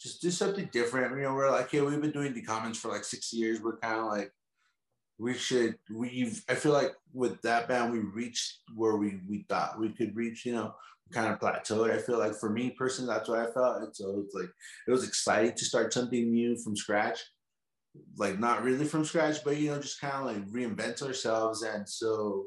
just 0.00 0.20
do 0.20 0.30
something 0.30 0.68
different. 0.72 1.16
You 1.16 1.22
know, 1.22 1.34
we're 1.34 1.50
like, 1.50 1.70
hey, 1.70 1.80
we've 1.80 2.00
been 2.00 2.10
doing 2.10 2.34
the 2.34 2.42
Commons 2.42 2.78
for 2.78 2.88
like 2.88 3.04
six 3.04 3.32
years. 3.32 3.60
We're 3.60 3.78
kind 3.78 4.00
of 4.00 4.06
like, 4.06 4.32
we 5.18 5.34
should. 5.34 5.76
We've. 5.92 6.42
I 6.48 6.54
feel 6.54 6.72
like 6.72 6.92
with 7.12 7.40
that 7.42 7.68
band, 7.68 7.92
we 7.92 8.00
reached 8.00 8.58
where 8.74 8.96
we 8.96 9.20
we 9.28 9.46
thought 9.48 9.78
we 9.78 9.90
could 9.90 10.16
reach. 10.16 10.44
You 10.44 10.54
know, 10.54 10.74
kind 11.12 11.32
of 11.32 11.38
plateaued. 11.38 11.92
I 11.92 11.98
feel 11.98 12.18
like 12.18 12.34
for 12.34 12.50
me 12.50 12.70
personally, 12.70 13.12
that's 13.12 13.28
what 13.28 13.38
I 13.38 13.52
felt. 13.52 13.82
And 13.82 13.94
so 13.94 14.22
it's 14.24 14.34
like 14.34 14.50
it 14.88 14.90
was 14.90 15.06
exciting 15.06 15.54
to 15.54 15.64
start 15.64 15.92
something 15.92 16.32
new 16.32 16.56
from 16.56 16.76
scratch. 16.76 17.20
Like 18.16 18.40
not 18.40 18.64
really 18.64 18.84
from 18.84 19.04
scratch, 19.04 19.44
but 19.44 19.56
you 19.56 19.70
know, 19.70 19.78
just 19.78 20.00
kind 20.00 20.14
of 20.14 20.24
like 20.24 20.50
reinvent 20.50 21.00
ourselves. 21.02 21.62
And 21.62 21.88
so 21.88 22.46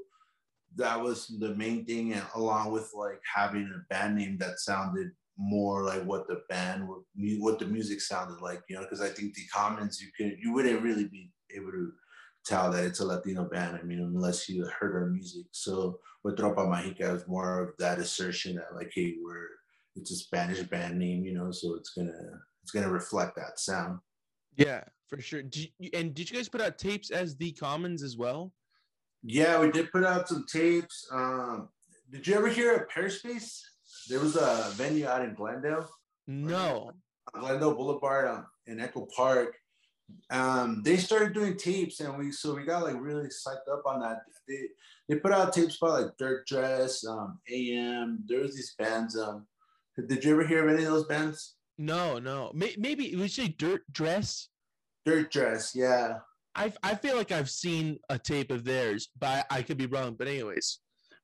that 0.75 1.01
was 1.01 1.33
the 1.39 1.55
main 1.55 1.85
thing, 1.85 2.13
and 2.13 2.25
along 2.35 2.71
with 2.71 2.91
like 2.93 3.21
having 3.33 3.71
a 3.73 3.93
band 3.93 4.17
name 4.17 4.37
that 4.39 4.59
sounded 4.59 5.11
more 5.37 5.83
like 5.83 6.03
what 6.03 6.27
the 6.27 6.41
band 6.49 6.87
what 6.87 7.59
the 7.59 7.65
music 7.65 8.01
sounded 8.01 8.41
like 8.41 8.61
you 8.67 8.75
know 8.75 8.81
because 8.81 9.01
i 9.01 9.07
think 9.09 9.33
the 9.33 9.45
Commons 9.53 10.01
you 10.01 10.09
could 10.17 10.37
you 10.41 10.51
wouldn't 10.51 10.81
really 10.81 11.05
be 11.05 11.31
able 11.55 11.71
to 11.71 11.91
tell 12.43 12.71
that 12.71 12.83
it's 12.83 13.01
a 13.01 13.05
latino 13.05 13.45
band 13.45 13.77
i 13.79 13.83
mean 13.83 13.99
unless 13.99 14.49
you 14.49 14.67
heard 14.79 14.95
our 14.95 15.09
music. 15.09 15.45
So 15.51 15.99
with 16.23 16.37
tropa 16.37 16.65
mágica 16.67 17.15
is 17.15 17.27
more 17.27 17.61
of 17.61 17.69
that 17.77 17.99
assertion 17.99 18.55
that 18.55 18.75
like 18.75 18.91
hey 18.93 19.15
we're 19.23 19.47
it's 19.95 20.11
a 20.11 20.15
spanish 20.15 20.61
band 20.63 20.97
name 20.97 21.23
you 21.23 21.33
know 21.33 21.51
so 21.51 21.75
it's 21.75 21.91
gonna 21.91 22.11
it's 22.63 22.71
gonna 22.71 22.89
reflect 22.89 23.35
that 23.35 23.59
sound. 23.59 23.99
Yeah 24.55 24.83
for 25.07 25.21
sure. 25.21 25.41
You, 25.53 25.89
and 25.93 26.13
did 26.13 26.29
you 26.29 26.35
guys 26.35 26.49
put 26.49 26.61
out 26.61 26.77
tapes 26.77 27.11
as 27.11 27.37
the 27.37 27.53
commons 27.53 28.03
as 28.03 28.17
well? 28.17 28.51
Yeah 29.23 29.59
we 29.59 29.71
did 29.71 29.91
put 29.91 30.03
out 30.03 30.27
some 30.27 30.45
tapes. 30.51 31.07
Um 31.11 31.69
did 32.09 32.25
you 32.25 32.35
ever 32.35 32.47
hear 32.47 32.75
of 32.75 32.89
Pehrspace 32.89 33.59
there 34.09 34.19
was 34.19 34.35
a 34.35 34.69
venue 34.73 35.07
out 35.07 35.23
in 35.23 35.33
Glendale. 35.33 35.89
No. 36.27 36.91
Glendale 37.33 37.75
Boulevard 37.75 38.27
um, 38.27 38.45
in 38.65 38.79
Echo 38.79 39.07
Park. 39.15 39.55
Um, 40.29 40.81
they 40.83 40.97
started 40.97 41.33
doing 41.33 41.57
tapes, 41.57 41.99
and 41.99 42.17
we 42.17 42.31
so 42.31 42.55
we 42.55 42.63
got 42.63 42.83
like 42.83 42.95
really 42.99 43.27
psyched 43.27 43.71
up 43.71 43.83
on 43.85 43.99
that. 44.01 44.19
They 44.47 44.67
they 45.09 45.15
put 45.15 45.33
out 45.33 45.53
tapes 45.53 45.77
by 45.77 45.89
like 45.89 46.17
Dirt 46.17 46.47
Dress, 46.47 47.05
um, 47.05 47.39
AM. 47.49 48.23
There 48.27 48.39
was 48.39 48.55
these 48.55 48.73
bands. 48.77 49.17
Um, 49.17 49.45
did 50.07 50.23
you 50.23 50.31
ever 50.31 50.45
hear 50.45 50.67
of 50.67 50.73
any 50.73 50.85
of 50.85 50.91
those 50.91 51.07
bands? 51.07 51.55
No, 51.77 52.19
no. 52.19 52.51
Maybe 52.53 53.15
we 53.15 53.27
say 53.27 53.49
Dirt 53.49 53.81
Dress. 53.91 54.49
Dirt 55.05 55.31
Dress, 55.31 55.73
yeah. 55.75 56.19
I 56.55 56.73
I 56.83 56.95
feel 56.95 57.15
like 57.15 57.31
I've 57.31 57.49
seen 57.49 57.99
a 58.09 58.17
tape 58.17 58.51
of 58.51 58.63
theirs, 58.63 59.09
but 59.19 59.45
I, 59.51 59.57
I 59.57 59.61
could 59.61 59.77
be 59.77 59.85
wrong. 59.85 60.15
But 60.17 60.27
anyways, 60.27 60.79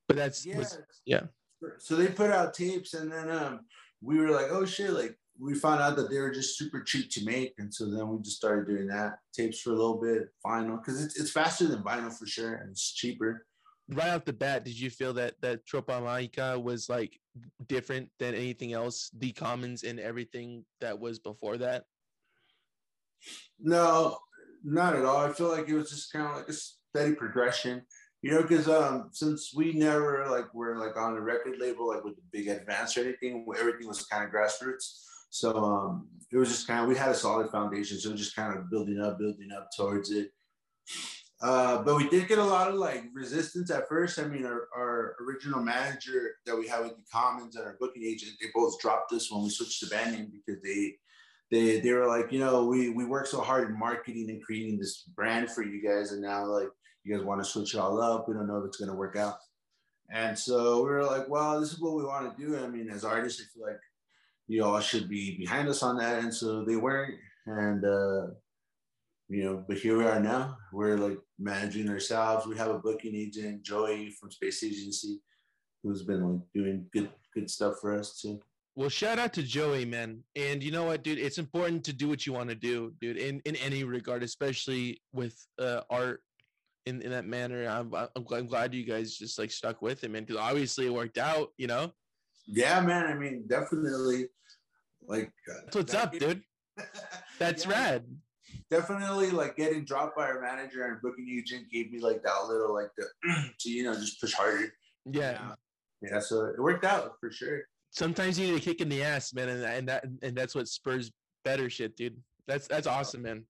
but 0.08 0.18
that's. 0.18 0.46
Was, 0.46 0.78
yeah. 1.06 1.24
So 1.80 1.96
they 1.96 2.08
put 2.08 2.32
out 2.32 2.54
tapes, 2.54 2.94
and 2.94 3.12
then 3.12 3.30
um, 3.30 3.62
we 4.02 4.20
were 4.20 4.30
like, 4.30 4.48
oh 4.50 4.66
shit, 4.66 4.92
like 4.92 5.18
we 5.40 5.56
found 5.56 5.82
out 5.82 5.96
that 5.96 6.10
they 6.10 6.20
were 6.20 6.32
just 6.32 6.58
super 6.58 6.82
cheap 6.82 7.10
to 7.12 7.26
make, 7.26 7.54
and 7.58 7.74
so 7.74 7.90
then 7.90 8.08
we 8.08 8.22
just 8.22 8.38
started 8.38 8.68
doing 8.68 8.88
that 8.88 9.20
tapes 9.34 9.62
for 9.62 9.72
a 9.72 9.76
little 9.76 10.00
bit, 10.00 10.30
vinyl, 10.46 10.78
because 10.78 11.04
it's, 11.04 11.20
it's 11.20 11.32
faster 11.32 11.68
than 11.68 11.84
vinyl 11.84 12.14
for 12.14 12.28
sure, 12.28 12.56
and 12.56 12.72
it's 12.72 12.94
cheaper. 12.94 13.46
Right 13.90 14.10
off 14.10 14.26
the 14.26 14.34
bat, 14.34 14.64
did 14.64 14.80
you 14.80 14.90
feel 14.90 15.14
that 15.14 15.36
that 15.42 15.66
Tropa 15.66 16.02
Mágica 16.02 16.62
was 16.62 16.88
like 16.88 17.20
different 17.68 18.10
than 18.20 18.34
anything 18.34 18.74
else, 18.74 19.10
the 19.18 19.32
Commons 19.32 19.84
and 19.84 20.00
everything 20.00 20.66
that 20.80 20.98
was 20.98 21.20
before 21.20 21.58
that? 21.58 21.84
No, 23.60 24.18
not 24.64 24.96
at 24.96 25.04
all. 25.04 25.18
I 25.18 25.34
feel 25.34 25.50
like 25.50 25.68
it 25.68 25.76
was 25.76 25.90
just 25.90 26.14
kind 26.14 26.28
of 26.28 26.36
like 26.38 26.48
a 26.48 26.54
steady 26.54 27.16
progression 27.16 27.82
you 28.24 28.32
know, 28.32 28.42
because 28.42 28.70
um, 28.70 29.10
since 29.12 29.54
we 29.54 29.74
never 29.74 30.26
like 30.32 30.52
were 30.54 30.78
like 30.78 30.96
on 30.96 31.18
a 31.18 31.22
record 31.22 31.60
label 31.60 31.90
like 31.90 32.06
with 32.06 32.16
the 32.16 32.22
big 32.32 32.48
advance 32.48 32.98
or 32.98 33.02
anything, 33.02 33.46
everything 33.60 33.86
was 33.86 34.06
kind 34.06 34.24
of 34.24 34.32
grassroots. 34.32 35.04
So 35.30 35.54
um, 35.58 36.08
it 36.32 36.38
was 36.38 36.48
just 36.48 36.66
kind 36.66 36.82
of 36.82 36.88
we 36.88 36.96
had 36.96 37.10
a 37.10 37.16
solid 37.16 37.50
foundation, 37.50 38.00
so 38.00 38.16
just 38.16 38.34
kind 38.34 38.58
of 38.58 38.70
building 38.72 39.02
up, 39.02 39.20
building 39.20 39.52
up 39.52 39.68
towards 39.76 40.10
it. 40.10 40.32
Uh, 41.42 41.84
but 41.84 41.98
we 41.98 42.08
did 42.08 42.30
get 42.30 42.38
a 42.38 42.44
lot 42.44 42.70
of 42.70 42.76
like 42.76 43.04
resistance 43.14 43.70
at 43.70 43.90
first. 43.90 44.18
I 44.18 44.24
mean, 44.24 44.46
our, 44.46 44.70
our 44.74 45.18
original 45.22 45.62
manager 45.62 46.36
that 46.46 46.58
we 46.58 46.66
had 46.66 46.84
with 46.84 46.96
the 46.96 47.04
Commons 47.12 47.58
and 47.58 47.66
our 47.66 47.76
booking 47.78 48.06
agent, 48.06 48.32
they 48.40 48.48
both 48.56 48.80
dropped 48.80 49.12
us 49.12 49.30
when 49.30 49.44
we 49.44 49.50
switched 49.50 49.82
the 49.82 49.94
band 49.94 50.14
name 50.14 50.32
because 50.32 50.64
they 50.64 50.94
they 51.52 51.80
they 51.80 51.92
were 51.94 52.08
like, 52.08 52.32
you 52.32 52.40
know, 52.40 52.66
we 52.66 52.90
we 52.90 53.06
worked 53.06 53.30
so 53.30 53.42
hard 53.42 53.70
in 53.70 53.78
marketing 53.78 54.30
and 54.30 54.44
creating 54.44 54.80
this 54.80 55.04
brand 55.16 55.52
for 55.52 55.64
you 55.64 55.82
guys, 55.88 56.12
and 56.12 56.22
now 56.22 56.46
like 56.46 56.70
you 57.04 57.16
guys 57.16 57.26
want 57.26 57.44
to 57.44 57.50
switch 57.50 57.74
it 57.74 57.80
all 57.80 58.02
up. 58.02 58.28
We 58.28 58.34
don't 58.34 58.48
know 58.48 58.58
if 58.58 58.66
it's 58.66 58.78
to 58.78 58.94
work 58.94 59.16
out. 59.16 59.38
And 60.12 60.38
so 60.38 60.84
we 60.84 60.90
were 60.90 61.04
like, 61.04 61.28
well, 61.30 61.60
this 61.60 61.74
is 61.74 61.80
what 61.80 61.96
we 61.96 62.04
want 62.04 62.38
to 62.38 62.46
do. 62.46 62.58
I 62.58 62.68
mean, 62.68 62.90
as 62.90 63.04
artists, 63.04 63.42
I 63.42 63.46
feel 63.54 63.68
like 63.68 63.80
you 64.48 64.64
all 64.64 64.80
should 64.80 65.10
be 65.10 65.38
behind 65.38 65.68
us 65.70 65.82
on 65.82 65.98
that. 65.98 66.24
And 66.24 66.34
so 66.34 66.64
they 66.64 66.76
weren't. 66.76 67.16
And 67.46 67.84
uh, 67.84 68.34
you 69.30 69.44
know, 69.44 69.64
but 69.68 69.78
here 69.78 69.98
we 69.98 70.06
are 70.06 70.20
now. 70.20 70.58
We're 70.72 70.98
like 70.98 71.20
managing 71.40 71.90
ourselves. 71.90 72.46
We 72.46 72.58
have 72.58 72.70
a 72.70 72.80
booking 72.80 73.16
agent, 73.16 73.64
Joey 73.64 74.12
from 74.12 74.32
Space 74.32 74.64
Agency, 74.64 75.20
who's 75.82 76.04
been 76.04 76.24
like 76.24 76.42
doing 76.54 76.86
good 76.94 77.10
good 77.34 77.50
stuff 77.50 77.76
for 77.82 77.98
us 77.98 78.22
too. 78.22 78.40
Well, 78.76 78.90
shout 78.90 79.20
out 79.20 79.34
to 79.34 79.44
Joey, 79.44 79.86
man. 79.86 80.24
And 80.36 80.64
you 80.64 80.72
know 80.72 80.86
what, 80.86 81.04
dude? 81.04 81.20
It's 81.20 81.38
important 81.38 81.84
to 81.86 81.94
do 81.94 82.10
what 82.10 82.26
you 82.26 82.34
want 82.34 82.50
to 82.50 82.56
do, 82.56 82.92
dude, 83.00 83.18
in, 83.18 83.40
in 83.46 83.56
any 83.58 83.84
regard, 83.84 84.24
especially 84.24 85.00
with 85.14 85.36
uh, 85.60 85.82
art 85.92 86.22
in, 86.88 87.02
in 87.04 87.12
that 87.12 87.26
manner. 87.26 87.68
I'm, 87.68 87.94
I'm, 87.94 88.26
I'm 88.36 88.48
glad 88.48 88.74
you 88.74 88.84
guys 88.84 89.16
just 89.16 89.38
like 89.38 89.52
stuck 89.52 89.84
with 89.84 90.04
it, 90.04 90.10
man, 90.10 90.24
because 90.24 90.42
obviously 90.42 90.88
it 90.88 90.94
worked 90.94 91.20
out, 91.20 91.50
you 91.58 91.68
know? 91.68 91.92
Yeah, 92.48 92.82
man. 92.82 93.06
I 93.06 93.14
mean, 93.14 93.46
definitely. 93.48 94.26
Like, 95.06 95.32
uh, 95.48 95.54
that's 95.66 95.76
what's 95.76 95.94
up, 95.94 96.18
dude. 96.18 96.42
That's 97.38 97.66
yeah, 97.66 97.72
rad. 97.72 98.06
Definitely, 98.72 99.30
like 99.30 99.56
getting 99.56 99.86
dropped 99.86 100.16
by 100.16 100.28
our 100.28 100.42
manager 100.42 100.86
and 100.86 101.00
booking 101.02 101.30
agent 101.30 101.70
gave 101.72 101.92
me 101.92 102.00
like 102.00 102.24
that 102.24 102.48
little, 102.48 102.74
like 102.74 102.90
the, 102.98 103.06
to, 103.60 103.70
you 103.70 103.84
know, 103.84 103.94
just 103.94 104.20
push 104.20 104.34
harder. 104.34 104.74
Yeah. 105.06 105.56
Yeah. 106.02 106.20
So 106.20 106.46
it 106.46 106.60
worked 106.60 106.86
out 106.86 107.14
for 107.20 107.32
sure 107.32 107.64
sometimes 107.94 108.38
you 108.38 108.48
need 108.48 108.58
a 108.58 108.60
kick 108.60 108.82
in 108.82 108.90
the 108.90 109.04
ass, 109.04 109.34
man, 109.34 109.50
and, 109.50 109.64
and 109.64 109.88
that 109.88 110.04
and 110.22 110.36
that's 110.36 110.56
what 110.56 110.68
spurs 110.68 111.12
better 111.46 111.70
shit, 111.70 111.96
dude. 111.96 112.18
That's 112.48 112.68
that's 112.68 112.88
awesome, 112.88 113.22
man. 113.22 113.46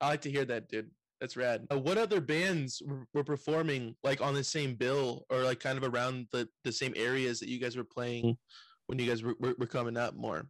I 0.00 0.08
like 0.08 0.22
to 0.22 0.30
hear 0.30 0.44
that, 0.46 0.68
dude. 0.68 0.90
That's 1.20 1.36
rad. 1.36 1.66
Uh, 1.70 1.78
what 1.78 1.96
other 1.96 2.20
bands 2.20 2.82
were, 3.14 3.24
performing 3.24 3.94
like 4.02 4.20
on 4.20 4.34
the 4.34 4.42
same 4.42 4.74
bill 4.74 5.24
or 5.30 5.42
like 5.42 5.60
kind 5.60 5.78
of 5.78 5.84
around 5.94 6.26
the 6.32 6.48
the 6.64 6.72
same 6.72 6.92
areas 6.96 7.38
that 7.40 7.48
you 7.48 7.60
guys 7.60 7.76
were 7.76 7.84
playing 7.84 8.36
when 8.86 8.98
you 8.98 9.06
guys 9.06 9.22
were, 9.22 9.34
were, 9.38 9.54
were 9.58 9.66
coming 9.66 9.96
up 9.96 10.14
more? 10.14 10.48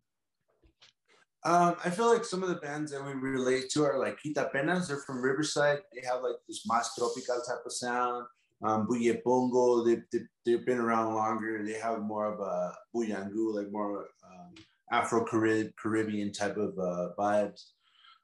Um, 1.44 1.76
I 1.84 1.90
feel 1.90 2.10
like 2.10 2.24
some 2.24 2.42
of 2.42 2.48
the 2.48 2.54
bands 2.54 2.90
that 2.90 3.04
we 3.04 3.12
relate 3.12 3.68
to 3.72 3.84
are 3.84 3.98
like 3.98 4.18
Quitapenas. 4.24 4.88
They're 4.88 5.02
from 5.06 5.20
Riverside. 5.20 5.80
They 5.92 6.06
have 6.08 6.22
like 6.22 6.36
this 6.48 6.62
mas 6.66 6.90
tropical 6.96 7.42
type 7.46 7.62
of 7.66 7.72
sound 7.72 8.24
um, 8.62 8.86
Buyepongo, 8.86 9.84
they, 9.84 10.02
they, 10.12 10.24
they've 10.44 10.66
been 10.66 10.78
around 10.78 11.14
longer. 11.14 11.64
They 11.64 11.74
have 11.74 12.00
more 12.00 12.26
of 12.26 12.40
a 12.40 12.74
Buyangu, 12.94 13.54
like 13.54 13.70
more 13.70 14.08
um, 14.24 14.54
Afro 14.90 15.24
Caribbean 15.24 16.32
type 16.32 16.56
of 16.56 16.78
uh, 16.78 17.10
vibes. 17.18 17.62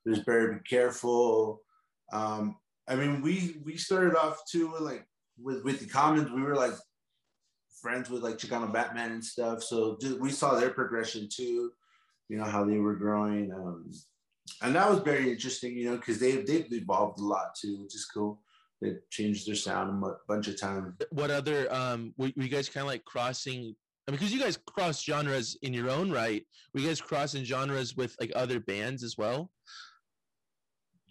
There's 0.05 0.21
Better 0.21 0.53
Be 0.53 0.69
Careful. 0.69 1.61
Um, 2.13 2.57
I 2.89 2.97
mean, 2.97 3.23
we 3.23 3.57
we 3.65 3.77
started 3.77 4.17
off 4.17 4.41
too 4.51 4.75
like 4.81 5.07
with 5.41 5.63
with 5.63 5.81
the 5.81 5.87
Commons. 5.87 6.31
We 6.31 6.43
were 6.43 6.57
like 6.57 6.73
friends 7.81 8.11
with 8.11 8.23
like 8.23 8.39
Chicano 8.39 8.73
Batman 8.73 9.13
and 9.13 9.25
stuff. 9.25 9.63
So 9.63 9.99
we 10.19 10.31
saw 10.31 10.55
their 10.55 10.71
progression 10.71 11.29
too. 11.31 11.71
You 12.29 12.39
know 12.39 12.45
how 12.45 12.65
they 12.65 12.79
were 12.79 12.95
growing, 12.95 13.53
um, 13.53 13.91
and 14.63 14.75
that 14.75 14.89
was 14.89 15.01
very 15.01 15.31
interesting. 15.31 15.77
You 15.77 15.91
know 15.91 15.97
because 15.97 16.19
they 16.19 16.37
they've 16.37 16.73
evolved 16.73 17.21
a 17.21 17.25
lot 17.25 17.55
too, 17.61 17.83
which 17.83 17.95
is 17.95 18.07
cool 18.07 18.41
they 18.81 18.95
changed 19.11 19.47
their 19.47 19.55
sound 19.55 20.03
a 20.05 20.13
bunch 20.27 20.49
of 20.49 20.59
times. 20.59 20.95
What 21.11 21.31
other 21.31 21.73
um 21.73 22.15
were, 22.17 22.31
were 22.37 22.45
you 22.45 22.49
guys 22.49 22.69
kind 22.69 22.83
of 22.83 22.89
like 22.89 23.05
crossing? 23.05 23.75
I 24.09 24.11
mean, 24.11 24.19
because 24.19 24.33
you 24.33 24.41
guys 24.41 24.57
cross 24.57 25.03
genres 25.03 25.57
in 25.63 25.73
your 25.73 25.91
own 25.91 26.11
right. 26.11 26.45
Were 26.73 26.81
you 26.81 26.89
guys 26.89 27.01
crossing 27.01 27.45
genres 27.45 27.97
with 27.97 28.17
like 28.21 28.33
other 28.35 28.59
bands 28.61 29.05
as 29.05 29.17
well? 29.19 29.51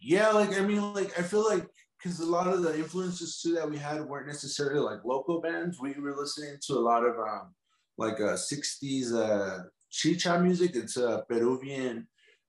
Yeah, 0.02 0.30
like 0.30 0.58
I 0.58 0.62
mean, 0.62 0.94
like 0.94 1.18
I 1.20 1.24
feel 1.24 1.48
like 1.48 1.68
because 2.02 2.20
a 2.20 2.26
lot 2.26 2.48
of 2.48 2.64
the 2.64 2.76
influences 2.76 3.42
too 3.42 3.54
that 3.54 3.70
we 3.70 3.78
had 3.78 4.04
weren't 4.06 4.28
necessarily 4.28 4.80
like 4.80 5.04
local 5.06 5.42
bands. 5.42 5.80
We 5.82 5.94
were 6.00 6.16
listening 6.16 6.58
to 6.68 6.74
a 6.74 6.80
lot 6.80 7.04
of 7.04 7.16
um 7.20 7.54
like 7.98 8.20
uh 8.20 8.38
60s 8.38 9.14
uh 9.14 9.64
chicha 9.92 10.40
music. 10.40 10.76
It's 10.76 10.98
uh 10.98 11.22
Peruvian 11.30 12.08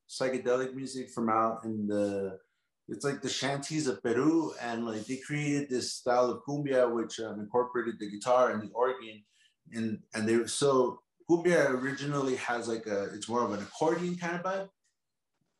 psychedelic 0.08 0.74
music 0.74 1.10
from 1.10 1.28
out 1.28 1.64
in 1.64 1.86
the 1.86 2.38
it's 2.90 3.04
like 3.04 3.22
the 3.22 3.28
shanties 3.28 3.86
of 3.86 4.02
Peru, 4.02 4.52
and 4.60 4.84
like 4.84 5.06
they 5.06 5.16
created 5.18 5.70
this 5.70 5.94
style 5.94 6.30
of 6.30 6.42
cumbia 6.42 6.92
which 6.92 7.20
um, 7.20 7.38
incorporated 7.38 7.98
the 7.98 8.10
guitar 8.10 8.50
and 8.50 8.62
the 8.62 8.70
organ, 8.74 9.22
and 9.72 10.00
and 10.14 10.28
they 10.28 10.44
so 10.46 11.00
cumbia 11.30 11.70
originally 11.70 12.36
has 12.36 12.66
like 12.68 12.86
a 12.86 13.04
it's 13.14 13.28
more 13.28 13.44
of 13.44 13.52
an 13.52 13.62
accordion 13.62 14.16
kind 14.16 14.36
of 14.36 14.42
vibe, 14.42 14.68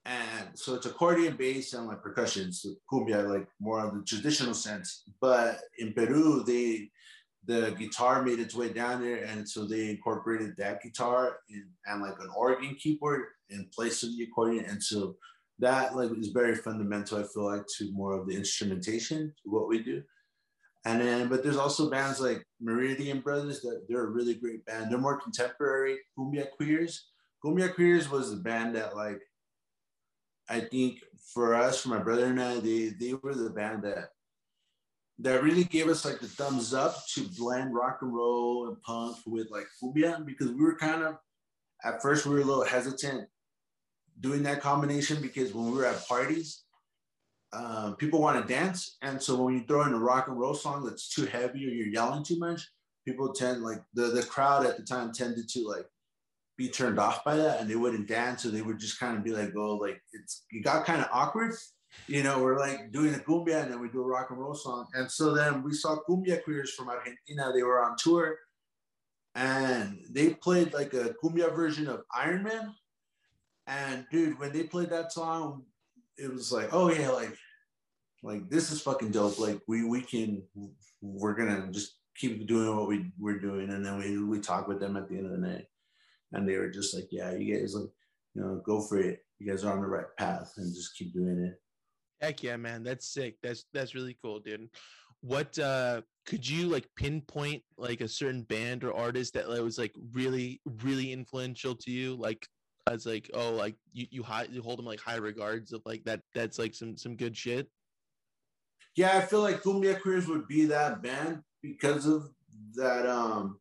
and 0.05 0.49
so 0.55 0.75
it's 0.75 0.87
accordion 0.87 1.37
based 1.37 1.73
and 1.73 1.87
like 1.87 2.03
percussion, 2.03 2.53
so 2.53 2.71
cumbia 2.93 3.29
like 3.29 3.47
more 3.61 3.87
of 3.87 3.95
the 3.95 4.03
traditional 4.03 4.55
sense. 4.55 5.05
But 5.21 5.61
in 5.79 5.93
Peru, 5.93 6.43
they 6.45 6.91
the 7.47 7.75
guitar 7.79 8.23
made 8.23 8.41
its 8.41 8.55
way 8.57 8.73
down 8.73 9.03
there, 9.03 9.25
and 9.25 9.49
so 9.49 9.65
they 9.65 9.89
incorporated 9.91 10.57
that 10.59 10.83
guitar 10.83 11.37
in, 11.49 11.65
and 11.87 12.03
like 12.03 12.19
an 12.21 12.31
organ 12.37 12.75
keyboard 12.75 13.23
in 13.51 13.71
place 13.73 14.03
of 14.03 14.11
the 14.11 14.25
accordion, 14.25 14.65
and 14.65 14.83
so 14.83 15.17
that 15.61 15.95
like 15.95 16.11
is 16.19 16.29
very 16.29 16.55
fundamental 16.55 17.19
i 17.19 17.23
feel 17.23 17.45
like 17.45 17.65
to 17.79 17.93
more 17.93 18.13
of 18.19 18.27
the 18.27 18.35
instrumentation 18.35 19.33
what 19.45 19.69
we 19.69 19.83
do. 19.83 20.03
And 20.87 21.01
then 21.01 21.29
but 21.29 21.43
there's 21.43 21.59
also 21.59 21.91
bands 21.91 22.21
like 22.21 22.43
meridian 22.61 23.21
brothers 23.21 23.61
that 23.61 23.85
they're 23.89 24.07
a 24.07 24.11
really 24.11 24.35
great 24.35 24.65
band. 24.65 24.91
They're 24.91 24.99
more 24.99 25.21
contemporary 25.21 25.99
Kumbia 26.19 26.51
Queers. 26.57 27.11
Kumbia 27.45 27.75
Queers 27.75 28.11
was 28.11 28.31
the 28.31 28.37
band 28.37 28.75
that 28.77 28.97
like 28.97 29.21
i 30.49 30.61
think 30.61 31.01
for 31.35 31.55
us 31.55 31.81
for 31.81 31.91
my 31.91 31.99
brother 31.99 32.27
and 32.27 32.41
i 32.41 32.59
they 32.59 32.89
they 32.99 33.15
were 33.15 33.35
the 33.35 33.51
band 33.51 33.85
that 33.85 34.09
that 35.19 35.43
really 35.43 35.65
gave 35.65 35.89
us 35.89 36.05
like 36.05 36.19
the 36.19 36.27
thumbs 36.27 36.73
up 36.73 37.07
to 37.07 37.29
blend 37.39 37.75
rock 37.75 37.99
and 38.01 38.15
roll 38.15 38.69
and 38.69 38.83
punk 38.83 39.17
with 39.27 39.49
like 39.51 39.67
cumbia 39.83 40.25
because 40.25 40.49
we 40.49 40.63
were 40.63 40.77
kind 40.77 41.03
of 41.03 41.17
at 41.85 42.01
first 42.01 42.27
we 42.27 42.35
were 42.35 42.41
a 42.41 42.45
little 42.45 42.65
hesitant 42.65 43.29
doing 44.21 44.43
that 44.45 44.61
combination 44.61 45.21
because 45.21 45.55
when 45.55 45.71
we 45.71 45.79
were 45.79 45.87
at 45.87 46.07
parties, 46.07 46.65
um, 47.53 47.97
people 47.97 48.21
want 48.21 48.41
to 48.41 48.53
dance. 48.53 48.97
And 49.03 49.21
so 49.21 49.43
when 49.43 49.55
you 49.55 49.65
throw 49.67 49.83
in 49.83 49.93
a 49.93 49.99
rock 49.99 50.29
and 50.29 50.39
roll 50.39 50.55
song 50.55 50.85
that's 50.85 51.09
too 51.09 51.27
heavy 51.27 51.67
or 51.67 51.71
you're 51.71 51.89
yelling 51.89 52.23
too 52.23 52.39
much, 52.39 52.63
people 53.07 53.33
tend 53.33 53.63
like 53.63 53.83
the, 53.95 54.09
the 54.09 54.23
crowd 54.23 54.67
at 54.67 54.77
the 54.77 54.85
time 54.85 55.13
tended 55.13 55.49
to 55.49 55.67
like 55.67 55.87
be 56.57 56.69
turned 56.69 56.99
off 56.99 57.25
by 57.25 57.37
that 57.37 57.61
and 57.61 57.69
they 57.69 57.77
wouldn't 57.77 58.09
dance. 58.09 58.43
So 58.43 58.51
they 58.51 58.63
would 58.63 58.79
just 58.79 59.01
kind 59.01 59.17
of 59.17 59.25
be 59.25 59.33
like, 59.33 59.53
oh, 59.57 59.77
like 59.77 60.01
it's, 60.13 60.45
it 60.51 60.65
got 60.65 60.87
kind 60.87 61.01
of 61.01 61.09
awkward. 61.13 61.55
You 62.07 62.23
know, 62.23 62.41
we're 62.41 62.59
like 62.59 62.93
doing 62.93 63.15
a 63.15 63.19
cumbia 63.19 63.63
and 63.63 63.73
then 63.73 63.81
we 63.81 63.89
do 63.89 64.03
a 64.03 64.07
rock 64.07 64.29
and 64.31 64.39
roll 64.39 64.55
song. 64.55 64.87
And 64.95 65.11
so 65.11 65.35
then 65.35 65.65
we 65.65 65.73
saw 65.73 65.97
Kumbia 66.09 66.45
Queers 66.45 66.73
from 66.75 66.89
Argentina. 66.89 67.51
They 67.53 67.65
were 67.65 67.83
on 67.83 67.97
tour 67.99 68.39
and 69.35 69.99
they 70.11 70.35
played 70.35 70.73
like 70.73 70.95
a 70.95 71.15
cumbia 71.23 71.55
version 71.55 71.89
of 71.89 72.03
Iron 72.15 72.43
Man 72.43 72.75
and 73.71 74.05
dude, 74.11 74.39
when 74.39 74.53
they 74.53 74.65
played 74.65 74.91
that 74.91 75.13
song, 75.13 75.63
it 76.19 76.33
was 76.33 76.53
like, 76.53 76.71
oh 76.73 76.91
yeah, 76.91 77.11
like, 77.11 77.37
like 78.23 78.51
this 78.51 78.73
is 78.73 78.83
fucking 78.83 79.13
dope. 79.13 79.39
Like 79.39 79.61
we 79.69 79.85
we 79.85 80.03
can 80.03 80.43
we're 81.01 81.35
gonna 81.35 81.69
just 81.71 81.97
keep 82.17 82.47
doing 82.47 82.77
what 82.77 82.89
we 82.89 83.13
we're 83.19 83.39
doing. 83.39 83.71
And 83.71 83.87
then 83.87 83.99
we 83.99 84.23
we 84.23 84.41
talk 84.41 84.67
with 84.67 84.81
them 84.81 84.97
at 84.97 85.09
the 85.09 85.17
end 85.17 85.27
of 85.27 85.33
the 85.33 85.39
night. 85.39 85.67
And 86.33 86.49
they 86.49 86.57
were 86.57 86.69
just 86.69 86.95
like, 86.95 87.09
Yeah, 87.11 87.33
you 87.33 87.55
guys 87.55 87.75
like, 87.75 87.89
you 88.35 88.43
know, 88.43 88.61
go 88.67 88.81
for 88.81 88.99
it. 88.99 89.21
You 89.39 89.49
guys 89.49 89.65
are 89.65 89.73
on 89.73 89.81
the 89.81 89.87
right 89.87 90.05
path 90.19 90.53
and 90.57 90.75
just 90.75 90.97
keep 90.97 91.15
doing 91.15 91.39
it. 91.39 91.61
Heck 92.21 92.43
yeah, 92.43 92.57
man. 92.57 92.83
That's 92.83 93.09
sick. 93.09 93.37
That's 93.43 93.65
that's 93.73 93.95
really 93.95 94.19
cool, 94.21 94.41
dude. 94.41 94.69
What 95.23 95.59
uh 95.59 96.03
could 96.27 96.49
you 96.49 96.67
like 96.67 96.89
pinpoint 96.97 97.63
like 97.79 98.01
a 98.01 98.09
certain 98.09 98.43
band 98.43 98.85
or 98.85 98.93
artist 98.93 99.35
that 99.35 99.49
was 99.49 99.79
like 99.79 99.93
really, 100.13 100.61
really 100.83 101.13
influential 101.13 101.77
to 101.77 101.91
you? 101.91 102.17
Like 102.17 102.47
as 102.91 103.07
like 103.07 103.31
oh 103.35 103.53
like 103.53 103.77
you 103.93 104.07
you, 104.11 104.23
high, 104.23 104.47
you 104.51 104.63
hold 104.63 104.79
them 104.79 104.87
like 104.87 105.01
high 105.01 105.17
regards 105.17 105.73
of 105.73 105.81
like 105.87 106.05
that 106.05 106.21
that's 106.35 106.59
like 106.59 106.75
some 106.75 106.97
some 106.97 107.17
good 107.17 107.37
shit? 107.37 107.69
Yeah 108.97 109.17
i 109.17 109.21
feel 109.21 109.41
like 109.41 109.63
Kumbia 109.63 110.01
Queers 110.01 110.27
would 110.27 110.49
be 110.49 110.67
that 110.67 111.03
band 111.03 111.43
because 111.63 112.07
of 112.07 112.31
that 112.75 113.07
um 113.07 113.59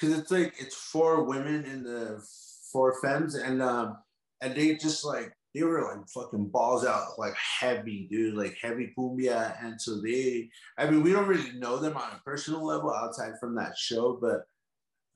because 0.00 0.18
it's 0.18 0.30
like 0.30 0.54
it's 0.58 0.74
four 0.74 1.24
women 1.24 1.64
in 1.66 1.82
the 1.82 2.24
four 2.72 3.00
femmes 3.02 3.34
and 3.34 3.62
um 3.62 3.98
and 4.40 4.54
they 4.54 4.74
just 4.76 5.04
like 5.04 5.32
they 5.54 5.62
were 5.62 5.82
like 5.82 6.08
fucking 6.08 6.48
balls 6.48 6.86
out 6.86 7.18
like 7.18 7.34
heavy 7.34 8.08
dude 8.10 8.34
like 8.34 8.56
heavy 8.60 8.90
cumbia. 8.98 9.62
And 9.62 9.80
so 9.80 10.00
they 10.00 10.48
i 10.78 10.88
mean 10.88 11.02
we 11.02 11.12
don't 11.12 11.28
really 11.28 11.52
know 11.52 11.76
them 11.76 11.96
on 11.96 12.12
a 12.12 12.22
personal 12.24 12.64
level 12.64 12.92
outside 12.92 13.34
from 13.38 13.54
that 13.56 13.76
show 13.76 14.18
but 14.20 14.46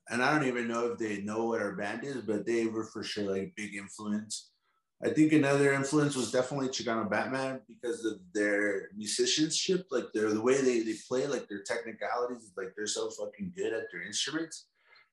and 0.09 0.23
I 0.23 0.31
don't 0.31 0.47
even 0.47 0.67
know 0.67 0.91
if 0.91 0.97
they 0.97 1.21
know 1.21 1.45
what 1.45 1.61
our 1.61 1.73
band 1.73 2.03
is, 2.03 2.21
but 2.21 2.45
they 2.45 2.65
were 2.65 2.85
for 2.85 3.03
sure 3.03 3.31
like 3.31 3.53
big 3.55 3.75
influence. 3.75 4.51
I 5.03 5.09
think 5.09 5.31
another 5.31 5.73
influence 5.73 6.15
was 6.15 6.31
definitely 6.31 6.69
Chicano 6.69 7.07
Batman 7.07 7.59
because 7.67 8.03
of 8.03 8.19
their 8.33 8.89
musicianship, 8.95 9.85
like 9.91 10.05
their 10.13 10.33
the 10.33 10.41
way 10.41 10.59
they, 10.61 10.81
they 10.81 10.95
play, 11.07 11.27
like 11.27 11.47
their 11.47 11.61
technicalities, 11.61 12.51
like 12.57 12.73
they're 12.75 12.87
so 12.87 13.09
fucking 13.11 13.53
good 13.55 13.73
at 13.73 13.83
their 13.91 14.01
instruments. 14.01 14.65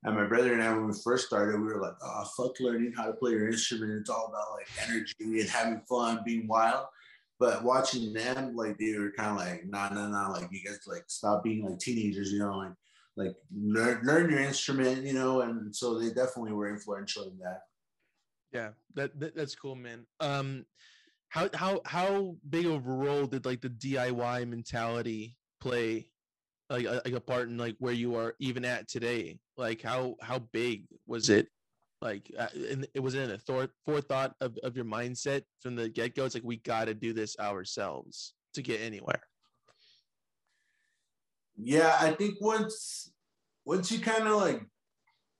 And 0.04 0.14
my 0.14 0.26
brother 0.26 0.52
and 0.52 0.62
I, 0.62 0.72
when 0.72 0.87
we 0.87 0.94
first 1.02 1.26
started, 1.26 1.59
we 1.59 1.66
were 1.66 1.80
like, 1.80 1.96
oh, 2.02 2.24
fuck 2.37 2.61
learning 2.61 2.94
how 2.96 3.07
to 3.07 3.12
play 3.12 3.33
your 3.33 3.48
instrument. 3.48 3.92
It's 3.92 4.11
all 4.11 4.26
about 4.28 4.52
like 4.52 4.68
energy 4.87 5.40
and 5.40 5.48
having 5.48 5.80
fun, 5.88 6.20
being 6.24 6.46
wild. 6.46 6.87
But 7.38 7.64
watching 7.64 8.12
them, 8.12 8.54
like 8.54 8.78
they 8.78 8.96
were 8.98 9.12
kind 9.16 9.30
of 9.30 9.37
like, 9.37 9.66
nah, 9.66 9.88
nah, 9.88 10.09
nah, 10.09 10.28
like 10.28 10.48
you 10.50 10.61
guys 10.64 10.80
like 10.87 11.04
stop 11.09 11.42
being 11.42 11.64
like 11.64 11.78
teenagers, 11.78 12.33
you 12.33 12.38
know, 12.38 12.57
like 12.59 12.72
like 13.16 13.37
learn, 13.55 14.00
learn 14.05 14.31
your 14.31 14.40
instrument, 14.40 15.05
you 15.05 15.12
know, 15.12 15.42
and 15.42 15.74
so 15.74 15.98
they 15.98 16.09
definitely 16.09 16.53
were 16.53 16.68
influential 16.68 17.24
in 17.24 17.38
that. 17.38 17.62
Yeah, 18.53 18.70
that, 18.94 19.18
that 19.20 19.37
that's 19.37 19.55
cool, 19.55 19.74
man. 19.74 20.07
Um, 20.20 20.64
how 21.29 21.48
how 21.55 21.81
how 21.85 22.37
big 22.48 22.66
of 22.66 22.87
a 22.87 22.90
role 22.90 23.27
did 23.27 23.44
like 23.44 23.61
the 23.61 23.68
DIY 23.68 24.48
mentality 24.48 25.37
play 25.61 26.09
like 26.70 26.87
a, 26.87 27.03
like 27.05 27.14
a 27.14 27.20
part 27.20 27.48
in 27.48 27.59
like 27.59 27.77
where 27.79 27.92
you 27.92 28.14
are 28.14 28.35
even 28.38 28.64
at 28.64 28.88
today? 28.88 29.38
Like 29.57 29.83
how 29.83 30.16
how 30.20 30.38
big 30.53 30.87
was 31.07 31.31
it? 31.31 31.48
Like 32.00 32.31
uh, 32.38 32.46
and 32.70 32.87
it 32.94 33.00
was 33.00 33.14
in 33.14 33.31
a 33.31 33.38
thought 33.38 33.70
forethought 33.85 34.35
of, 34.40 34.57
of 34.62 34.77
your 34.77 34.85
mindset 34.85 35.42
from 35.61 35.74
the 35.74 35.88
get 35.88 36.14
go. 36.14 36.24
It's 36.24 36.35
like 36.35 36.44
we 36.44 36.59
got 36.59 36.85
to 36.85 36.94
do 36.94 37.12
this 37.12 37.37
ourselves 37.40 38.35
to 38.55 38.62
get 38.62 38.81
anywhere. 38.81 39.22
Yeah, 41.57 41.97
I 42.01 42.12
think 42.12 42.40
once 42.40 43.12
once 43.64 43.90
you 43.90 44.01
kind 44.01 44.27
of 44.27 44.37
like 44.37 44.62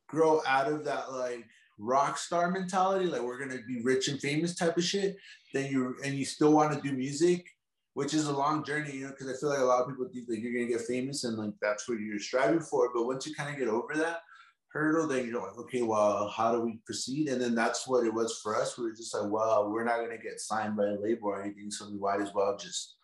grow 0.09 0.43
out 0.47 0.71
of 0.71 0.85
that 0.85 1.13
like 1.13 1.45
rock 1.79 2.19
star 2.19 2.51
mentality, 2.51 3.07
like 3.07 3.23
we're 3.23 3.39
gonna 3.39 3.61
be 3.67 3.83
rich 3.83 4.09
and 4.09 4.21
famous 4.21 4.55
type 4.55 4.77
of 4.77 4.85
shit, 4.85 5.17
then 5.53 5.71
you 5.71 5.97
and 6.05 6.15
you 6.15 6.25
still 6.25 6.53
want 6.53 6.73
to 6.73 6.81
do 6.89 6.97
music, 6.97 7.47
which 7.95 8.15
is 8.15 8.29
a 8.29 8.33
long 8.33 8.65
journey, 8.65 8.93
you 8.93 9.05
know, 9.05 9.11
because 9.11 9.29
I 9.29 9.39
feel 9.39 9.51
like 9.51 9.59
a 9.59 9.65
lot 9.65 9.83
of 9.83 9.89
people 9.89 10.09
think 10.13 10.29
that 10.29 10.39
you're 10.39 10.53
gonna 10.53 10.79
get 10.79 10.87
famous 10.87 11.25
and 11.25 11.37
like 11.37 11.55
that's 11.61 11.89
what 11.89 11.99
you're 11.99 12.19
striving 12.19 12.61
for. 12.61 12.91
But 12.95 13.07
once 13.07 13.27
you 13.27 13.35
kind 13.35 13.51
of 13.51 13.59
get 13.59 13.69
over 13.69 13.95
that 13.97 14.21
hurdle, 14.69 15.07
then 15.07 15.27
you're 15.27 15.41
like, 15.41 15.59
okay, 15.59 15.83
well, 15.83 16.29
how 16.29 16.53
do 16.53 16.61
we 16.61 16.81
proceed? 16.85 17.29
And 17.29 17.41
then 17.41 17.55
that's 17.55 17.87
what 17.87 18.05
it 18.05 18.13
was 18.13 18.41
for 18.43 18.57
us. 18.57 18.77
We 18.77 18.85
were 18.85 18.93
just 18.93 19.15
like, 19.15 19.31
well, 19.31 19.71
we're 19.71 19.85
not 19.85 19.99
gonna 19.99 20.19
get 20.19 20.41
signed 20.41 20.77
by 20.77 20.85
a 20.85 21.01
label 21.01 21.29
or 21.29 21.43
anything, 21.43 21.71
so 21.71 21.91
we 21.91 21.99
might 21.99 22.21
as 22.21 22.33
well 22.33 22.57
just 22.57 22.95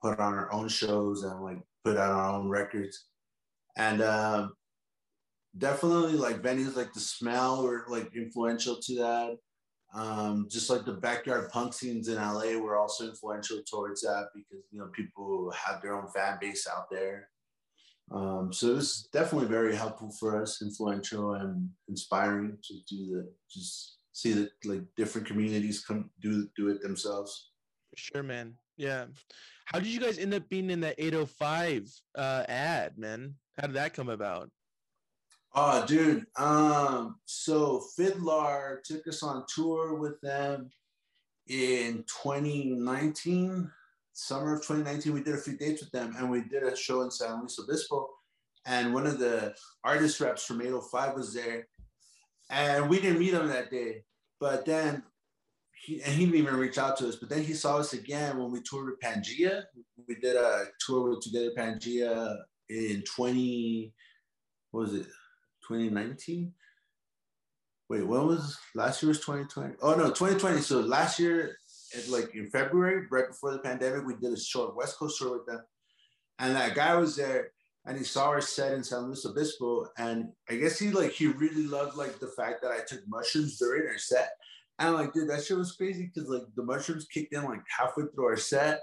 put 0.00 0.18
on 0.18 0.34
our 0.34 0.52
own 0.52 0.68
shows 0.68 1.24
and 1.24 1.42
like 1.42 1.58
put 1.84 1.96
out 1.96 2.10
our 2.10 2.38
own 2.38 2.48
records. 2.48 3.06
And 3.76 4.02
um, 4.02 4.52
definitely 5.56 6.14
like 6.14 6.42
venues 6.42 6.76
like 6.76 6.92
the 6.92 7.00
smell 7.00 7.62
were 7.64 7.84
like 7.88 8.10
influential 8.14 8.76
to 8.82 8.94
that. 8.96 9.38
Um, 9.92 10.46
just 10.48 10.70
like 10.70 10.84
the 10.84 10.92
backyard 10.92 11.50
punk 11.50 11.74
scenes 11.74 12.06
in 12.06 12.14
LA 12.14 12.56
were 12.56 12.76
also 12.76 13.08
influential 13.08 13.60
towards 13.68 14.02
that 14.02 14.28
because 14.34 14.64
you 14.70 14.78
know 14.78 14.88
people 14.94 15.52
have 15.52 15.82
their 15.82 15.96
own 15.96 16.08
fan 16.14 16.38
base 16.40 16.68
out 16.68 16.88
there. 16.90 17.28
Um, 18.12 18.52
so 18.52 18.68
it 18.70 18.76
was 18.76 19.08
definitely 19.12 19.48
very 19.48 19.74
helpful 19.74 20.12
for 20.18 20.40
us, 20.40 20.62
influential 20.62 21.34
and 21.34 21.68
inspiring 21.88 22.58
to 22.62 22.74
do 22.88 23.06
the 23.06 23.32
just 23.50 23.98
see 24.12 24.32
that 24.32 24.50
like 24.64 24.82
different 24.96 25.26
communities 25.26 25.84
come 25.84 26.10
do 26.20 26.48
do 26.56 26.68
it 26.68 26.82
themselves. 26.82 27.50
For 27.90 27.96
sure, 27.96 28.22
man. 28.22 28.54
Yeah. 28.80 29.04
How 29.66 29.78
did 29.78 29.88
you 29.88 30.00
guys 30.00 30.16
end 30.16 30.32
up 30.32 30.48
being 30.48 30.70
in 30.70 30.80
the 30.80 30.98
805 30.98 31.92
uh, 32.14 32.44
ad, 32.48 32.96
man? 32.96 33.34
How 33.58 33.66
did 33.66 33.76
that 33.76 33.92
come 33.92 34.08
about? 34.08 34.48
Oh, 35.54 35.84
dude. 35.84 36.24
Um, 36.38 37.16
so 37.26 37.84
FIDLAR 37.98 38.82
took 38.82 39.06
us 39.06 39.22
on 39.22 39.44
tour 39.54 39.96
with 39.96 40.18
them 40.22 40.70
in 41.46 42.04
2019, 42.22 43.70
summer 44.14 44.54
of 44.54 44.60
2019. 44.62 45.12
We 45.12 45.22
did 45.22 45.34
a 45.34 45.38
few 45.38 45.58
dates 45.58 45.82
with 45.82 45.90
them 45.90 46.14
and 46.16 46.30
we 46.30 46.40
did 46.40 46.62
a 46.62 46.74
show 46.74 47.02
in 47.02 47.10
San 47.10 47.38
Luis 47.40 47.58
Obispo. 47.58 48.08
And 48.64 48.94
one 48.94 49.06
of 49.06 49.18
the 49.18 49.54
artist 49.84 50.20
reps 50.20 50.46
from 50.46 50.62
805 50.62 51.14
was 51.14 51.34
there. 51.34 51.68
And 52.48 52.88
we 52.88 52.98
didn't 52.98 53.18
meet 53.18 53.34
him 53.34 53.48
that 53.48 53.70
day. 53.70 54.04
But 54.40 54.64
then 54.64 55.02
he, 55.82 56.02
and 56.02 56.12
he 56.12 56.26
didn't 56.26 56.38
even 56.38 56.56
reach 56.56 56.78
out 56.78 56.96
to 56.98 57.08
us. 57.08 57.16
But 57.16 57.30
then 57.30 57.42
he 57.42 57.54
saw 57.54 57.78
us 57.78 57.94
again 57.94 58.38
when 58.38 58.50
we 58.50 58.60
toured 58.60 58.86
with 58.86 59.00
Pangea. 59.00 59.62
We 60.06 60.16
did 60.16 60.36
a 60.36 60.66
tour 60.84 61.10
with 61.10 61.20
Together 61.20 61.50
Pangea 61.56 62.36
in 62.68 63.02
20, 63.02 63.92
what 64.70 64.80
was 64.82 64.94
it, 64.94 65.06
2019? 65.66 66.52
Wait, 67.88 68.06
when 68.06 68.26
was 68.26 68.58
last 68.74 69.02
year 69.02 69.08
was 69.08 69.20
2020? 69.20 69.74
Oh 69.82 69.94
no, 69.94 70.08
2020. 70.08 70.60
So 70.60 70.80
last 70.80 71.18
year, 71.18 71.56
it's 71.92 72.08
like 72.08 72.34
in 72.34 72.48
February, 72.50 73.06
right 73.10 73.28
before 73.28 73.52
the 73.52 73.58
pandemic, 73.58 74.06
we 74.06 74.14
did 74.14 74.32
a 74.32 74.38
short 74.38 74.76
West 74.76 74.96
Coast 74.98 75.18
tour 75.18 75.32
with 75.32 75.46
them. 75.46 75.60
And 76.38 76.54
that 76.54 76.74
guy 76.74 76.94
was 76.94 77.16
there 77.16 77.50
and 77.86 77.96
he 77.96 78.04
saw 78.04 78.28
our 78.28 78.40
set 78.40 78.74
in 78.74 78.84
San 78.84 79.00
Luis 79.00 79.24
Obispo. 79.24 79.86
And 79.98 80.28
I 80.48 80.56
guess 80.56 80.78
he 80.78 80.90
like 80.90 81.12
he 81.12 81.26
really 81.26 81.66
loved 81.66 81.96
like 81.96 82.20
the 82.20 82.32
fact 82.36 82.62
that 82.62 82.70
I 82.70 82.80
took 82.86 83.00
mushrooms 83.08 83.58
during 83.58 83.88
our 83.88 83.98
set. 83.98 84.30
And 84.80 84.94
like, 84.94 85.12
dude, 85.12 85.28
that 85.28 85.44
shit 85.44 85.58
was 85.58 85.72
crazy 85.72 86.10
because 86.12 86.28
like 86.28 86.42
the 86.56 86.64
mushrooms 86.64 87.06
kicked 87.06 87.34
in 87.34 87.44
like 87.44 87.60
halfway 87.78 88.04
through 88.14 88.24
our 88.24 88.36
set. 88.36 88.80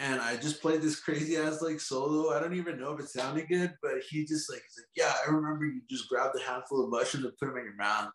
And 0.00 0.20
I 0.20 0.36
just 0.36 0.60
played 0.60 0.82
this 0.82 1.00
crazy 1.00 1.36
ass 1.36 1.62
like 1.62 1.80
solo. 1.80 2.36
I 2.36 2.40
don't 2.40 2.54
even 2.54 2.78
know 2.78 2.92
if 2.92 3.00
it 3.00 3.08
sounded 3.08 3.48
good, 3.48 3.72
but 3.82 3.94
he 4.10 4.24
just 4.24 4.50
like 4.50 4.62
he's 4.66 4.78
like, 4.78 4.88
Yeah, 4.96 5.12
I 5.26 5.30
remember 5.30 5.64
you 5.64 5.80
just 5.88 6.08
grabbed 6.08 6.36
a 6.36 6.42
handful 6.42 6.84
of 6.84 6.90
mushrooms 6.90 7.24
and 7.24 7.36
put 7.38 7.46
them 7.46 7.56
in 7.56 7.64
your 7.64 7.76
mouth. 7.76 8.10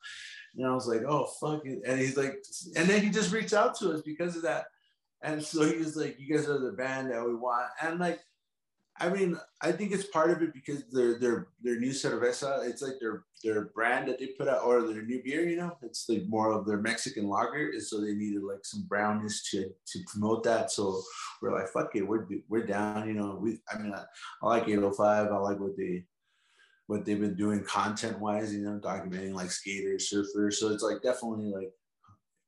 And 0.55 0.67
I 0.67 0.73
was 0.73 0.87
like, 0.87 1.01
Oh 1.07 1.27
fuck 1.41 1.65
it. 1.65 1.79
And 1.85 1.99
he's 1.99 2.17
like, 2.17 2.35
and 2.75 2.89
then 2.89 3.01
he 3.01 3.09
just 3.09 3.33
reached 3.33 3.53
out 3.53 3.77
to 3.79 3.91
us 3.91 4.01
because 4.01 4.35
of 4.35 4.43
that. 4.43 4.65
And 5.23 5.41
so 5.41 5.65
he 5.65 5.77
was 5.77 5.95
like, 5.95 6.17
You 6.19 6.35
guys 6.35 6.47
are 6.49 6.59
the 6.59 6.73
band 6.73 7.11
that 7.11 7.25
we 7.25 7.35
want. 7.35 7.67
And 7.81 7.99
like 7.99 8.19
I 8.99 9.09
mean, 9.09 9.39
I 9.61 9.71
think 9.71 9.91
it's 9.91 10.05
part 10.05 10.29
of 10.29 10.43
it 10.43 10.53
because 10.53 10.83
their 10.91 11.17
their 11.17 11.47
their 11.63 11.79
new 11.79 11.89
cerveza, 11.89 12.67
it's 12.69 12.81
like 12.81 12.93
their 12.99 13.23
their 13.43 13.65
brand 13.65 14.07
that 14.07 14.19
they 14.19 14.27
put 14.27 14.47
out, 14.47 14.63
or 14.63 14.81
their 14.83 15.01
new 15.01 15.21
beer. 15.23 15.47
You 15.47 15.57
know, 15.57 15.77
it's 15.81 16.07
like 16.07 16.27
more 16.27 16.51
of 16.51 16.67
their 16.67 16.77
Mexican 16.77 17.27
lager, 17.27 17.71
and 17.71 17.81
so 17.81 17.99
they 17.99 18.13
needed 18.13 18.43
like 18.43 18.63
some 18.63 18.85
brownness 18.87 19.49
to 19.49 19.63
to 19.63 19.99
promote 20.07 20.43
that. 20.43 20.71
So 20.71 21.01
we're 21.41 21.57
like, 21.57 21.69
fuck 21.69 21.95
it, 21.95 22.07
we're 22.07 22.27
we're 22.49 22.67
down. 22.67 23.07
You 23.07 23.15
know, 23.15 23.39
we 23.41 23.59
I 23.73 23.79
mean, 23.79 23.93
I, 23.93 24.03
I 24.43 24.47
like 24.47 24.67
805. 24.67 25.27
I 25.27 25.37
like 25.37 25.59
what 25.59 25.75
they 25.75 26.05
what 26.85 27.03
they've 27.03 27.19
been 27.19 27.35
doing 27.35 27.63
content 27.63 28.19
wise. 28.19 28.53
You 28.53 28.61
know, 28.61 28.79
documenting 28.79 29.33
like 29.33 29.49
skaters, 29.49 30.11
surfers. 30.13 30.53
So 30.53 30.69
it's 30.69 30.83
like 30.83 31.01
definitely 31.01 31.51
like 31.51 31.71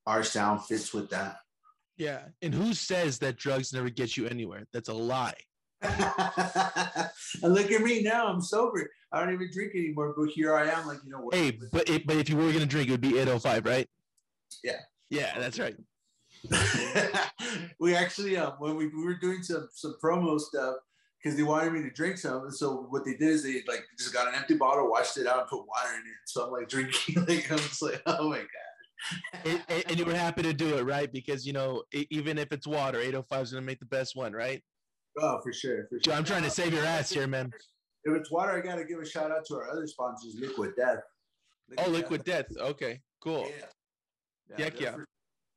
our 0.06 0.24
sound 0.24 0.64
fits 0.66 0.94
with 0.94 1.10
that. 1.10 1.38
Yeah, 1.98 2.22
and 2.44 2.54
who 2.54 2.76
says 2.76 3.18
that 3.20 3.38
drugs 3.38 3.74
never 3.74 3.90
get 3.90 4.16
you 4.16 4.28
anywhere? 4.28 4.66
That's 4.74 4.90
a 4.90 4.94
lie. 4.94 5.34
And 7.44 7.54
look 7.54 7.72
at 7.72 7.82
me 7.82 8.02
now. 8.02 8.28
I'm 8.28 8.42
sober. 8.42 8.90
I 9.12 9.20
don't 9.20 9.34
even 9.34 9.50
drink 9.52 9.74
anymore. 9.76 10.14
But 10.18 10.30
here 10.30 10.56
I 10.56 10.70
am, 10.70 10.88
like 10.88 11.00
you 11.06 11.12
know. 11.12 11.30
Hey, 11.32 11.58
but 11.72 11.90
it, 11.90 12.06
but 12.06 12.18
if 12.18 12.30
you 12.30 12.38
were 12.38 12.52
gonna 12.52 12.66
drink, 12.66 12.90
it 12.90 12.92
would 12.92 13.02
be 13.02 13.20
805, 13.20 13.66
right? 13.66 13.88
Yeah. 14.64 14.80
Yeah, 15.10 15.38
that's 15.40 15.60
right. 15.60 15.76
we 17.80 17.96
actually, 17.96 18.38
um, 18.38 18.54
when 18.60 18.76
we, 18.76 18.88
we 18.88 19.04
were 19.04 19.16
doing 19.16 19.44
some 19.44 19.68
some 19.72 19.96
promo 20.04 20.40
stuff, 20.40 20.76
because 21.26 21.38
they 21.38 21.44
wanted 21.44 21.74
me 21.74 21.82
to 21.82 21.90
drink 21.90 22.18
some. 22.18 22.44
And 22.44 22.54
so 22.54 22.86
what 22.90 23.04
they 23.04 23.14
did 23.14 23.30
is 23.30 23.44
they 23.44 23.64
like 23.68 23.84
just 23.98 24.14
got 24.14 24.28
an 24.28 24.36
empty 24.36 24.56
bottle, 24.56 24.90
washed 24.90 25.18
it 25.18 25.26
out, 25.26 25.40
and 25.40 25.48
put 25.48 25.68
water 25.68 25.96
in 25.96 26.02
it. 26.02 26.14
So 26.26 26.46
I'm 26.46 26.52
like 26.52 26.70
drinking, 26.70 27.16
like 27.28 27.52
I'm 27.52 27.58
just 27.58 27.82
like, 27.82 28.02
oh 28.06 28.30
my 28.30 28.38
god. 28.38 29.52
and, 29.70 29.86
and, 29.90 30.00
you 30.00 30.06
were 30.06 30.16
happy 30.16 30.42
to 30.44 30.54
do 30.54 30.78
it, 30.78 30.84
right? 30.84 31.12
Because 31.12 31.46
you 31.46 31.54
know, 31.54 31.84
even 32.12 32.38
if 32.38 32.52
it's 32.52 32.68
water, 32.68 33.00
805 33.00 33.42
is 33.42 33.52
gonna 33.52 33.66
make 33.66 33.80
the 33.80 33.86
best 33.86 34.16
one, 34.16 34.34
right? 34.34 34.62
Oh, 35.22 35.40
for 35.42 35.54
sure, 35.54 35.88
for 35.90 36.00
sure. 36.04 36.14
I'm 36.14 36.24
trying 36.24 36.44
to 36.44 36.50
save 36.50 36.74
your 36.74 36.86
ass 36.86 37.10
here, 37.10 37.28
man. 37.28 37.52
If 38.04 38.16
it's 38.16 38.32
water, 38.32 38.52
I 38.52 38.62
gotta 38.62 38.84
give 38.86 39.00
a 39.00 39.06
shout 39.06 39.32
out 39.32 39.46
to 39.48 39.56
our 39.56 39.70
other 39.70 39.88
sponsors, 39.88 40.36
Liquid 40.40 40.74
Death. 40.78 41.00
Liquid 41.70 41.88
oh, 41.88 41.92
Liquid 41.92 42.24
Death. 42.24 42.46
Death. 42.50 42.68
Okay, 42.70 43.02
cool. 43.24 43.48
Yeah, 44.58 44.58
yeah. 44.58 44.70
yeah. 44.80 44.96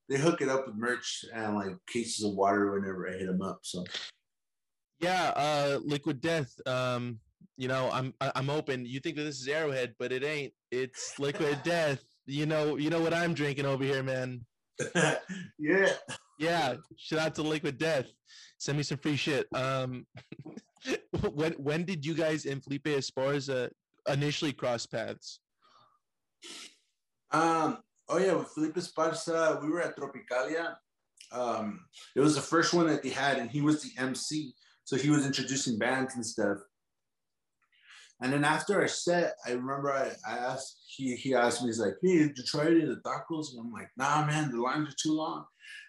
They 0.08 0.16
hook 0.16 0.40
it 0.40 0.48
up 0.48 0.66
with 0.66 0.76
merch 0.76 1.24
and 1.34 1.54
like 1.54 1.76
cases 1.86 2.24
of 2.24 2.34
water 2.34 2.72
whenever 2.72 3.08
I 3.08 3.12
hit 3.12 3.26
them 3.26 3.42
up. 3.42 3.60
So. 3.62 3.84
Yeah, 5.00 5.32
uh, 5.36 5.78
Liquid 5.84 6.20
Death. 6.20 6.54
Um, 6.66 7.20
you 7.56 7.68
know, 7.68 7.90
I'm 7.92 8.14
I'm 8.20 8.50
open. 8.50 8.86
You 8.86 9.00
think 9.00 9.16
that 9.16 9.24
this 9.24 9.40
is 9.40 9.48
Arrowhead, 9.48 9.94
but 9.98 10.12
it 10.12 10.24
ain't. 10.24 10.52
It's 10.70 11.18
Liquid 11.18 11.58
Death. 11.64 12.02
You 12.26 12.46
know, 12.46 12.76
you 12.76 12.88
know 12.88 13.00
what 13.00 13.12
I'm 13.12 13.34
drinking 13.34 13.66
over 13.66 13.84
here, 13.84 14.02
man. 14.02 14.44
yeah. 15.58 15.92
Yeah. 16.38 16.76
Shout 16.96 17.18
out 17.18 17.34
to 17.36 17.42
Liquid 17.42 17.78
Death. 17.78 18.06
Send 18.58 18.78
me 18.78 18.84
some 18.84 18.98
free 18.98 19.16
shit. 19.16 19.46
Um, 19.54 20.06
when 21.32 21.52
when 21.54 21.84
did 21.84 22.04
you 22.06 22.14
guys 22.14 22.46
and 22.46 22.62
Felipe 22.62 22.84
Esparza 22.84 23.70
initially 24.08 24.52
cross 24.52 24.86
paths? 24.86 25.40
Um. 27.30 27.78
Oh 28.08 28.18
yeah, 28.18 28.34
with 28.34 28.48
Felipe 28.48 28.76
Esparza, 28.76 29.62
we 29.62 29.68
were 29.68 29.82
at 29.82 29.96
Tropicalia. 29.96 30.76
Um, 31.30 31.80
it 32.16 32.20
was 32.20 32.34
the 32.34 32.40
first 32.40 32.72
one 32.72 32.86
that 32.86 33.02
they 33.02 33.10
had, 33.10 33.38
and 33.38 33.50
he 33.50 33.60
was 33.60 33.82
the 33.82 33.90
MC. 34.00 34.54
So 34.84 34.96
he 34.96 35.10
was 35.10 35.26
introducing 35.26 35.78
bands 35.78 36.14
and 36.14 36.24
stuff. 36.24 36.58
And 38.20 38.32
then 38.32 38.44
after 38.44 38.80
our 38.80 38.88
set, 38.88 39.34
I 39.46 39.52
remember 39.52 39.92
I, 39.92 40.10
I 40.28 40.38
asked, 40.38 40.78
he, 40.96 41.14
he 41.14 41.34
asked 41.34 41.62
me, 41.62 41.68
he's 41.68 41.78
like, 41.78 41.94
hey, 42.02 42.22
of 42.22 42.34
the 42.34 43.00
tacos? 43.04 43.52
And 43.52 43.60
I'm 43.60 43.72
like, 43.72 43.90
nah, 43.96 44.26
man, 44.26 44.50
the 44.50 44.60
lines 44.60 44.88
are 44.88 44.96
too 45.00 45.14
long. 45.14 45.44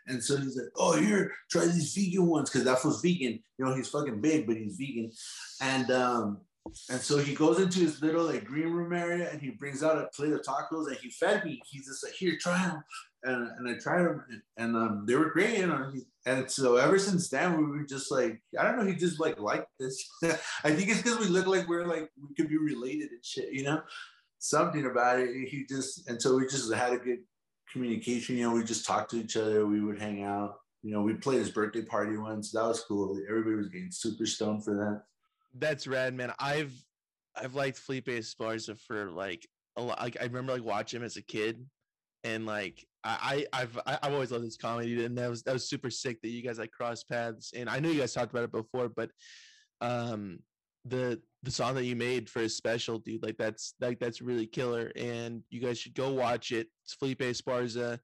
And 0.08 0.24
so 0.24 0.38
he's 0.38 0.56
like, 0.56 0.70
oh, 0.76 1.00
here, 1.00 1.32
try 1.50 1.66
these 1.66 1.94
vegan 1.94 2.28
ones. 2.28 2.50
Cause 2.50 2.64
that 2.64 2.84
was 2.84 3.02
vegan. 3.02 3.40
You 3.58 3.66
know, 3.66 3.76
he's 3.76 3.90
fucking 3.90 4.22
big, 4.22 4.46
but 4.48 4.58
he's 4.58 4.78
vegan. 4.78 5.12
And 5.62 5.92
um, 5.92 6.42
and 6.90 7.00
so 7.00 7.18
he 7.18 7.34
goes 7.34 7.60
into 7.60 7.80
his 7.80 8.02
little 8.02 8.26
like 8.26 8.46
green 8.46 8.68
room 8.68 8.94
area 8.94 9.30
and 9.32 9.42
he 9.42 9.52
brings 9.52 9.84
out 9.84 9.98
a 9.98 10.08
plate 10.16 10.34
of 10.34 10.42
tacos 10.42 10.88
and 10.88 10.98
he 10.98 11.10
fed 11.10 11.46
me. 11.46 11.60
He's 11.70 11.88
just 11.88 12.04
like, 12.04 12.14
here, 12.14 12.38
try 12.40 12.58
them. 12.68 12.84
And, 13.24 13.48
and 13.58 13.70
I 13.70 13.80
tried 13.80 14.04
them 14.04 14.24
and, 14.30 14.42
and 14.58 14.76
um, 14.76 15.06
they 15.08 15.16
were 15.16 15.32
great. 15.32 15.58
You 15.58 15.68
know, 15.68 15.92
and 16.26 16.50
so 16.50 16.76
ever 16.76 17.00
since 17.00 17.30
then, 17.30 17.58
we 17.58 17.66
were 17.66 17.84
just 17.84 18.12
like, 18.12 18.42
I 18.60 18.64
don't 18.64 18.78
know, 18.78 18.86
he 18.86 18.96
just 18.96 19.20
like 19.20 19.40
liked 19.40 19.70
this. 19.80 20.08
I 20.24 20.72
think 20.72 20.90
it's 20.90 21.02
because 21.02 21.20
we 21.20 21.28
look 21.28 21.48
like 21.48 21.68
we're 21.68 21.88
like, 21.88 22.10
we 22.20 22.36
could 22.36 22.50
be 22.50 22.58
related 22.58 23.12
and 23.12 23.24
shit, 23.24 23.54
you 23.54 23.64
know? 23.64 23.82
Something 24.40 24.86
about 24.86 25.20
it. 25.20 25.30
He 25.50 25.66
just, 25.68 26.10
and 26.10 26.22
so 26.22 26.36
we 26.38 26.44
just 26.44 26.74
had 26.74 26.94
a 26.94 26.98
good 26.98 27.20
communication. 27.72 28.38
You 28.38 28.50
know, 28.50 28.56
we 28.56 28.64
just 28.64 28.86
talked 28.86 29.12
to 29.12 29.18
each 29.18 29.38
other. 29.38 29.66
We 29.66 29.82
would 29.82 30.00
hang 30.00 30.24
out. 30.24 30.56
You 30.82 30.94
know, 30.94 31.02
we 31.02 31.14
played 31.14 31.40
his 31.40 31.52
birthday 31.52 31.82
party 31.82 32.18
once. 32.18 32.52
That 32.52 32.64
was 32.64 32.84
cool. 32.84 33.20
Everybody 33.30 33.56
was 33.56 33.68
getting 33.68 33.92
super 33.92 34.26
stoned 34.26 34.64
for 34.64 34.76
that. 34.76 35.04
That's 35.54 35.88
rad, 35.88 36.14
man. 36.14 36.32
I've 36.40 36.74
I've 37.36 37.56
liked 37.56 37.78
Felipe 37.78 38.08
Esparza 38.08 38.80
for 38.80 39.12
like 39.12 39.46
a 39.76 39.82
lot. 39.82 40.00
Like 40.00 40.18
I 40.22 40.26
remember 40.26 40.54
like 40.54 40.64
watching 40.64 41.02
him 41.02 41.06
as 41.06 41.18
a 41.18 41.22
kid, 41.22 41.66
and 42.24 42.46
like 42.46 42.86
I, 43.04 43.46
I've 43.54 43.80
I've 43.86 44.14
always 44.14 44.32
loved 44.32 44.44
his 44.44 44.58
comedy, 44.58 45.06
and 45.06 45.18
that 45.18 45.30
was 45.30 45.44
that 45.44 45.54
was 45.54 45.70
super 45.70 45.90
sick 45.90 46.22
that 46.22 46.30
you 46.30 46.42
guys 46.42 46.60
like 46.60 46.72
cross 46.72 47.04
paths. 47.04 47.54
And 47.56 47.70
I 47.70 47.80
know 47.80 47.90
you 47.90 48.00
guys 48.00 48.14
talked 48.14 48.32
about 48.32 48.44
it 48.44 48.52
before, 48.52 48.90
but 48.90 49.10
um 49.82 50.40
the 50.86 51.22
the 51.44 51.52
song 51.52 51.76
that 51.76 51.86
you 51.86 51.96
made 51.96 52.30
for 52.30 52.42
his 52.42 52.58
special, 52.58 53.00
dude, 53.00 53.24
like 53.24 53.38
that's 53.38 53.74
like 53.80 54.00
that's 54.00 54.22
really 54.22 54.46
killer, 54.46 54.92
and 54.96 55.44
you 55.50 55.62
guys 55.62 55.80
should 55.80 55.94
go 55.94 56.12
watch 56.12 56.52
it. 56.52 56.68
It's 56.84 56.94
Felipe 56.94 57.20
Esparza. 57.20 58.00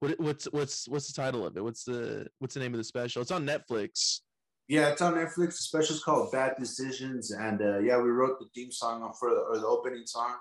What 0.00 0.18
what's 0.18 0.46
what's 0.46 0.88
what's 0.88 1.12
the 1.12 1.20
title 1.20 1.46
of 1.46 1.56
it? 1.56 1.62
What's 1.62 1.84
the 1.84 2.26
what's 2.40 2.54
the 2.54 2.60
name 2.60 2.74
of 2.74 2.78
the 2.78 2.84
special? 2.84 3.22
It's 3.22 3.30
on 3.30 3.46
Netflix. 3.46 4.20
Yeah, 4.68 4.88
it's 4.88 5.02
on 5.02 5.14
Netflix. 5.14 5.36
The 5.36 5.52
special's 5.52 6.02
called 6.02 6.32
Bad 6.32 6.54
Decisions, 6.58 7.30
and 7.30 7.60
uh, 7.60 7.78
yeah, 7.78 7.98
we 7.98 8.10
wrote 8.10 8.38
the 8.40 8.46
theme 8.54 8.72
song 8.72 9.12
for 9.18 9.30
the, 9.30 9.36
or 9.36 9.58
the 9.58 9.66
opening 9.66 10.06
song. 10.06 10.34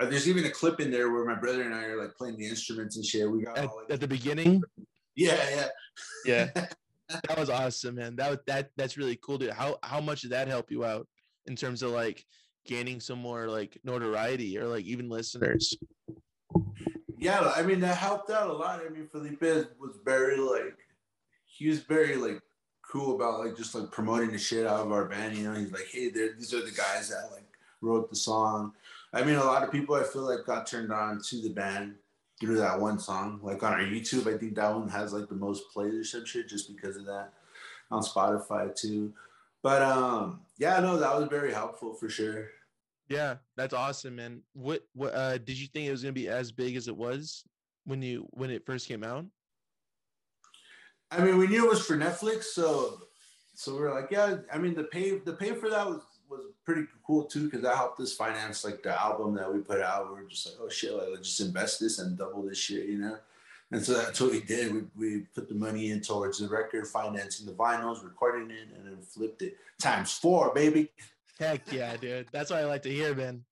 Uh, 0.00 0.06
there's 0.06 0.28
even 0.28 0.44
a 0.44 0.50
clip 0.50 0.80
in 0.80 0.90
there 0.90 1.12
where 1.12 1.24
my 1.24 1.34
brother 1.34 1.62
and 1.62 1.74
I 1.74 1.84
are 1.84 2.00
like 2.00 2.14
playing 2.16 2.38
the 2.38 2.46
instruments 2.46 2.96
and 2.96 3.04
shit. 3.04 3.30
We 3.30 3.42
got 3.42 3.58
At, 3.58 3.68
all, 3.68 3.76
like, 3.82 3.92
at 3.92 4.00
the 4.00 4.08
beginning, 4.08 4.62
yeah, 5.14 5.36
yeah, 5.54 5.68
yeah, 6.24 6.48
that 7.28 7.38
was 7.38 7.50
awesome, 7.50 7.96
man. 7.96 8.16
That 8.16 8.44
that 8.46 8.70
that's 8.76 8.96
really 8.96 9.18
cool, 9.22 9.38
dude. 9.38 9.50
How 9.50 9.76
how 9.82 10.00
much 10.00 10.22
did 10.22 10.30
that 10.30 10.48
help 10.48 10.70
you 10.70 10.84
out 10.84 11.06
in 11.46 11.56
terms 11.56 11.82
of 11.82 11.90
like 11.90 12.24
gaining 12.64 13.00
some 13.00 13.18
more 13.18 13.48
like 13.48 13.78
notoriety 13.84 14.58
or 14.58 14.66
like 14.66 14.84
even 14.84 15.08
listeners? 15.08 15.76
yeah. 17.18 17.52
I 17.54 17.62
mean, 17.62 17.80
that 17.80 17.96
helped 17.96 18.30
out 18.30 18.50
a 18.50 18.52
lot. 18.52 18.80
I 18.84 18.88
mean, 18.88 19.06
Felipe 19.06 19.42
was 19.78 19.98
very 20.04 20.38
like, 20.38 20.76
he 21.44 21.68
was 21.68 21.80
very 21.80 22.16
like 22.16 22.40
cool 22.82 23.14
about 23.14 23.40
like 23.40 23.56
just 23.56 23.74
like 23.74 23.90
promoting 23.90 24.32
the 24.32 24.38
shit 24.38 24.66
out 24.66 24.86
of 24.86 24.92
our 24.92 25.06
band. 25.06 25.36
You 25.36 25.44
know, 25.44 25.58
he's 25.58 25.72
like, 25.72 25.88
hey, 25.90 26.10
these 26.10 26.52
are 26.52 26.64
the 26.64 26.70
guys 26.70 27.10
that 27.10 27.30
like 27.32 27.46
wrote 27.80 28.10
the 28.10 28.16
song. 28.16 28.72
I 29.12 29.22
mean, 29.22 29.36
a 29.36 29.44
lot 29.44 29.62
of 29.62 29.70
people 29.70 29.94
I 29.94 30.04
feel 30.04 30.22
like 30.22 30.46
got 30.46 30.66
turned 30.66 30.92
on 30.92 31.20
to 31.28 31.36
the 31.42 31.50
band 31.50 31.96
through 32.40 32.56
that 32.56 32.80
one 32.80 32.98
song. 32.98 33.40
Like 33.42 33.62
on 33.62 33.72
our 33.72 33.80
YouTube, 33.80 34.32
I 34.32 34.38
think 34.38 34.54
that 34.56 34.74
one 34.74 34.88
has 34.88 35.12
like 35.12 35.28
the 35.28 35.34
most 35.34 35.70
plays 35.70 35.94
or 35.94 36.04
some 36.04 36.24
shit 36.24 36.48
just 36.48 36.74
because 36.74 36.96
of 36.96 37.04
that. 37.06 37.32
On 37.90 38.02
Spotify 38.02 38.74
too. 38.74 39.12
But 39.62 39.82
um, 39.82 40.40
yeah, 40.58 40.80
no, 40.80 40.96
that 40.98 41.14
was 41.14 41.28
very 41.28 41.52
helpful 41.52 41.94
for 41.94 42.08
sure. 42.08 42.48
Yeah, 43.08 43.36
that's 43.56 43.74
awesome, 43.74 44.16
man. 44.16 44.40
What 44.54 44.82
what 44.94 45.14
uh 45.14 45.38
did 45.38 45.58
you 45.58 45.66
think 45.66 45.86
it 45.86 45.90
was 45.90 46.02
gonna 46.02 46.12
be 46.12 46.28
as 46.28 46.50
big 46.50 46.76
as 46.76 46.88
it 46.88 46.96
was 46.96 47.44
when 47.84 48.00
you 48.00 48.26
when 48.30 48.50
it 48.50 48.64
first 48.64 48.88
came 48.88 49.04
out? 49.04 49.26
I 51.10 51.22
mean, 51.22 51.36
we 51.36 51.46
knew 51.46 51.66
it 51.66 51.70
was 51.70 51.84
for 51.84 51.96
Netflix, 51.96 52.44
so 52.44 53.02
so 53.54 53.76
we 53.76 53.82
are 53.82 53.94
like, 53.94 54.10
yeah. 54.10 54.36
I 54.50 54.56
mean, 54.56 54.74
the 54.74 54.84
pay 54.84 55.18
the 55.18 55.34
pay 55.34 55.52
for 55.52 55.68
that 55.68 55.86
was 55.86 56.00
was 56.32 56.46
pretty 56.64 56.86
cool 57.06 57.24
too 57.24 57.44
because 57.44 57.62
that 57.62 57.76
helped 57.76 58.00
us 58.00 58.14
finance 58.14 58.64
like 58.64 58.82
the 58.82 59.00
album 59.00 59.34
that 59.34 59.52
we 59.52 59.60
put 59.60 59.80
out. 59.80 60.08
We 60.08 60.22
were 60.22 60.28
just 60.28 60.46
like, 60.46 60.56
oh 60.60 60.68
shit, 60.68 60.92
like 60.94 61.08
let's 61.10 61.28
just 61.28 61.40
invest 61.40 61.80
this 61.80 61.98
and 61.98 62.16
double 62.16 62.42
this 62.42 62.58
shit, 62.58 62.86
you 62.86 62.98
know. 62.98 63.18
And 63.70 63.82
so 63.82 63.94
that's 63.94 64.20
what 64.20 64.32
we 64.32 64.40
did. 64.40 64.72
We, 64.72 64.82
we 64.96 65.20
put 65.34 65.48
the 65.48 65.54
money 65.54 65.90
in 65.90 66.00
towards 66.02 66.38
the 66.38 66.48
record, 66.48 66.86
financing 66.86 67.46
the 67.46 67.52
vinyls, 67.52 68.04
recording 68.04 68.50
it, 68.50 68.68
and 68.76 68.86
then 68.86 69.02
flipped 69.02 69.40
it 69.40 69.56
times 69.80 70.12
four, 70.12 70.52
baby. 70.54 70.90
Heck 71.38 71.72
yeah, 71.72 71.96
dude. 71.96 72.28
That's 72.32 72.50
what 72.50 72.60
I 72.60 72.66
like 72.66 72.82
to 72.82 72.90
hear, 72.90 73.14
man. 73.14 73.44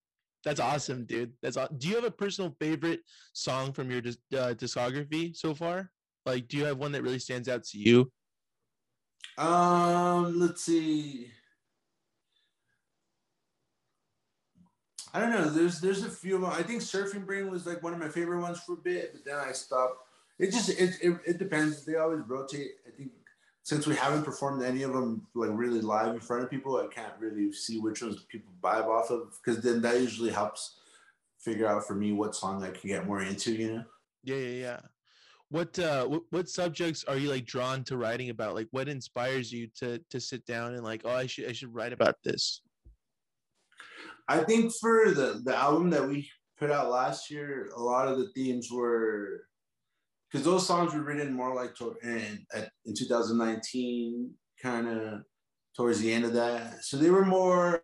That's 0.45 0.61
awesome, 0.61 1.05
dude. 1.05 1.33
That's 1.43 1.57
aw- 1.57 1.69
do 1.69 1.89
you 1.89 1.95
have 1.97 2.05
a 2.05 2.11
personal 2.11 2.55
favorite 2.59 3.01
song 3.33 3.73
from 3.73 3.91
your 3.91 4.01
uh, 4.01 4.55
discography 4.55 5.37
so 5.37 5.55
far? 5.55 5.91
Like, 6.27 6.49
do 6.49 6.57
you 6.57 6.65
have 6.67 6.79
one 6.79 6.93
that 6.93 7.03
really 7.03 7.19
stands 7.19 7.49
out 7.49 7.65
to 7.65 7.79
you? 7.79 8.11
Um, 9.39 10.39
let's 10.39 10.63
see. 10.63 11.31
I 15.13 15.21
don't 15.21 15.31
know. 15.31 15.51
There's 15.51 15.81
there's 15.81 16.05
a 16.05 16.11
few. 16.11 16.45
I 16.47 16.63
think 16.63 16.83
Surfing 16.83 17.27
Brain 17.27 17.51
was 17.51 17.67
like 17.67 17.83
one 17.83 17.93
of 17.93 17.99
my 17.99 18.09
favorite 18.09 18.41
ones 18.41 18.61
for 18.61 18.75
a 18.75 18.77
bit, 18.77 19.13
but 19.13 19.25
then 19.25 19.37
I 19.37 19.53
stopped. 19.53 20.05
It 20.39 20.53
just 20.53 20.69
it, 20.71 20.95
it, 21.03 21.21
it 21.27 21.39
depends. 21.39 21.85
They 21.85 21.97
always 21.97 22.21
rotate. 22.27 22.71
I 22.87 22.91
think 22.97 23.11
since 23.63 23.87
we 23.87 23.97
haven't 23.97 24.25
performed 24.25 24.63
any 24.63 24.83
of 24.83 24.93
them 24.93 25.27
like 25.35 25.51
really 25.53 25.81
live 25.81 26.15
in 26.15 26.21
front 26.21 26.45
of 26.45 26.51
people, 26.51 26.77
I 26.77 26.93
can't 26.93 27.13
really 27.19 27.53
see 27.53 27.79
which 27.79 28.03
ones 28.03 28.25
people 28.29 28.53
vibe 28.63 28.87
off 28.87 29.11
of 29.11 29.37
because 29.43 29.63
then 29.63 29.83
that 29.83 30.01
usually 30.01 30.31
helps 30.31 30.77
figure 31.39 31.67
out 31.67 31.87
for 31.87 31.95
me 31.95 32.13
what 32.13 32.35
song 32.35 32.63
I 32.63 32.71
can 32.71 32.89
get 32.89 33.07
more 33.07 33.23
into. 33.23 33.53
You 33.53 33.75
know. 33.75 33.85
Yeah, 34.23 34.37
yeah, 34.37 34.63
yeah. 34.63 34.81
What 35.49 35.79
uh 35.79 36.07
what, 36.07 36.23
what 36.31 36.49
subjects 36.49 37.05
are 37.05 37.17
you 37.17 37.29
like 37.29 37.47
drawn 37.47 37.83
to 37.85 37.97
writing 37.97 38.31
about? 38.31 38.55
Like 38.55 38.69
what 38.71 38.89
inspires 38.89 39.53
you 39.53 39.67
to 39.79 39.99
to 40.11 40.21
sit 40.21 40.47
down 40.47 40.75
and 40.75 40.85
like, 40.85 41.03
oh 41.05 41.11
I 41.11 41.27
should 41.27 41.49
I 41.49 41.53
should 41.53 41.75
write 41.75 41.93
about 41.93 42.17
this? 42.23 42.63
I 44.31 44.45
think 44.45 44.73
for 44.81 45.11
the 45.11 45.43
the 45.45 45.57
album 45.57 45.91
that 45.91 46.09
we 46.09 46.31
put 46.57 46.71
out 46.71 46.89
last 46.91 47.33
year, 47.33 47.69
a 47.77 47.83
lot 47.83 48.07
of 48.07 48.19
the 48.19 48.29
themes 48.29 48.71
were 48.71 49.43
because 50.31 50.45
those 50.45 50.65
songs 50.65 50.95
were 50.95 51.03
written 51.03 51.33
more 51.33 51.53
like 51.53 51.75
to, 51.77 51.97
in 52.05 52.47
in 52.85 52.95
2019, 52.95 54.31
kind 54.63 54.87
of 54.89 55.23
towards 55.77 55.99
the 56.01 56.13
end 56.13 56.25
of 56.25 56.33
that. 56.35 56.85
So 56.85 56.97
they 56.97 57.11
were 57.11 57.25
more 57.25 57.81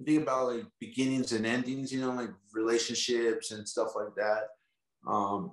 I 0.00 0.04
think 0.04 0.22
about 0.22 0.48
like 0.48 0.64
beginnings 0.80 1.32
and 1.32 1.46
endings, 1.46 1.92
you 1.92 2.00
know, 2.00 2.10
like 2.10 2.30
relationships 2.52 3.52
and 3.52 3.68
stuff 3.68 3.92
like 3.94 4.14
that. 4.16 4.48
Um, 5.08 5.52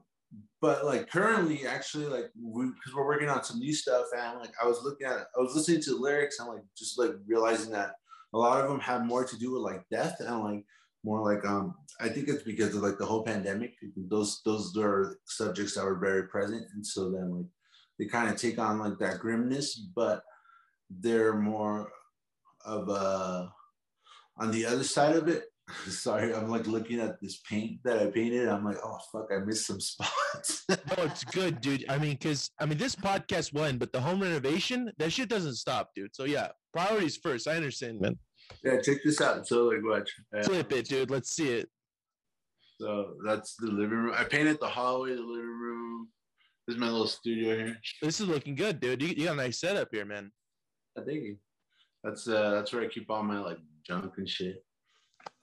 but 0.59 0.85
like 0.85 1.07
currently, 1.11 1.67
actually, 1.67 2.05
like 2.05 2.31
we 2.41 2.65
because 2.65 2.95
we're 2.95 3.05
working 3.05 3.29
on 3.29 3.43
some 3.43 3.59
new 3.59 3.75
stuff, 3.75 4.07
and 4.17 4.39
like 4.39 4.53
I 4.59 4.65
was 4.65 4.81
looking 4.83 5.05
at, 5.05 5.27
I 5.37 5.39
was 5.39 5.55
listening 5.55 5.81
to 5.81 5.91
the 5.91 6.01
lyrics 6.01 6.39
and 6.39 6.49
like 6.49 6.63
just 6.75 6.97
like 6.97 7.11
realizing 7.27 7.71
that 7.73 7.91
a 8.33 8.37
lot 8.37 8.61
of 8.61 8.69
them 8.69 8.79
have 8.79 9.05
more 9.05 9.25
to 9.25 9.37
do 9.37 9.53
with 9.53 9.61
like 9.61 9.87
death 9.89 10.17
and 10.19 10.43
like 10.43 10.65
more 11.03 11.21
like 11.21 11.45
um 11.45 11.75
I 11.99 12.09
think 12.09 12.27
it's 12.27 12.43
because 12.43 12.75
of 12.75 12.81
like 12.81 12.97
the 12.97 13.05
whole 13.05 13.23
pandemic. 13.23 13.73
Those 13.95 14.41
those 14.43 14.75
are 14.77 15.17
subjects 15.25 15.75
that 15.75 15.85
were 15.85 15.99
very 15.99 16.27
present, 16.27 16.65
and 16.73 16.85
so 16.85 17.11
then 17.11 17.31
like 17.31 17.45
they 17.99 18.05
kind 18.05 18.29
of 18.29 18.39
take 18.39 18.57
on 18.57 18.79
like 18.79 18.97
that 18.99 19.19
grimness, 19.19 19.75
but 19.75 20.23
they're 20.89 21.35
more 21.35 21.91
of 22.65 22.89
a 22.89 23.51
on 24.37 24.51
the 24.51 24.65
other 24.65 24.83
side 24.83 25.15
of 25.15 25.27
it. 25.27 25.43
Sorry, 25.87 26.33
I'm 26.33 26.49
like 26.49 26.67
looking 26.67 26.99
at 26.99 27.21
this 27.21 27.37
paint 27.49 27.79
that 27.83 27.99
I 27.99 28.07
painted. 28.07 28.49
I'm 28.49 28.65
like, 28.65 28.77
oh 28.83 28.97
fuck, 29.11 29.27
I 29.31 29.39
missed 29.39 29.67
some 29.67 29.79
spots. 29.81 30.65
No, 30.69 31.03
it's 31.03 31.23
good, 31.23 31.61
dude. 31.61 31.85
I 31.89 31.97
mean, 31.97 32.17
cause 32.17 32.51
I 32.59 32.65
mean 32.65 32.77
this 32.77 32.95
podcast 32.95 33.53
won, 33.53 33.77
but 33.77 33.93
the 33.93 34.01
home 34.01 34.21
renovation, 34.21 34.91
that 34.97 35.13
shit 35.13 35.29
doesn't 35.29 35.55
stop, 35.55 35.91
dude. 35.95 36.15
So 36.15 36.25
yeah, 36.25 36.49
priorities 36.73 37.17
first. 37.17 37.47
I 37.47 37.55
understand, 37.55 38.01
man. 38.01 38.17
yeah, 38.63 38.81
check 38.81 38.97
this 39.03 39.21
out. 39.21 39.47
So 39.47 39.65
like, 39.65 39.83
watch. 39.83 40.11
Uh, 40.35 40.43
Flip 40.43 40.71
it, 40.73 40.87
dude. 40.87 41.09
Let's 41.09 41.31
see 41.31 41.49
it. 41.49 41.69
So 42.81 43.13
that's 43.25 43.55
the 43.55 43.67
living 43.67 43.97
room. 43.97 44.15
I 44.17 44.25
painted 44.25 44.57
the 44.59 44.67
hallway, 44.67 45.15
the 45.15 45.21
living 45.21 45.45
room. 45.45 46.09
This 46.67 46.75
is 46.75 46.81
my 46.81 46.89
little 46.89 47.07
studio 47.07 47.55
here. 47.55 47.77
This 48.01 48.19
is 48.19 48.27
looking 48.27 48.55
good, 48.55 48.79
dude. 48.79 49.01
You, 49.01 49.09
you 49.09 49.25
got 49.25 49.33
a 49.33 49.37
nice 49.37 49.59
setup 49.59 49.89
here, 49.91 50.05
man. 50.05 50.31
I 50.97 51.01
think 51.01 51.37
that's 52.03 52.27
uh 52.27 52.51
that's 52.51 52.73
where 52.73 52.83
I 52.83 52.87
keep 52.87 53.09
all 53.09 53.23
my 53.23 53.39
like 53.39 53.59
junk 53.85 54.13
and 54.17 54.27
shit. 54.27 54.63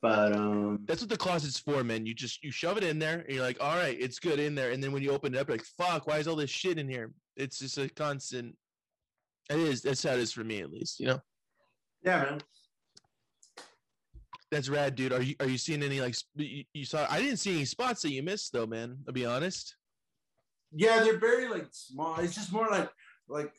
But 0.02 0.34
um 0.34 0.80
That's 0.86 1.02
what 1.02 1.10
the 1.10 1.16
closet's 1.16 1.58
for, 1.58 1.84
man. 1.84 2.06
You 2.06 2.14
just 2.14 2.42
you 2.42 2.50
shove 2.50 2.78
it 2.78 2.84
in 2.84 2.98
there, 2.98 3.20
and 3.20 3.34
you're 3.34 3.44
like, 3.44 3.58
all 3.60 3.76
right, 3.76 3.96
it's 4.00 4.18
good 4.18 4.38
in 4.38 4.54
there. 4.54 4.70
And 4.70 4.82
then 4.82 4.92
when 4.92 5.02
you 5.02 5.10
open 5.10 5.34
it 5.34 5.38
up, 5.38 5.48
you're 5.48 5.58
like, 5.58 5.66
fuck, 5.78 6.06
why 6.06 6.18
is 6.18 6.26
all 6.26 6.36
this 6.36 6.50
shit 6.50 6.78
in 6.78 6.88
here? 6.88 7.12
It's 7.36 7.58
just 7.58 7.78
a 7.78 7.88
constant. 7.88 8.56
It 9.50 9.58
is. 9.58 9.82
That's 9.82 10.02
how 10.02 10.12
it 10.12 10.20
is 10.20 10.32
for 10.32 10.44
me, 10.44 10.60
at 10.60 10.70
least. 10.70 11.00
You 11.00 11.06
know. 11.06 11.20
yeah, 12.02 12.22
man. 12.22 12.40
That's 14.50 14.68
rad, 14.68 14.94
dude. 14.96 15.12
Are 15.12 15.22
you 15.22 15.34
are 15.40 15.46
you 15.46 15.58
seeing 15.58 15.82
any 15.82 16.00
like 16.00 16.16
you, 16.34 16.64
you 16.72 16.84
saw? 16.84 17.06
I 17.08 17.20
didn't 17.20 17.36
see 17.36 17.54
any 17.54 17.64
spots 17.64 18.02
that 18.02 18.12
you 18.12 18.22
missed 18.22 18.52
though, 18.52 18.66
man. 18.66 18.98
I'll 19.06 19.14
be 19.14 19.26
honest. 19.26 19.76
Yeah, 20.72 21.00
they're 21.00 21.18
very 21.18 21.48
like 21.48 21.66
small. 21.72 22.18
It's 22.18 22.34
just 22.34 22.52
more 22.52 22.68
like 22.68 22.90
like 23.28 23.52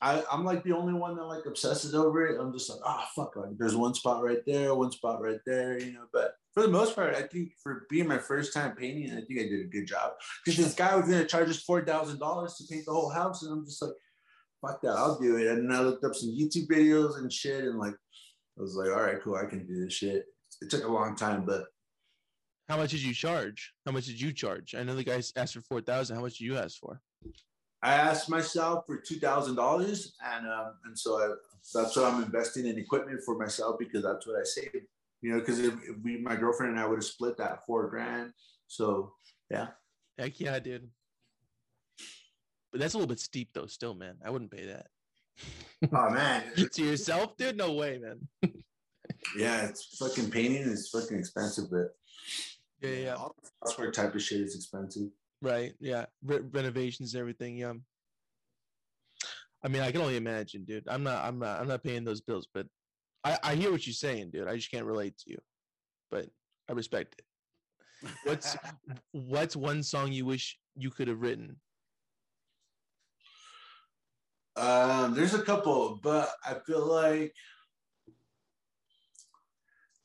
I, 0.00 0.22
I'm 0.30 0.44
like 0.44 0.62
the 0.62 0.72
only 0.72 0.94
one 0.94 1.16
that 1.16 1.24
like 1.24 1.46
obsesses 1.46 1.94
over 1.94 2.26
it. 2.26 2.40
I'm 2.40 2.52
just 2.52 2.70
like, 2.70 2.80
ah, 2.84 3.08
fuck. 3.14 3.36
Like, 3.36 3.56
there's 3.58 3.76
one 3.76 3.94
spot 3.94 4.22
right 4.22 4.42
there, 4.46 4.74
one 4.74 4.92
spot 4.92 5.22
right 5.22 5.40
there, 5.46 5.78
you 5.78 5.92
know. 5.92 6.04
But 6.12 6.34
for 6.52 6.62
the 6.62 6.68
most 6.68 6.94
part, 6.94 7.14
I 7.14 7.22
think 7.22 7.52
for 7.62 7.86
being 7.90 8.06
my 8.06 8.18
first 8.18 8.52
time 8.54 8.76
painting, 8.76 9.10
I 9.12 9.22
think 9.22 9.40
I 9.40 9.44
did 9.44 9.66
a 9.66 9.68
good 9.68 9.86
job. 9.86 10.12
Because 10.44 10.62
this 10.62 10.74
guy 10.74 10.94
was 10.94 11.06
gonna 11.08 11.26
charge 11.26 11.48
us 11.48 11.62
four 11.62 11.84
thousand 11.84 12.18
dollars 12.18 12.54
to 12.56 12.64
paint 12.70 12.84
the 12.86 12.92
whole 12.92 13.10
house, 13.10 13.42
and 13.42 13.52
I'm 13.52 13.64
just 13.64 13.82
like, 13.82 13.92
fuck 14.60 14.80
that, 14.82 14.96
I'll 14.96 15.18
do 15.18 15.36
it. 15.36 15.46
And 15.46 15.70
then 15.70 15.76
I 15.76 15.80
looked 15.82 16.04
up 16.04 16.14
some 16.14 16.30
YouTube 16.30 16.68
videos 16.68 17.18
and 17.18 17.32
shit, 17.32 17.64
and 17.64 17.78
like, 17.78 17.94
I 18.58 18.62
was 18.62 18.74
like, 18.74 18.90
all 18.90 19.02
right, 19.02 19.20
cool, 19.22 19.36
I 19.36 19.46
can 19.46 19.66
do 19.66 19.84
this 19.84 19.94
shit. 19.94 20.24
It 20.62 20.70
took 20.70 20.84
a 20.84 20.88
long 20.88 21.16
time, 21.16 21.44
but 21.44 21.64
How 22.68 22.76
much 22.76 22.90
did 22.92 23.02
you 23.02 23.14
charge? 23.14 23.72
How 23.84 23.92
much 23.92 24.06
did 24.06 24.20
you 24.20 24.32
charge? 24.32 24.74
I 24.74 24.82
know 24.82 24.94
the 24.94 25.04
guy 25.04 25.22
asked 25.36 25.54
for 25.54 25.60
four 25.62 25.80
thousand. 25.80 26.16
How 26.16 26.22
much 26.22 26.38
did 26.38 26.44
you 26.44 26.56
ask 26.56 26.78
for? 26.78 27.00
I 27.82 27.94
asked 27.94 28.28
myself 28.28 28.84
for 28.86 28.96
two 28.96 29.16
thousand 29.16 29.56
dollars, 29.56 30.14
and 30.24 30.46
um, 30.46 30.72
and 30.84 30.98
so 30.98 31.18
I, 31.18 31.34
that's 31.74 31.96
what 31.96 32.12
I'm 32.12 32.22
investing 32.22 32.66
in 32.66 32.78
equipment 32.78 33.20
for 33.24 33.36
myself 33.36 33.76
because 33.78 34.02
that's 34.02 34.26
what 34.26 34.36
I 34.40 34.44
saved. 34.44 34.86
You 35.22 35.32
know, 35.32 35.40
because 35.40 35.58
if, 35.58 35.74
if 35.74 35.96
we, 36.02 36.18
my 36.18 36.36
girlfriend 36.36 36.72
and 36.72 36.80
I 36.80 36.86
would 36.86 36.98
have 36.98 37.04
split 37.04 37.36
that 37.38 37.64
four 37.66 37.88
grand. 37.88 38.32
So 38.68 39.12
yeah, 39.50 39.68
Heck 40.18 40.40
yeah, 40.40 40.58
dude. 40.58 40.88
But 42.72 42.80
that's 42.80 42.94
a 42.94 42.96
little 42.96 43.08
bit 43.08 43.20
steep 43.20 43.50
though. 43.52 43.66
Still, 43.66 43.94
man, 43.94 44.16
I 44.24 44.30
wouldn't 44.30 44.50
pay 44.50 44.66
that. 44.66 44.86
Oh 45.92 46.10
man, 46.10 46.42
to 46.72 46.84
yourself, 46.84 47.36
dude? 47.36 47.56
No 47.56 47.72
way, 47.72 47.98
man. 47.98 48.52
yeah, 49.36 49.66
it's 49.66 49.96
fucking 49.98 50.30
painting 50.30 50.62
is 50.62 50.88
fucking 50.88 51.18
expensive, 51.18 51.70
but 51.70 51.94
Yeah, 52.80 52.90
yeah, 52.90 53.14
all 53.14 53.34
the 53.42 53.68
software 53.68 53.92
type 53.92 54.14
of 54.14 54.22
shit 54.22 54.40
is 54.40 54.56
expensive. 54.56 55.08
Right. 55.42 55.72
Yeah, 55.80 56.06
Re- 56.24 56.40
renovations, 56.50 57.14
everything. 57.14 57.56
Yeah. 57.56 57.74
I 59.62 59.68
mean, 59.68 59.82
I 59.82 59.90
can 59.90 60.00
only 60.00 60.16
imagine, 60.16 60.64
dude. 60.64 60.86
I'm 60.86 61.02
not, 61.02 61.24
I'm 61.24 61.38
not, 61.38 61.60
I'm 61.60 61.68
not 61.68 61.82
paying 61.82 62.04
those 62.04 62.20
bills, 62.20 62.46
but 62.52 62.66
I, 63.24 63.38
I 63.42 63.54
hear 63.54 63.72
what 63.72 63.86
you're 63.86 63.94
saying, 63.94 64.30
dude. 64.30 64.46
I 64.46 64.54
just 64.54 64.70
can't 64.70 64.86
relate 64.86 65.18
to 65.18 65.30
you, 65.30 65.38
but 66.10 66.28
I 66.68 66.72
respect 66.72 67.16
it. 67.18 68.08
What's 68.24 68.56
what's 69.12 69.56
one 69.56 69.82
song 69.82 70.12
you 70.12 70.26
wish 70.26 70.58
you 70.76 70.90
could 70.90 71.08
have 71.08 71.22
written? 71.22 71.56
Um, 74.56 75.14
there's 75.14 75.34
a 75.34 75.42
couple, 75.42 75.98
but 76.02 76.30
I 76.44 76.54
feel 76.66 76.86
like 76.86 77.34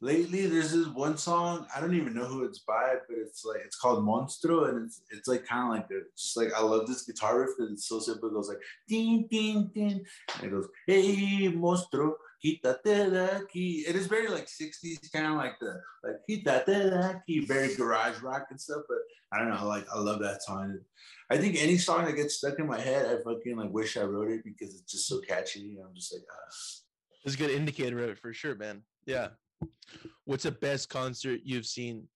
lately 0.02 0.48
there's 0.48 0.74
this 0.74 0.88
one 0.88 1.18
song. 1.18 1.68
I 1.76 1.80
don't 1.80 1.96
even 1.96 2.14
know 2.14 2.26
who 2.26 2.44
it's 2.44 2.60
by, 2.60 2.96
but 3.08 3.18
it's 3.18 3.46
like 3.46 3.62
it's 3.64 3.78
called 3.78 4.04
Monstro, 4.04 4.70
and 4.70 4.86
it's 4.86 5.02
it's 5.12 5.28
like 5.28 5.46
kind 5.46 5.64
of 5.64 5.70
like 5.70 5.88
the, 5.88 6.04
just 6.18 6.36
like 6.36 6.54
I 6.54 6.62
love 6.62 6.88
this 6.88 7.04
guitar 7.04 7.40
riff 7.40 7.52
because 7.58 7.72
it's 7.72 7.88
so 7.88 8.00
simple. 8.00 8.30
It 8.30 8.34
goes 8.34 8.50
like 8.50 8.62
ding 8.88 9.28
ding 9.30 9.72
ding, 9.74 10.04
and 10.36 10.44
it 10.44 10.52
goes 10.52 10.68
Hey 10.88 11.52
Monstro, 11.54 12.14
quítate 12.44 12.84
de 12.84 13.40
aquí. 13.40 13.88
It 13.88 13.96
is 13.96 14.08
very 14.08 14.28
like 14.28 14.48
60s, 14.48 15.12
kind 15.14 15.28
of 15.28 15.36
like 15.36 15.60
the 15.60 15.80
like 16.04 16.16
quítate 16.30 16.66
de 16.66 17.22
aquí, 17.30 17.48
very 17.48 17.76
garage 17.76 18.20
rock 18.22 18.48
and 18.50 18.60
stuff. 18.60 18.82
But 18.90 18.98
I 19.32 19.40
don't 19.40 19.50
know, 19.50 19.68
like 19.68 19.86
I 19.94 20.00
love 20.00 20.20
that 20.22 20.44
song. 20.44 20.80
I 21.30 21.38
think 21.38 21.56
any 21.58 21.78
song 21.78 22.06
that 22.06 22.16
gets 22.16 22.36
stuck 22.36 22.60
in 22.60 22.68
my 22.68 22.80
head, 22.80 23.06
I 23.06 23.24
fucking 23.24 23.56
like 23.56 23.72
wish 23.72 23.96
I 23.96 24.04
wrote 24.04 24.32
it 24.32 24.44
because 24.44 24.76
it's 24.76 24.92
just 24.92 25.08
so 25.08 25.22
catchy. 25.22 25.78
I'm 25.80 25.96
just 25.96 26.14
like, 26.14 26.24
ah. 26.30 26.82
It's 27.24 27.36
a 27.36 27.38
good 27.38 27.52
indicator 27.52 28.04
of 28.04 28.10
it 28.10 28.18
for 28.18 28.34
sure, 28.34 28.56
man. 28.56 28.82
Yeah. 29.06 29.30
What's 30.26 30.44
the 30.44 30.52
best 30.52 30.90
concert 30.90 31.42
you've 31.44 31.66
seen? 31.66 32.08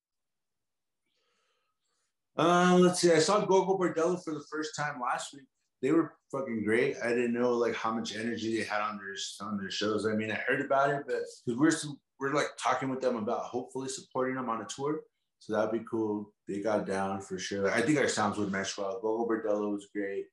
Um, 2.38 2.82
let's 2.82 3.00
see. 3.00 3.12
I 3.12 3.20
saw 3.20 3.46
Gogol 3.46 3.80
Bordello 3.80 4.22
for 4.24 4.34
the 4.34 4.43
first 4.52 4.76
time 4.76 5.00
last 5.02 5.34
week. 5.34 5.43
They 5.82 5.91
were 5.91 6.14
fucking 6.32 6.64
great. 6.64 6.98
I 7.04 7.10
didn't 7.10 7.34
know 7.34 7.52
like 7.52 7.76
how 7.76 7.91
much 7.91 8.16
energy 8.16 8.58
they 8.58 8.64
had 8.64 8.82
on 8.82 8.98
their 8.98 9.16
on 9.48 9.58
their 9.58 9.72
shows. 9.72 10.06
I 10.06 10.14
mean, 10.14 10.32
I 10.32 10.36
heard 10.48 10.62
about 10.62 10.89
it, 10.89 11.04
but 11.06 11.22
because 11.46 11.86
we're 11.86 11.91
we're 12.20 12.34
like 12.34 12.48
talking 12.58 12.89
with 12.89 13.02
them 13.02 13.18
about 13.18 13.43
hopefully 13.43 13.89
supporting 13.89 14.36
them 14.36 14.50
on 14.50 14.62
a 14.62 14.66
tour. 14.66 15.02
So 15.39 15.54
that'd 15.54 15.72
be 15.72 15.86
cool. 15.89 16.34
They 16.48 16.62
got 16.62 16.88
down 16.88 17.22
for 17.22 17.38
sure. 17.38 17.70
I 17.72 17.82
think 17.82 18.00
our 18.00 18.08
sounds 18.08 18.38
would 18.38 18.52
mesh 18.52 18.78
well. 18.78 19.00
Gogol 19.02 19.28
Bordello 19.28 19.74
was 19.74 19.88
great. 19.93 20.26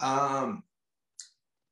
Um, 0.00 0.62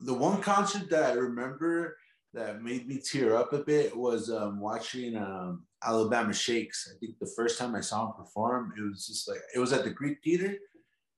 the 0.00 0.14
one 0.14 0.40
concert 0.40 0.88
that 0.90 1.04
I 1.04 1.12
remember 1.12 1.96
that 2.34 2.62
made 2.62 2.86
me 2.86 2.98
tear 2.98 3.36
up 3.36 3.52
a 3.52 3.58
bit 3.58 3.96
was 3.96 4.30
um, 4.30 4.60
watching 4.60 5.16
um, 5.16 5.64
Alabama 5.82 6.32
Shakes. 6.32 6.90
I 6.92 6.98
think 6.98 7.18
the 7.18 7.32
first 7.36 7.58
time 7.58 7.74
I 7.74 7.80
saw 7.80 8.06
him 8.06 8.12
perform, 8.18 8.72
it 8.76 8.82
was 8.82 9.06
just 9.06 9.28
like 9.28 9.40
it 9.54 9.58
was 9.58 9.72
at 9.72 9.84
the 9.84 9.90
Greek 9.90 10.18
Theater, 10.22 10.56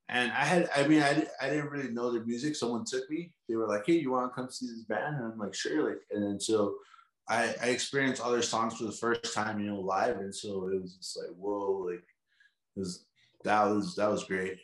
and 0.09 0.31
I 0.33 0.45
had 0.45 0.69
I 0.77 0.87
mean 0.87 1.03
I, 1.03 1.27
I 1.41 1.49
didn't 1.49 1.71
really 1.71 1.91
know 1.91 2.13
their 2.13 2.25
music. 2.25 2.55
Someone 2.55 2.85
took 2.85 3.09
me. 3.11 3.33
They 3.49 3.57
were 3.57 3.67
like, 3.67 3.85
"Hey, 3.87 3.95
you 3.95 4.13
want 4.13 4.31
to 4.31 4.35
come 4.35 4.51
see 4.51 4.67
this 4.67 4.85
band?" 4.85 5.17
And 5.17 5.33
I'm 5.33 5.39
like, 5.39 5.55
"Sure." 5.55 5.89
Like, 5.89 6.01
and 6.11 6.23
then 6.23 6.39
so 6.39 6.77
I, 7.29 7.55
I 7.63 7.67
experienced 7.69 8.23
other 8.23 8.43
songs 8.43 8.77
for 8.77 8.85
the 8.85 8.93
first 8.93 9.35
time, 9.35 9.59
you 9.59 9.67
know, 9.67 9.81
live, 9.81 10.19
and 10.19 10.35
so 10.35 10.69
it 10.69 10.81
was 10.81 10.97
just 10.97 11.19
like, 11.19 11.35
whoa, 11.37 11.89
like 11.91 12.05
it 12.77 12.81
was 12.81 13.07
that 13.45 13.65
was 13.65 13.97
that 13.97 14.11
was 14.11 14.25
great. 14.25 14.59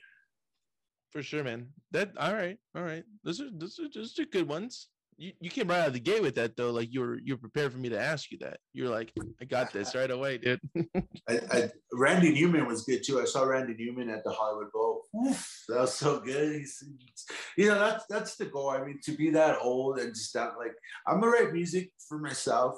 For 1.11 1.23
sure, 1.23 1.45
man. 1.45 1.69
That 1.91 2.13
all 2.17 2.35
right, 2.35 2.59
all 2.75 2.83
right. 2.83 3.05
Those 3.25 3.41
are 3.41 3.51
those 3.53 3.79
are 3.79 3.89
those 3.93 4.19
are 4.19 4.25
good 4.27 4.49
ones. 4.49 4.89
You, 5.23 5.33
you 5.39 5.51
came 5.51 5.69
right 5.69 5.79
out 5.79 5.87
of 5.87 5.93
the 5.93 6.01
gate 6.01 6.21
with 6.21 6.35
that 6.35 6.57
though. 6.57 6.73
Like 6.73 6.93
you 6.93 6.99
were 6.99 7.17
you're 7.23 7.37
prepared 7.37 7.71
for 7.71 7.79
me 7.79 7.89
to 7.91 8.01
ask 8.01 8.33
you 8.33 8.39
that. 8.39 8.57
You're 8.73 8.89
like, 8.89 9.13
I 9.41 9.45
got 9.45 9.73
this 9.73 9.95
right 9.95 10.11
away, 10.11 10.39
dude. 10.39 10.61
I, 11.29 11.41
I, 11.53 11.71
Randy 11.93 12.33
Newman 12.33 12.67
was 12.67 12.83
good 12.83 13.05
too. 13.05 13.21
I 13.21 13.25
saw 13.25 13.45
Randy 13.45 13.77
Newman 13.79 14.11
at 14.11 14.25
the 14.25 14.33
Hollywood 14.33 14.73
Bowl. 14.73 15.03
Oof, 15.25 15.65
that 15.69 15.83
was 15.83 15.95
so 15.95 16.19
good. 16.19 16.57
He's, 16.57 16.83
you 17.57 17.69
know, 17.69 17.79
that's 17.79 18.05
that's 18.11 18.35
the 18.35 18.47
goal. 18.47 18.71
I 18.71 18.85
mean, 18.85 18.99
to 19.05 19.13
be 19.13 19.31
that 19.31 19.59
old 19.63 20.01
and 20.01 20.13
just 20.13 20.35
that 20.35 20.55
like 20.59 20.75
I'm 21.07 21.21
gonna 21.21 21.31
write 21.31 21.53
music 21.53 21.93
for 22.09 22.19
myself 22.19 22.75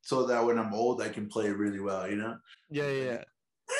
so 0.00 0.24
that 0.24 0.42
when 0.42 0.58
I'm 0.58 0.72
old 0.72 1.02
I 1.02 1.10
can 1.10 1.28
play 1.28 1.48
it 1.48 1.58
really 1.58 1.80
well. 1.80 2.08
You 2.08 2.16
know. 2.16 2.36
Yeah, 2.70 2.88
yeah. 2.88 3.24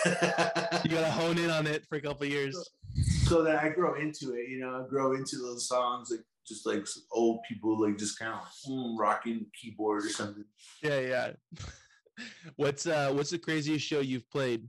yeah. 0.04 0.80
you 0.84 0.90
gotta 0.90 1.10
hone 1.10 1.38
in 1.38 1.48
on 1.48 1.66
it 1.66 1.86
for 1.88 1.96
a 1.96 2.02
couple 2.02 2.26
years. 2.26 2.54
So, 2.54 3.36
so 3.36 3.42
that 3.44 3.64
I 3.64 3.70
grow 3.70 3.94
into 3.94 4.34
it. 4.34 4.50
You 4.50 4.60
know, 4.60 4.86
grow 4.90 5.14
into 5.14 5.38
those 5.38 5.66
songs 5.66 6.10
like 6.10 6.20
just 6.46 6.66
like 6.66 6.86
old 7.12 7.40
people 7.48 7.80
like 7.80 7.98
just 7.98 8.18
kind 8.18 8.32
of 8.32 8.40
mm, 8.68 8.94
rocking 8.98 9.46
keyboard 9.60 10.04
or 10.04 10.08
something. 10.10 10.44
Yeah, 10.82 11.00
yeah. 11.00 11.30
what's 12.56 12.86
uh 12.86 13.12
what's 13.12 13.30
the 13.30 13.38
craziest 13.38 13.84
show 13.84 14.00
you've 14.00 14.30
played? 14.30 14.68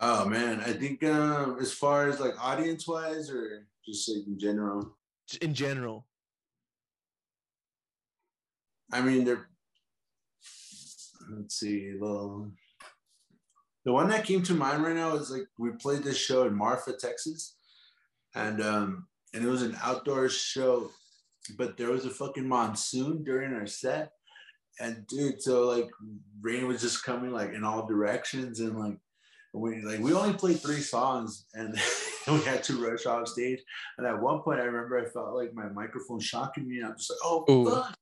Oh 0.00 0.24
man, 0.24 0.60
I 0.60 0.72
think 0.72 1.04
um 1.04 1.58
as 1.60 1.72
far 1.72 2.08
as 2.08 2.20
like 2.20 2.42
audience 2.42 2.88
wise 2.88 3.30
or 3.30 3.66
just 3.86 4.08
like 4.08 4.26
in 4.26 4.38
general. 4.38 4.96
In 5.40 5.54
general. 5.54 6.06
I 8.92 9.02
mean 9.02 9.24
they're 9.24 9.48
let's 11.30 11.60
see, 11.60 11.92
well 12.00 12.50
the 13.84 13.92
one 13.92 14.08
that 14.08 14.24
came 14.24 14.42
to 14.42 14.54
mind 14.54 14.82
right 14.82 14.96
now 14.96 15.14
is 15.16 15.30
like 15.30 15.46
we 15.58 15.70
played 15.72 16.02
this 16.02 16.18
show 16.18 16.46
in 16.46 16.54
Marfa, 16.54 16.92
Texas. 16.94 17.56
And 18.34 18.62
um 18.62 19.06
and 19.34 19.44
it 19.44 19.48
was 19.48 19.62
an 19.62 19.76
outdoor 19.82 20.28
show, 20.28 20.90
but 21.56 21.76
there 21.76 21.90
was 21.90 22.04
a 22.04 22.10
fucking 22.10 22.46
monsoon 22.46 23.24
during 23.24 23.52
our 23.54 23.66
set. 23.66 24.12
And 24.80 25.06
dude, 25.06 25.42
so 25.42 25.68
like 25.68 25.90
rain 26.40 26.66
was 26.66 26.80
just 26.80 27.04
coming 27.04 27.32
like 27.32 27.52
in 27.52 27.64
all 27.64 27.86
directions, 27.86 28.60
and 28.60 28.78
like 28.78 28.96
we 29.52 29.82
like 29.82 30.00
we 30.00 30.12
only 30.14 30.32
played 30.32 30.60
three 30.60 30.80
songs, 30.80 31.46
and 31.54 31.74
we 32.28 32.40
had 32.42 32.62
to 32.64 32.82
rush 32.82 33.06
off 33.06 33.28
stage. 33.28 33.60
And 33.98 34.06
at 34.06 34.20
one 34.20 34.40
point, 34.40 34.60
I 34.60 34.64
remember 34.64 34.98
I 34.98 35.10
felt 35.10 35.34
like 35.34 35.54
my 35.54 35.68
microphone 35.68 36.20
shocking 36.20 36.68
me. 36.68 36.82
I'm 36.82 36.96
just 36.96 37.10
like, 37.10 37.18
oh 37.24 37.44
Ooh. 37.50 37.70
fuck. 37.70 37.94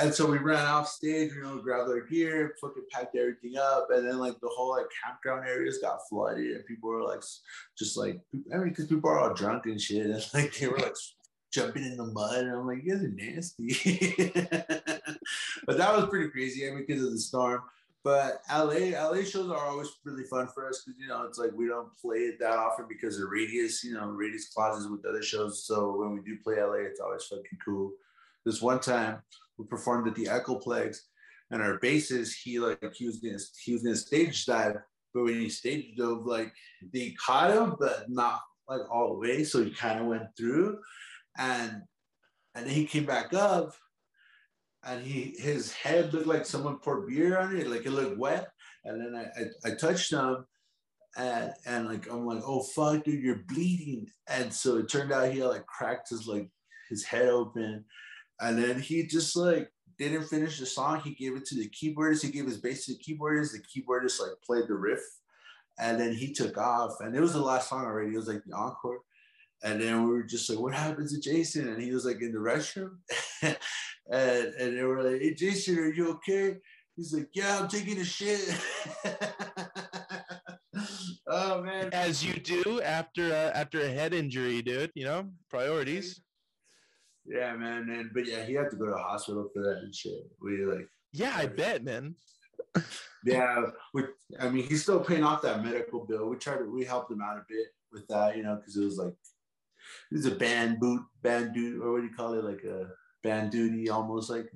And 0.00 0.14
so 0.14 0.26
we 0.26 0.38
ran 0.38 0.64
off 0.66 0.88
stage, 0.88 1.32
you 1.32 1.42
know, 1.42 1.58
grabbed 1.58 1.90
our 1.90 2.00
gear, 2.00 2.54
fucking 2.60 2.84
packed 2.90 3.16
everything 3.16 3.56
up, 3.58 3.88
and 3.90 4.06
then 4.06 4.18
like 4.18 4.38
the 4.40 4.48
whole 4.48 4.70
like 4.70 4.86
campground 5.04 5.46
areas 5.46 5.78
got 5.78 6.00
flooded, 6.08 6.56
and 6.56 6.66
people 6.66 6.90
were 6.90 7.02
like, 7.02 7.22
just 7.78 7.96
like, 7.96 8.20
I 8.52 8.58
mean, 8.58 8.70
because 8.70 8.86
people 8.86 9.10
are 9.10 9.18
all 9.18 9.34
drunk 9.34 9.66
and 9.66 9.80
shit, 9.80 10.06
and 10.06 10.28
like 10.34 10.54
they 10.56 10.68
were 10.68 10.78
like 10.78 10.94
jumping 11.52 11.84
in 11.84 11.96
the 11.96 12.04
mud, 12.04 12.44
and 12.44 12.54
I'm 12.54 12.66
like, 12.66 12.82
you 12.82 12.92
guys 12.92 13.04
are 13.04 13.08
nasty. 13.08 14.30
but 15.66 15.78
that 15.78 15.94
was 15.94 16.06
pretty 16.08 16.30
crazy, 16.30 16.66
I 16.66 16.70
mean, 16.70 16.84
because 16.86 17.04
of 17.04 17.12
the 17.12 17.18
storm. 17.18 17.62
But 18.04 18.40
LA, 18.50 18.96
LA 18.96 19.22
shows 19.22 19.50
are 19.50 19.66
always 19.66 19.90
really 20.04 20.24
fun 20.24 20.46
for 20.54 20.68
us 20.68 20.82
because 20.84 20.98
you 21.00 21.08
know 21.08 21.24
it's 21.24 21.38
like 21.38 21.50
we 21.54 21.66
don't 21.66 21.94
play 22.00 22.18
it 22.18 22.38
that 22.38 22.56
often 22.56 22.86
because 22.88 23.20
of 23.20 23.28
radius, 23.28 23.82
you 23.84 23.94
know, 23.94 24.06
radius 24.06 24.48
clauses 24.48 24.88
with 24.88 25.04
other 25.04 25.22
shows. 25.22 25.64
So 25.64 25.96
when 25.98 26.14
we 26.14 26.20
do 26.20 26.38
play 26.42 26.62
LA, 26.62 26.86
it's 26.86 27.00
always 27.00 27.24
fucking 27.24 27.58
cool. 27.62 27.92
This 28.46 28.62
one 28.62 28.80
time, 28.80 29.18
we 29.58 29.66
performed 29.66 30.08
at 30.08 30.14
the 30.14 30.28
Echo 30.28 30.58
Echoplex, 30.58 30.98
and 31.50 31.62
our 31.62 31.78
bassist, 31.80 32.34
he 32.42 32.58
like 32.58 32.80
he 32.94 33.06
was 33.06 33.20
he 33.62 33.72
was 33.72 33.82
gonna 33.82 33.96
stage 33.96 34.46
dive, 34.46 34.76
but 35.12 35.24
when 35.24 35.34
he 35.34 35.48
stage 35.48 35.96
dove, 35.96 36.24
like 36.24 36.52
they 36.92 37.14
caught 37.24 37.50
him, 37.50 37.74
but 37.78 38.08
not 38.08 38.40
like 38.68 38.82
all 38.90 39.14
the 39.14 39.18
way, 39.18 39.44
so 39.44 39.64
he 39.64 39.70
kind 39.70 40.00
of 40.00 40.06
went 40.06 40.28
through, 40.36 40.78
and 41.36 41.82
and 42.54 42.66
then 42.66 42.74
he 42.74 42.84
came 42.84 43.04
back 43.04 43.34
up, 43.34 43.72
and 44.84 45.02
he 45.02 45.34
his 45.38 45.72
head 45.72 46.12
looked 46.12 46.26
like 46.26 46.46
someone 46.46 46.78
poured 46.78 47.08
beer 47.08 47.38
on 47.38 47.56
it, 47.56 47.68
like 47.68 47.86
it 47.86 47.90
looked 47.90 48.18
wet, 48.18 48.48
and 48.84 49.00
then 49.00 49.14
I 49.14 49.68
I, 49.68 49.72
I 49.72 49.74
touched 49.74 50.12
him. 50.12 50.44
And, 51.16 51.52
and 51.66 51.88
like 51.88 52.08
I'm 52.08 52.26
like, 52.26 52.42
oh 52.46 52.62
fuck, 52.62 53.02
dude, 53.02 53.24
you're 53.24 53.42
bleeding. 53.48 54.06
And 54.28 54.52
so 54.52 54.76
it 54.76 54.88
turned 54.88 55.10
out 55.10 55.32
he 55.32 55.42
like 55.42 55.66
cracked 55.66 56.10
his 56.10 56.28
like 56.28 56.48
his 56.90 57.02
head 57.02 57.28
open 57.28 57.84
and 58.40 58.58
then 58.58 58.80
he 58.80 59.06
just 59.06 59.36
like 59.36 59.70
didn't 59.98 60.24
finish 60.24 60.58
the 60.58 60.66
song. 60.66 61.00
He 61.00 61.14
gave 61.14 61.36
it 61.36 61.44
to 61.46 61.56
the 61.56 61.68
keyboardist. 61.70 62.22
He 62.22 62.30
gave 62.30 62.46
his 62.46 62.58
bass 62.58 62.86
to 62.86 62.92
the 62.92 62.98
keyboardist. 62.98 63.52
The 63.52 63.62
keyboardist 63.82 64.20
like 64.20 64.30
played 64.44 64.68
the 64.68 64.74
riff, 64.74 65.02
and 65.78 65.98
then 65.98 66.12
he 66.12 66.32
took 66.32 66.56
off. 66.56 66.96
And 67.00 67.14
it 67.14 67.20
was 67.20 67.32
the 67.32 67.42
last 67.42 67.68
song 67.68 67.84
already. 67.84 68.14
It 68.14 68.18
was 68.18 68.28
like 68.28 68.44
the 68.46 68.56
encore. 68.56 69.00
And 69.64 69.80
then 69.80 70.04
we 70.04 70.10
were 70.10 70.22
just 70.22 70.48
like, 70.48 70.58
"What 70.58 70.74
happened 70.74 71.08
to 71.08 71.20
Jason?" 71.20 71.68
And 71.68 71.82
he 71.82 71.92
was 71.92 72.04
like 72.04 72.22
in 72.22 72.32
the 72.32 72.38
restroom, 72.38 72.98
and 73.42 73.56
and 74.10 74.78
they 74.78 74.84
were 74.84 75.02
like, 75.02 75.20
"Hey 75.20 75.34
Jason, 75.34 75.78
are 75.78 75.92
you 75.92 76.12
okay?" 76.12 76.58
He's 76.94 77.12
like, 77.12 77.28
"Yeah, 77.34 77.58
I'm 77.58 77.68
taking 77.68 77.98
a 77.98 78.04
shit." 78.04 78.40
oh 81.26 81.62
man! 81.62 81.90
As 81.92 82.24
you 82.24 82.34
do 82.34 82.80
after 82.82 83.32
after 83.32 83.80
a 83.80 83.88
head 83.88 84.14
injury, 84.14 84.62
dude. 84.62 84.92
You 84.94 85.06
know 85.06 85.28
priorities. 85.50 86.20
Yeah, 87.28 87.54
man, 87.56 87.90
and 87.90 88.10
but 88.14 88.26
yeah, 88.26 88.44
he 88.44 88.54
had 88.54 88.70
to 88.70 88.76
go 88.76 88.86
to 88.86 88.92
the 88.92 88.98
hospital 88.98 89.50
for 89.52 89.62
that 89.62 89.82
and 89.82 89.94
shit. 89.94 90.30
We 90.40 90.64
like 90.64 90.88
Yeah, 91.12 91.34
I 91.36 91.46
bet, 91.46 91.84
man. 91.84 92.14
yeah, 93.24 93.66
we 93.92 94.04
I 94.40 94.48
mean 94.48 94.64
he's 94.64 94.82
still 94.82 95.00
paying 95.00 95.24
off 95.24 95.42
that 95.42 95.62
medical 95.62 96.06
bill. 96.06 96.28
We 96.28 96.36
tried 96.36 96.58
to 96.58 96.64
we 96.64 96.84
helped 96.84 97.10
him 97.10 97.20
out 97.20 97.36
a 97.36 97.44
bit. 97.48 97.68
with 97.92 98.06
that, 98.08 98.36
you 98.36 98.42
know, 98.42 98.56
because 98.56 98.76
it 98.76 98.84
was 98.84 98.96
like 98.96 99.14
this 100.10 100.20
is 100.20 100.32
a 100.32 100.34
band 100.34 100.80
boot, 100.80 101.02
band 101.22 101.54
dude, 101.54 101.82
or 101.82 101.92
what 101.92 102.00
do 102.00 102.06
you 102.06 102.14
call 102.14 102.34
it? 102.34 102.44
Like 102.44 102.64
a 102.64 102.88
band 103.22 103.50
duty, 103.50 103.90
almost 103.90 104.30
like, 104.30 104.50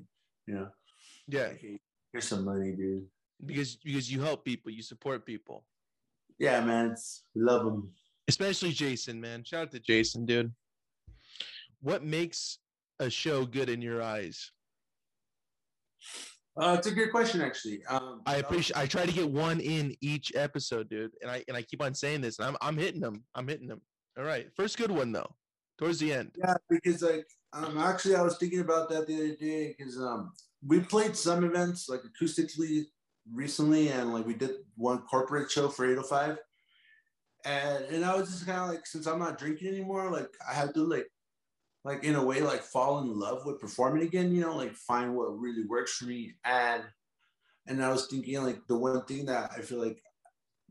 you 0.47 0.55
know. 0.55 0.69
Yeah. 1.29 1.49
Like, 1.49 1.61
hey, 1.61 1.81
here's 2.13 2.29
some 2.29 2.45
money, 2.45 2.73
dude. 2.73 3.07
Because 3.45 3.77
because 3.77 4.11
you 4.11 4.23
help 4.23 4.45
people, 4.45 4.71
you 4.71 4.83
support 4.83 5.27
people. 5.27 5.65
Yeah, 6.39 6.65
man, 6.65 6.93
it's, 6.93 7.25
we 7.35 7.43
love 7.43 7.65
them. 7.65 7.91
Especially 8.29 8.71
Jason, 8.71 9.21
man. 9.21 9.45
Shout 9.45 9.63
out 9.63 9.71
to 9.73 9.81
Jason, 9.81 10.25
dude. 10.25 10.53
What 11.81 12.05
makes 12.05 12.59
a 13.03 13.11
show 13.11 13.45
good 13.45 13.69
in 13.69 13.83
your 13.83 14.03
eyes? 14.03 14.51
Uh, 16.57 16.75
it's 16.77 16.87
a 16.87 16.93
good 16.93 17.11
question, 17.11 17.41
actually. 17.41 17.85
Um, 17.87 18.23
I 18.27 18.37
appreciate. 18.37 18.77
I 18.77 18.87
try 18.87 19.07
to 19.07 19.13
get 19.13 19.29
one 19.29 19.61
in 19.61 19.97
each 20.01 20.33
episode, 20.35 20.89
dude, 20.89 21.13
and 21.23 21.31
I 21.31 21.43
and 21.49 21.57
I 21.57 21.63
keep 21.63 21.83
on 21.83 21.95
saying 21.95 22.21
this, 22.21 22.39
and 22.39 22.49
I'm 22.49 22.57
I'm 22.61 22.77
hitting 22.77 23.01
them. 23.01 23.25
I'm 23.35 23.49
hitting 23.49 23.69
them. 23.69 23.81
All 24.19 24.25
right, 24.25 24.49
first 24.55 24.77
good 24.77 24.91
one 24.91 25.13
though, 25.13 25.35
towards 25.79 25.99
the 25.99 26.13
end. 26.13 26.33
Yeah, 26.37 26.55
because 26.69 27.03
like 27.03 27.27
um, 27.55 27.79
actually, 27.79 28.17
I 28.17 28.23
was 28.23 28.37
thinking 28.37 28.61
about 28.61 28.91
that 28.91 29.07
the 29.07 29.15
other 29.15 29.37
day 29.37 29.75
because 29.77 29.99
um, 29.99 30.33
we 30.67 30.81
played 30.81 31.17
some 31.17 31.43
events 31.43 31.89
like 31.89 32.01
acoustically 32.03 32.85
recently, 33.33 33.89
and 33.89 34.13
like 34.13 34.27
we 34.27 34.35
did 34.35 34.57
one 34.77 35.03
corporate 35.03 35.51
show 35.51 35.71
for 35.71 35.87
805, 35.87 36.37
and 37.47 37.85
and 37.87 38.05
I 38.05 38.15
was 38.15 38.31
just 38.31 38.45
kind 38.45 38.59
of 38.61 38.69
like, 38.69 38.87
since 38.87 39.07
I'm 39.07 39.19
not 39.19 39.39
drinking 39.39 39.69
anymore, 39.69 40.11
like 40.11 40.29
I 40.47 40.53
have 40.53 40.75
to 40.75 40.85
like 40.85 41.09
like 41.85 42.05
in 42.05 42.15
a 42.15 42.25
way 42.25 42.41
like 42.41 42.63
fall 42.63 43.01
in 43.01 43.19
love 43.19 43.45
with 43.45 43.61
performing 43.61 44.03
again 44.03 44.35
you 44.35 44.41
know 44.41 44.57
like 44.57 44.75
find 44.75 45.15
what 45.15 45.39
really 45.39 45.65
works 45.67 45.97
for 45.97 46.05
me 46.07 46.33
and 46.45 46.83
and 47.67 47.85
i 47.85 47.91
was 47.91 48.07
thinking 48.07 48.43
like 48.43 48.61
the 48.69 48.77
one 48.77 49.05
thing 49.05 49.27
that 49.27 49.51
i 49.57 49.61
feel 49.61 49.85
like 49.85 50.01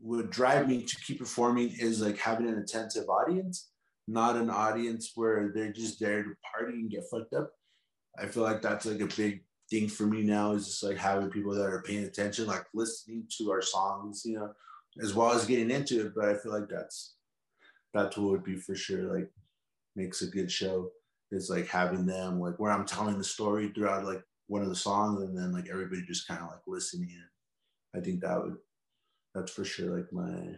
would 0.00 0.30
drive 0.30 0.68
me 0.68 0.82
to 0.82 0.96
keep 1.06 1.18
performing 1.18 1.72
is 1.78 2.00
like 2.00 2.18
having 2.18 2.48
an 2.48 2.58
attentive 2.58 3.08
audience 3.08 3.72
not 4.08 4.36
an 4.36 4.50
audience 4.50 5.12
where 5.14 5.52
they're 5.54 5.72
just 5.72 6.00
there 6.00 6.22
to 6.22 6.34
party 6.52 6.74
and 6.74 6.90
get 6.90 7.04
fucked 7.10 7.34
up. 7.34 7.50
I 8.18 8.26
feel 8.26 8.42
like 8.42 8.60
that's 8.60 8.86
like 8.86 9.00
a 9.00 9.16
big 9.16 9.42
thing 9.70 9.88
for 9.88 10.04
me 10.04 10.22
now 10.22 10.52
is 10.52 10.66
just 10.66 10.82
like 10.82 10.98
having 10.98 11.30
people 11.30 11.54
that 11.54 11.66
are 11.66 11.82
paying 11.82 12.04
attention 12.04 12.46
like 12.46 12.66
listening 12.74 13.24
to 13.38 13.50
our 13.50 13.62
songs 13.62 14.22
you 14.22 14.34
know 14.34 14.52
as 15.02 15.14
well 15.14 15.32
as 15.32 15.46
getting 15.46 15.70
into 15.70 16.04
it. 16.06 16.12
But 16.14 16.26
i 16.26 16.34
feel 16.34 16.52
like 16.52 16.68
that's 16.68 17.14
that's 17.94 18.18
what 18.18 18.32
would 18.32 18.44
be 18.44 18.56
for 18.56 18.74
sure 18.74 19.16
like 19.16 19.30
makes 19.96 20.20
a 20.20 20.26
good 20.26 20.50
show 20.50 20.90
is 21.32 21.50
like 21.50 21.66
having 21.66 22.06
them 22.06 22.40
like 22.40 22.58
where 22.58 22.70
I'm 22.70 22.84
telling 22.84 23.18
the 23.18 23.24
story 23.24 23.72
throughout 23.74 24.04
like 24.04 24.22
one 24.46 24.62
of 24.62 24.68
the 24.68 24.76
songs 24.76 25.22
and 25.22 25.36
then 25.36 25.52
like 25.52 25.68
everybody 25.70 26.02
just 26.06 26.28
kind 26.28 26.40
of 26.40 26.48
like 26.48 26.60
listening 26.66 27.10
in. 27.10 27.98
I 27.98 28.02
think 28.02 28.20
that 28.20 28.42
would 28.42 28.56
that's 29.34 29.52
for 29.52 29.64
sure 29.64 29.96
like 29.96 30.12
my 30.12 30.54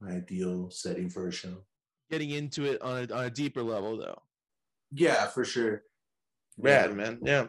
my 0.00 0.16
ideal 0.16 0.70
setting 0.70 1.08
for 1.08 1.28
a 1.28 1.32
show. 1.32 1.64
Getting 2.10 2.30
into 2.30 2.64
it 2.64 2.82
on 2.82 3.08
a 3.10 3.14
on 3.14 3.24
a 3.24 3.30
deeper 3.30 3.62
level 3.62 3.96
though. 3.96 4.20
Yeah, 4.92 5.26
for 5.26 5.44
sure. 5.44 5.82
Rad, 6.58 6.90
yeah. 6.90 6.96
man. 6.96 7.18
Yeah. 7.22 7.46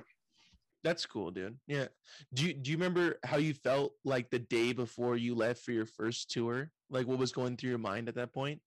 That's 0.83 1.05
cool, 1.05 1.31
dude. 1.31 1.57
Yeah. 1.67 1.87
Do 2.33 2.45
you 2.45 2.53
do 2.53 2.71
you 2.71 2.77
remember 2.77 3.19
how 3.23 3.37
you 3.37 3.53
felt 3.53 3.93
like 4.03 4.29
the 4.29 4.39
day 4.39 4.71
before 4.71 5.17
you 5.17 5.35
left 5.35 5.63
for 5.63 5.71
your 5.71 5.85
first 5.85 6.29
tour? 6.29 6.71
Like 6.89 7.07
what 7.07 7.17
was 7.17 7.31
going 7.31 7.57
through 7.57 7.71
your 7.71 7.79
mind 7.79 8.07
at 8.07 8.15
that 8.15 8.33
point? 8.33 8.61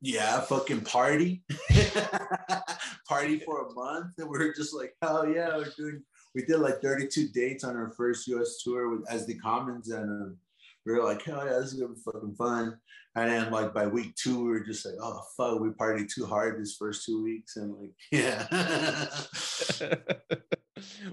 Yeah, 0.00 0.40
fucking 0.40 0.80
party. 0.80 1.44
party 3.08 3.38
for 3.38 3.66
a 3.66 3.72
month. 3.72 4.14
And 4.18 4.28
we 4.28 4.38
are 4.38 4.52
just 4.52 4.74
like, 4.74 4.94
hell 5.02 5.28
yeah, 5.28 5.56
we're 5.56 5.72
doing 5.76 6.02
we 6.34 6.44
did 6.44 6.58
like 6.58 6.80
32 6.80 7.28
dates 7.28 7.62
on 7.64 7.76
our 7.76 7.90
first 7.90 8.26
US 8.28 8.62
tour 8.62 8.88
with 8.88 9.10
as 9.10 9.26
the 9.26 9.34
Commons 9.34 9.90
and 9.90 10.08
um, 10.08 10.38
we 10.84 10.92
were 10.92 11.04
like, 11.04 11.22
hell 11.22 11.46
yeah, 11.46 11.58
this 11.58 11.72
is 11.72 11.80
gonna 11.80 11.94
be 11.94 12.00
fucking 12.00 12.34
fun. 12.34 12.78
And 13.14 13.30
then 13.30 13.52
like 13.52 13.74
by 13.74 13.86
week 13.86 14.16
two, 14.16 14.42
we 14.42 14.50
were 14.50 14.60
just 14.60 14.84
like, 14.84 14.96
oh 15.00 15.22
fuck, 15.36 15.60
we 15.60 15.68
partied 15.68 16.12
too 16.12 16.26
hard 16.26 16.60
this 16.60 16.74
first 16.76 17.04
two 17.04 17.22
weeks. 17.22 17.56
And 17.56 17.72
like, 17.74 17.92
yeah. 18.10 18.48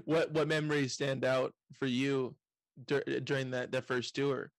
what 0.06 0.32
what 0.32 0.48
memories 0.48 0.94
stand 0.94 1.26
out 1.26 1.54
for 1.78 1.86
you 1.86 2.34
dur- 2.88 3.04
during 3.24 3.52
that 3.52 3.72
that 3.72 3.86
first 3.86 4.16
tour? 4.16 4.52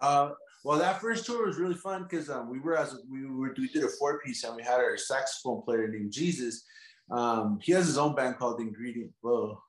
Uh 0.00 0.30
well, 0.64 0.78
that 0.78 1.00
first 1.00 1.26
tour 1.26 1.46
was 1.46 1.58
really 1.58 1.74
fun 1.74 2.06
because 2.08 2.30
um, 2.30 2.50
we 2.50 2.58
were 2.58 2.76
as 2.76 2.96
we 3.10 3.26
were 3.26 3.54
we 3.56 3.68
did 3.68 3.84
a 3.84 3.88
four 3.88 4.20
piece 4.20 4.44
and 4.44 4.56
we 4.56 4.62
had 4.62 4.74
our 4.80 4.96
saxophone 4.96 5.62
player 5.62 5.88
named 5.88 6.12
Jesus. 6.12 6.64
Um, 7.10 7.58
he 7.62 7.72
has 7.72 7.86
his 7.86 7.98
own 7.98 8.14
band 8.14 8.38
called 8.38 8.58
the 8.58 8.62
Ingredient. 8.62 9.12
Whoa, 9.20 9.62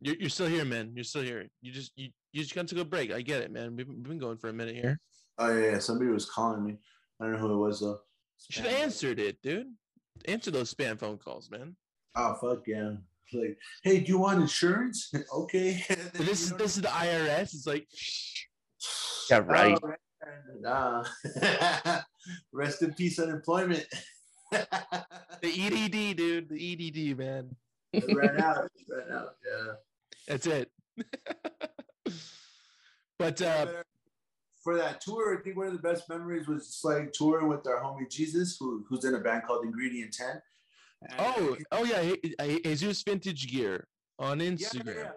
you're, 0.00 0.16
you're 0.16 0.30
still 0.30 0.46
here, 0.46 0.64
man. 0.64 0.92
You're 0.94 1.04
still 1.04 1.22
here. 1.22 1.46
You 1.60 1.72
just 1.72 1.92
you, 1.96 2.10
you 2.32 2.42
just 2.42 2.54
got 2.54 2.68
to 2.68 2.74
go 2.74 2.84
break. 2.84 3.12
I 3.12 3.20
get 3.20 3.42
it, 3.42 3.50
man. 3.50 3.76
We've, 3.76 3.88
we've 3.88 4.02
been 4.02 4.18
going 4.18 4.38
for 4.38 4.48
a 4.48 4.52
minute 4.52 4.74
here. 4.74 4.98
Oh 5.38 5.56
yeah, 5.56 5.72
yeah, 5.72 5.78
somebody 5.78 6.10
was 6.10 6.28
calling 6.28 6.64
me. 6.64 6.76
I 7.20 7.24
don't 7.24 7.34
know 7.34 7.38
who 7.38 7.54
it 7.54 7.66
was 7.66 7.80
though. 7.80 8.00
You 8.48 8.52
should 8.52 8.66
have 8.66 8.80
answered 8.80 9.18
it, 9.18 9.40
dude. 9.42 9.66
Answer 10.26 10.50
those 10.50 10.72
spam 10.72 10.98
phone 10.98 11.18
calls, 11.18 11.50
man. 11.50 11.76
Oh 12.16 12.34
fuck 12.40 12.66
yeah. 12.66 12.92
Like, 13.32 13.58
hey, 13.82 14.00
do 14.00 14.06
you 14.06 14.18
want 14.18 14.40
insurance? 14.40 15.12
okay. 15.34 15.84
this 16.14 16.42
is 16.42 16.52
this 16.52 16.76
is 16.76 16.82
the 16.82 16.88
IRS. 16.88 17.54
It's 17.54 17.66
like 17.66 17.86
yeah, 19.30 19.38
right. 19.38 19.78
Oh, 20.66 21.04
uh, 21.42 22.00
rest 22.52 22.82
in 22.82 22.92
peace, 22.94 23.18
unemployment. 23.18 23.86
the 24.50 24.66
EDD, 25.42 26.16
dude. 26.16 26.48
The 26.48 27.10
EDD, 27.12 27.18
man. 27.18 27.54
it 27.92 28.14
ran 28.14 28.40
out. 28.40 28.64
It 28.64 28.86
ran 28.88 29.16
out. 29.16 29.36
Yeah. 29.46 29.72
That's 30.26 30.46
it. 30.46 30.70
but 33.18 33.40
uh, 33.42 33.66
for 34.62 34.76
that 34.76 35.00
tour, 35.00 35.38
I 35.38 35.42
think 35.42 35.56
one 35.56 35.68
of 35.68 35.72
the 35.72 35.78
best 35.78 36.08
memories 36.08 36.46
was 36.46 36.66
just 36.66 36.84
like 36.84 37.12
touring 37.12 37.48
with 37.48 37.66
our 37.66 37.82
homie 37.82 38.10
Jesus, 38.10 38.56
who, 38.58 38.84
who's 38.88 39.04
in 39.04 39.14
a 39.14 39.20
band 39.20 39.44
called 39.46 39.64
Ingredient 39.64 40.12
10. 40.12 40.42
And 41.02 41.12
oh, 41.18 41.56
oh 41.72 41.84
yeah, 41.84 42.14
Jesus 42.64 43.02
Vintage 43.02 43.50
Gear 43.50 43.86
on 44.18 44.40
Instagram. 44.40 44.86
Yeah, 44.86 45.02
yeah. 45.02 45.10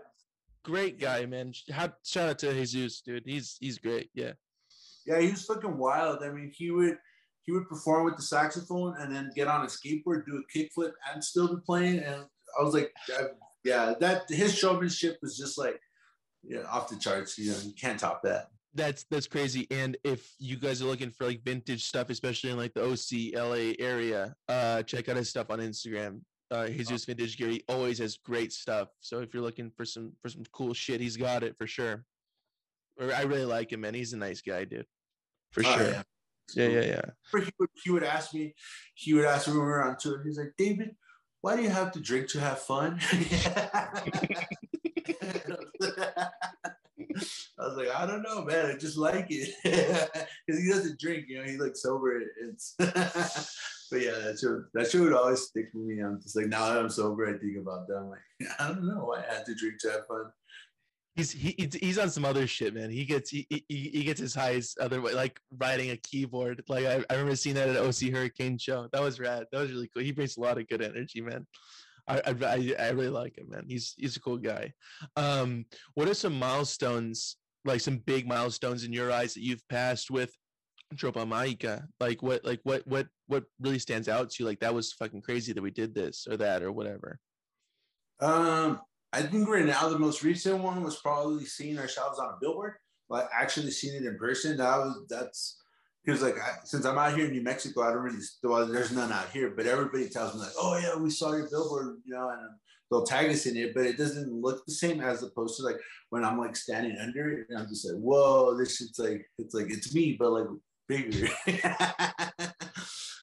Great 0.64 1.00
guy, 1.00 1.26
man. 1.26 1.54
Shout 1.54 2.30
out 2.30 2.40
to 2.40 2.54
Jesus, 2.54 3.02
dude. 3.02 3.24
He's 3.26 3.58
he's 3.60 3.80
great. 3.80 4.10
Yeah. 4.14 4.34
Yeah, 5.06 5.20
he 5.20 5.32
was 5.32 5.46
fucking 5.46 5.78
wild. 5.78 6.20
I 6.24 6.30
mean, 6.30 6.52
he 6.54 6.70
would 6.70 6.98
he 7.44 7.52
would 7.52 7.68
perform 7.68 8.06
with 8.06 8.16
the 8.16 8.22
saxophone 8.22 8.96
and 9.00 9.14
then 9.14 9.32
get 9.36 9.48
on 9.48 9.64
a 9.64 9.68
skateboard, 9.68 10.26
do 10.26 10.44
a 10.44 10.58
kickflip, 10.58 10.92
and 11.12 11.24
still 11.24 11.48
be 11.48 11.62
playing. 11.66 12.00
And 12.00 12.26
I 12.60 12.64
was 12.64 12.76
like, 12.76 12.94
yeah, 13.64 13.96
that 14.00 14.30
his 14.30 14.56
showmanship 14.56 15.18
was 15.22 15.36
just 15.38 15.58
like, 15.58 15.80
yeah, 16.44 16.64
off 16.70 16.90
the 16.90 16.98
charts. 16.98 17.38
You 17.40 17.52
know, 17.52 17.58
you 17.64 17.74
can't 17.74 18.00
top 18.00 18.22
that. 18.24 18.50
That's 18.76 19.04
that's 19.10 19.28
crazy. 19.28 19.68
And 19.72 19.98
if 20.04 20.32
you 20.38 20.58
guys 20.58 20.82
are 20.82 20.86
looking 20.86 21.10
for 21.10 21.26
like 21.26 21.44
vintage 21.44 21.86
stuff, 21.86 22.12
especially 22.12 22.52
in 22.52 22.58
like 22.58 22.74
the 22.76 22.84
OC 22.84 23.34
LA 23.36 23.74
area, 23.84 24.36
uh, 24.48 24.84
check 24.84 25.10
out 25.10 25.18
his 25.18 25.30
stuff 25.30 25.50
on 25.50 25.60
Instagram 25.60 26.22
uh, 26.52 26.68
Jesus 26.68 27.06
Vintage 27.06 27.38
Gear. 27.38 27.50
He 27.50 27.64
always 27.68 28.00
has 28.00 28.18
great 28.18 28.52
stuff. 28.52 28.90
So 29.00 29.20
if 29.20 29.34
you're 29.34 29.44
looking 29.44 29.72
for 29.76 29.86
some 29.86 30.14
for 30.22 30.30
some 30.30 30.44
cool 30.52 30.74
shit, 30.74 31.02
he's 31.02 31.18
got 31.18 31.44
it 31.44 31.58
for 31.58 31.66
sure. 31.66 32.06
Or 33.00 33.14
I 33.14 33.22
really 33.22 33.46
like 33.46 33.72
him, 33.72 33.82
man. 33.82 33.94
He's 33.94 34.14
a 34.14 34.18
nice 34.18 34.42
guy, 34.42 34.66
dude. 34.66 34.86
For 35.52 35.64
oh, 35.66 35.78
sure. 35.78 35.88
Yeah. 35.88 36.04
yeah, 36.56 36.68
yeah, 36.68 36.82
yeah. 36.82 37.02
He 37.32 37.52
would, 37.60 37.70
he 37.84 37.92
would 37.92 38.04
ask 38.04 38.34
me, 38.34 38.54
he 38.94 39.14
would 39.14 39.26
ask 39.26 39.48
me 39.48 39.54
when 39.54 39.64
we 39.64 39.72
were 39.72 39.84
on 39.84 39.98
tour. 39.98 40.22
He's 40.24 40.38
like, 40.38 40.54
David, 40.58 40.96
why 41.40 41.56
do 41.56 41.64
you 41.64 41.70
have 41.70 41.92
to 41.94 42.00
drink 42.00 42.28
to 42.30 42.40
have 42.40 42.60
fun? 42.60 43.00
Was 47.76 47.86
like, 47.86 47.96
I 47.96 48.06
don't 48.06 48.22
know, 48.22 48.44
man. 48.44 48.66
I 48.66 48.78
just 48.78 48.98
like 48.98 49.28
it 49.30 49.54
because 50.48 50.62
he 50.62 50.70
doesn't 50.70 51.00
drink. 51.00 51.26
You 51.28 51.40
know, 51.40 51.50
he 51.50 51.58
like 51.58 51.76
sober. 51.76 52.22
It's 52.44 52.76
but 52.78 54.02
yeah, 54.02 54.12
that 54.12 54.40
show 54.40 54.64
that 54.74 54.90
show 54.90 55.02
would 55.04 55.14
always 55.14 55.42
stick 55.42 55.70
with 55.74 55.86
me. 55.86 56.00
I'm 56.00 56.22
just 56.22 56.36
like 56.36 56.48
now 56.48 56.70
that 56.70 56.80
I'm 56.80 56.90
sober, 56.90 57.28
I 57.28 57.38
think 57.38 57.58
about 57.58 57.88
that. 57.88 57.98
I'm 57.98 58.10
like, 58.10 58.20
I 58.60 58.68
don't 58.70 58.88
know. 58.88 59.16
I 59.16 59.34
had 59.34 59.46
to 59.46 59.56
drink 59.56 59.80
to 59.82 59.92
have 59.92 60.08
fun. 60.08 60.26
He's 61.16 61.32
he, 61.32 61.70
he's 61.80 62.00
on 62.00 62.10
some 62.10 62.24
other 62.24 62.48
shit, 62.48 62.74
man. 62.74 62.90
He 62.90 63.04
gets 63.04 63.30
he, 63.30 63.46
he, 63.50 63.64
he 63.68 64.04
gets 64.04 64.20
his 64.20 64.34
highs 64.34 64.76
other 64.80 65.02
way, 65.02 65.14
like 65.14 65.40
riding 65.58 65.92
a 65.92 65.98
keyboard. 65.98 66.64
Like 66.70 66.86
I, 66.86 67.04
I 67.10 67.14
remember 67.16 67.36
seeing 67.36 67.56
that 67.56 67.68
at 67.68 67.78
OC 67.78 68.14
Hurricane 68.14 68.58
show. 68.58 68.88
That 68.94 69.02
was 69.02 69.20
rad. 69.20 69.46
That 69.52 69.60
was 69.60 69.72
really 69.72 69.90
cool. 69.94 70.04
He 70.04 70.14
brings 70.14 70.38
a 70.38 70.42
lot 70.42 70.58
of 70.58 70.70
good 70.70 70.82
energy, 70.82 71.22
man. 71.22 71.46
I, 72.08 72.22
I 72.26 72.76
I 72.80 72.90
really 72.90 73.10
like 73.10 73.38
him, 73.38 73.50
man. 73.50 73.66
He's 73.68 73.94
he's 73.98 74.16
a 74.16 74.22
cool 74.22 74.38
guy. 74.38 74.74
Um, 75.16 75.66
what 75.94 76.08
are 76.08 76.14
some 76.14 76.38
milestones, 76.38 77.38
like 77.66 77.82
some 77.82 77.98
big 77.98 78.28
milestones 78.28 78.84
in 78.84 78.94
your 78.94 79.12
eyes 79.12 79.34
that 79.34 79.44
you've 79.44 79.68
passed 79.70 80.12
with 80.12 80.32
Tropa 80.96 81.28
Magica? 81.28 81.84
Like 82.00 82.22
what 82.22 82.44
like 82.44 82.60
what 82.64 82.86
what 82.88 83.08
what 83.28 83.44
really 83.60 83.80
stands 83.80 84.10
out 84.10 84.30
to 84.32 84.44
you? 84.44 84.48
Like 84.48 84.60
that 84.60 84.74
was 84.74 84.94
fucking 84.94 85.22
crazy 85.22 85.54
that 85.54 85.62
we 85.62 85.72
did 85.72 85.94
this 85.94 86.28
or 86.30 86.38
that 86.38 86.64
or 86.64 86.72
whatever. 86.72 87.20
Um, 88.20 88.82
I 89.14 89.24
think 89.24 89.48
right 89.50 89.66
now 89.66 89.90
the 89.90 90.00
most 90.00 90.24
recent 90.24 90.62
one 90.62 90.84
was 90.84 90.98
probably 90.98 91.46
seeing 91.46 91.78
ourselves 91.78 92.20
on 92.20 92.30
a 92.30 92.38
billboard, 92.40 92.76
like 93.10 93.28
actually 93.34 93.72
seeing 93.72 93.96
it 93.96 94.06
in 94.06 94.18
person. 94.18 94.58
That 94.58 94.78
was 94.78 95.06
that's 95.10 95.61
because 96.04 96.22
like 96.22 96.38
I, 96.38 96.58
since 96.64 96.86
I'm 96.86 96.98
out 96.98 97.16
here 97.16 97.26
in 97.26 97.32
New 97.32 97.44
Mexico, 97.44 97.84
I 97.84 97.92
don't 97.92 98.04
really 98.04 98.20
well, 98.44 98.66
there's 98.66 98.92
none 98.92 99.12
out 99.12 99.30
here, 99.30 99.54
but 99.56 99.68
everybody 99.68 100.10
tells 100.10 100.34
me 100.34 100.42
like, 100.42 100.54
oh 100.58 100.78
yeah, 100.78 100.96
we 100.98 101.10
saw 101.10 101.34
your 101.34 101.50
billboard, 101.50 101.98
you 102.06 102.14
know, 102.14 102.30
and 102.30 102.50
they'll 102.90 103.04
tag 103.04 103.30
us 103.30 103.46
in 103.46 103.56
it, 103.56 103.74
but 103.74 103.86
it 103.86 103.98
doesn't 103.98 104.32
look 104.32 104.66
the 104.66 104.74
same 104.74 105.02
as 105.02 105.24
opposed 105.24 105.58
to 105.58 105.64
like 105.64 105.78
when 106.10 106.26
I'm 106.26 106.40
like 106.40 106.56
standing 106.56 106.98
under 107.00 107.32
it 107.32 107.48
and 107.50 107.58
I'm 107.58 107.68
just 107.68 107.88
like, 107.88 108.02
whoa, 108.02 108.58
this 108.58 108.78
shit's 108.78 109.00
like 109.00 109.26
it's 109.38 109.54
like 109.54 109.70
it's 109.70 109.94
me, 109.94 110.18
but 110.20 110.32
like 110.32 110.48
bigger. 110.88 111.30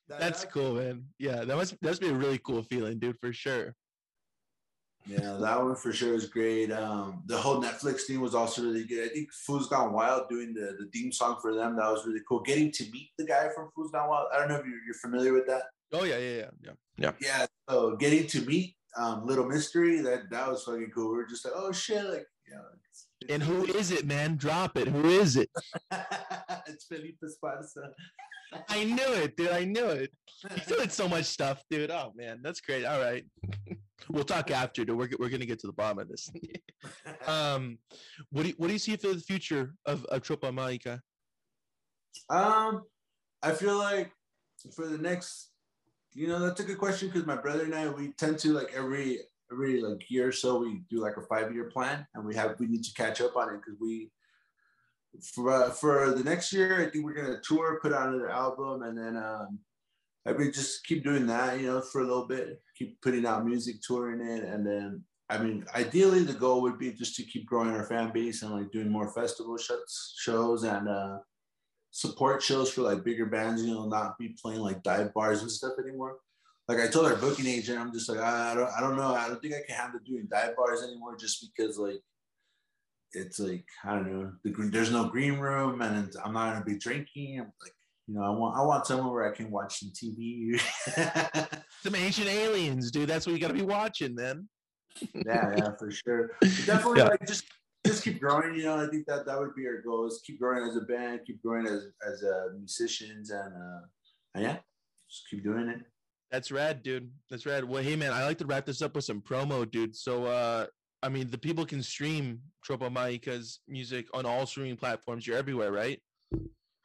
That's 0.09 0.45
cool, 0.47 0.75
man. 0.75 1.05
Yeah, 1.19 1.45
that 1.45 1.57
must 1.57 1.73
that 1.81 1.89
must 1.89 2.01
be 2.01 2.09
a 2.09 2.15
really 2.15 2.39
cool 2.39 2.63
feeling, 2.63 2.99
dude, 2.99 3.19
for 3.21 3.33
sure. 3.33 3.75
Yeah, 5.09 5.39
that 5.41 5.63
one 5.63 5.75
for 5.75 5.93
sure 5.93 6.13
was 6.13 6.27
great. 6.27 6.71
Um, 6.71 7.23
the 7.27 7.39
whole 7.39 7.63
Netflix 7.63 8.03
thing 8.03 8.21
was 8.21 8.35
also 8.35 8.63
really 8.63 8.85
good. 8.85 9.09
I 9.11 9.13
think 9.13 9.33
Food's 9.33 9.67
Gone 9.67 9.95
Wild 9.95 10.29
doing 10.29 10.53
the, 10.53 10.77
the 10.79 10.91
theme 10.93 11.11
song 11.11 11.39
for 11.41 11.55
them. 11.55 11.77
That 11.77 11.91
was 11.91 12.07
really 12.07 12.21
cool. 12.29 12.41
Getting 12.41 12.71
to 12.73 12.85
meet 12.91 13.11
the 13.17 13.25
guy 13.25 13.49
from 13.55 13.71
Food's 13.75 13.91
Gone 13.91 14.09
Wild. 14.09 14.29
I 14.35 14.39
don't 14.39 14.49
know 14.49 14.57
if 14.57 14.67
you're, 14.67 14.85
you're 14.85 14.95
familiar 14.95 15.33
with 15.33 15.47
that. 15.47 15.63
Oh 15.95 16.05
yeah, 16.05 16.19
yeah, 16.19 16.37
yeah, 16.37 16.51
yeah, 16.63 16.73
yeah. 16.99 17.13
Yeah. 17.21 17.47
So 17.71 17.97
getting 17.97 18.27
to 18.27 18.43
meet 18.43 18.77
um, 18.99 19.27
Little 19.27 19.47
Mystery, 19.47 20.01
that 20.03 20.31
that 20.31 20.49
was 20.49 20.65
fucking 20.65 20.91
cool. 20.95 21.13
We 21.13 21.21
are 21.21 21.27
just 21.27 21.45
like, 21.45 21.55
oh 21.57 21.73
shit, 21.73 22.05
like 22.05 22.27
yeah. 22.51 23.35
And 23.35 23.43
who 23.43 23.65
is 23.65 23.91
it, 23.91 24.07
man? 24.07 24.37
Drop 24.37 24.77
it. 24.77 24.89
Who 24.89 25.09
is 25.09 25.37
it? 25.37 25.51
it's 26.67 26.85
Felipe 26.85 27.19
Esparza. 27.25 27.93
I 28.69 28.85
knew 28.85 29.13
it, 29.15 29.37
dude. 29.37 29.51
I 29.51 29.65
knew 29.65 29.87
it. 29.87 30.13
He's 30.55 30.67
doing 30.67 30.89
so 30.89 31.09
much 31.09 31.25
stuff, 31.25 31.63
dude. 31.71 31.91
Oh 31.91 32.13
man, 32.15 32.41
that's 32.43 32.61
great. 32.61 32.85
All 32.85 33.01
right, 33.01 33.25
we'll 34.11 34.25
talk 34.25 34.51
after, 34.51 34.85
dude. 34.85 34.97
We're 34.97 35.11
we're 35.19 35.29
gonna 35.29 35.47
get 35.47 35.59
to 35.61 35.67
the 35.67 35.73
bottom 35.73 35.99
of 35.99 36.09
this. 36.09 36.31
um, 37.27 37.79
what 38.31 38.43
do 38.43 38.49
you, 38.49 38.55
what 38.57 38.69
do 38.69 38.73
you 38.73 38.79
see 38.79 38.97
for 38.97 39.09
the 39.09 39.21
future 39.21 39.75
of, 39.87 40.05
of 40.07 40.23
Tropa 40.23 40.53
Mágica? 40.53 41.01
Um, 42.31 42.83
I 43.43 43.53
feel 43.53 43.77
like 43.79 44.13
for 44.75 44.87
the 44.87 44.99
next, 44.99 45.51
you 46.13 46.29
know, 46.29 46.41
that's 46.41 46.61
a 46.61 46.65
good 46.65 46.79
question 46.79 47.09
because 47.09 47.27
my 47.27 47.37
brother 47.37 47.65
and 47.65 47.75
I 47.75 47.89
we 47.89 48.13
tend 48.13 48.39
to 48.41 48.53
like 48.53 48.73
every 48.75 49.21
every 49.53 49.81
like 49.81 50.11
year 50.11 50.29
or 50.29 50.33
so 50.33 50.59
we 50.59 50.83
do 50.91 51.01
like 51.01 51.17
a 51.17 51.23
five 51.23 51.53
year 51.55 51.65
plan 51.65 52.07
and 52.15 52.25
we 52.25 52.35
have 52.35 52.59
we 52.59 52.67
need 52.67 52.85
to 52.85 52.93
catch 52.95 53.21
up 53.21 53.37
on 53.37 53.55
it 53.55 53.61
because 53.65 53.81
we 53.81 54.11
for 55.35 55.51
uh, 55.51 55.71
for 55.71 56.11
the 56.11 56.25
next 56.25 56.53
year 56.53 56.81
I 56.81 56.91
think 56.91 57.05
we're 57.05 57.15
gonna 57.15 57.41
tour, 57.43 57.79
put 57.81 57.93
out 57.93 58.09
another 58.09 58.31
album, 58.31 58.83
and 58.83 58.97
then 58.97 59.17
um, 59.17 59.59
I 60.29 60.33
mean 60.33 60.53
just 60.53 60.85
keep 60.85 61.05
doing 61.05 61.27
that, 61.27 61.61
you 61.61 61.67
know, 61.67 61.81
for 61.81 62.03
a 62.03 62.07
little 62.07 62.27
bit, 62.27 62.61
keep 62.77 63.01
putting 63.01 63.27
out 63.27 63.47
music, 63.47 63.77
touring 63.83 64.21
it, 64.21 64.45
and 64.45 64.67
then 64.67 65.05
I 65.31 65.39
mean 65.39 65.65
ideally 65.75 66.23
the 66.23 66.35
goal 66.35 66.63
would 66.63 66.79
be 66.79 66.93
just 66.93 67.17
to 67.17 67.23
keep 67.23 67.47
growing 67.47 67.71
our 67.71 67.85
fan 67.85 68.13
base 68.13 68.43
and 68.43 68.53
like 68.53 68.71
doing 68.71 68.91
more 68.91 69.13
festival 69.13 69.57
shows 69.57 70.15
shows 70.19 70.65
and 70.65 70.89
uh, 70.89 71.19
support 71.91 72.43
shows 72.43 72.71
for 72.71 72.83
like 72.83 73.05
bigger 73.05 73.27
bands, 73.27 73.65
you 73.65 73.75
know, 73.75 73.89
not 73.89 74.19
be 74.19 74.37
playing 74.41 74.61
like 74.61 74.83
dive 74.83 75.13
bars 75.15 75.43
and 75.43 75.51
stuff 75.51 75.75
anymore 75.83 76.19
like 76.69 76.81
I 76.81 76.87
told 76.87 77.07
our 77.07 77.17
booking 77.17 77.47
agent, 77.47 77.79
I'm 77.79 77.93
just 77.93 78.11
like, 78.11 78.19
I 78.21 78.55
don't, 78.55 78.71
I 78.71 78.81
don't 78.81 78.97
know. 78.97 79.15
I 79.15 79.27
don't 79.27 79.41
think 79.41 79.55
I 79.55 79.63
can 79.67 79.75
handle 79.75 80.01
doing 80.05 80.29
dive 80.31 80.55
bars 80.55 80.83
anymore 80.83 81.17
just 81.17 81.43
because 81.57 81.79
like 81.79 82.03
it's 83.15 83.39
like 83.39 83.65
I 83.85 83.95
don't 83.95 84.13
know. 84.13 84.33
The 84.45 84.53
there's 84.71 84.93
no 84.93 85.09
green 85.09 85.39
room, 85.39 85.81
and 85.81 86.13
I'm 86.23 86.35
not 86.35 86.53
gonna 86.53 86.65
be 86.67 86.79
drinking. 86.79 87.41
I'm 87.41 87.53
like, 87.63 87.73
you 88.09 88.15
know, 88.15 88.23
I 88.23 88.31
want 88.31 88.57
I 88.57 88.63
want 88.63 88.87
somewhere 88.87 89.13
where 89.13 89.31
I 89.31 89.37
can 89.37 89.51
watch 89.51 89.81
some 89.81 89.91
TV. 89.91 90.59
some 91.83 91.95
ancient 91.95 92.29
aliens, 92.29 92.91
dude. 92.91 93.09
That's 93.09 93.27
what 93.27 93.35
you 93.35 93.39
got 93.39 93.49
to 93.49 93.55
be 93.55 93.63
watching, 93.63 94.17
then. 94.17 94.49
yeah, 95.15 95.55
yeah, 95.57 95.69
for 95.79 95.91
sure. 95.91 96.31
But 96.41 96.51
definitely, 96.67 97.01
yeah. 97.01 97.09
like 97.09 97.27
just 97.27 97.45
just 97.87 98.03
keep 98.03 98.19
growing. 98.19 98.55
You 98.55 98.65
know, 98.65 98.83
I 98.83 98.89
think 98.89 99.07
that 99.09 99.27
that 99.27 99.39
would 99.39 99.55
be 99.55 99.67
our 99.67 99.83
goal: 99.83 100.07
is 100.07 100.23
keep 100.27 100.41
growing 100.41 100.67
as 100.67 100.77
a 100.77 100.81
band, 100.81 101.21
keep 101.27 101.43
growing 101.43 101.67
as 101.67 101.89
as 102.07 102.25
uh, 102.25 102.55
musicians, 102.57 103.31
and 103.31 103.55
uh, 103.55 103.81
and 104.35 104.45
yeah, 104.45 104.57
just 105.11 105.29
keep 105.31 105.45
doing 105.45 105.69
it. 105.69 105.81
That's 106.31 106.51
rad, 106.51 106.83
dude. 106.83 107.11
That's 107.31 107.45
rad. 107.45 107.65
Well, 107.65 107.83
hey 107.83 107.97
man, 107.97 108.13
I 108.13 108.25
like 108.25 108.39
to 108.39 108.47
wrap 108.47 108.65
this 108.65 108.81
up 108.81 108.95
with 108.95 109.05
some 109.05 109.21
promo, 109.21 109.71
dude. 109.71 109.97
So 109.97 110.27
uh 110.27 110.67
I 111.03 111.09
mean 111.09 111.31
the 111.31 111.39
people 111.39 111.65
can 111.65 111.83
stream 111.83 112.41
Tropa 112.67 112.93
Mágica's 112.93 113.61
music 113.67 114.07
on 114.13 114.27
all 114.27 114.45
streaming 114.45 114.77
platforms. 114.77 115.27
You're 115.27 115.39
everywhere, 115.39 115.73
right? 115.73 116.01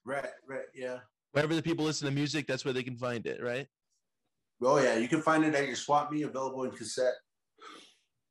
Right, 0.06 0.30
right, 0.48 0.66
yeah. 0.74 1.00
Wherever 1.34 1.56
the 1.56 1.64
people 1.64 1.86
listen 1.86 2.08
to 2.08 2.14
music, 2.14 2.48
that's 2.48 2.64
where 2.64 2.74
they 2.74 2.84
can 2.84 2.96
find 2.96 3.26
it, 3.26 3.42
right? 3.42 3.68
Oh 4.62 4.78
yeah, 4.78 4.96
you 4.96 5.08
can 5.08 5.22
find 5.22 5.44
it 5.44 5.56
at 5.56 5.68
your 5.68 5.76
swap 5.76 6.12
me 6.12 6.22
available 6.22 6.64
in 6.64 6.72
cassette. 6.72 7.16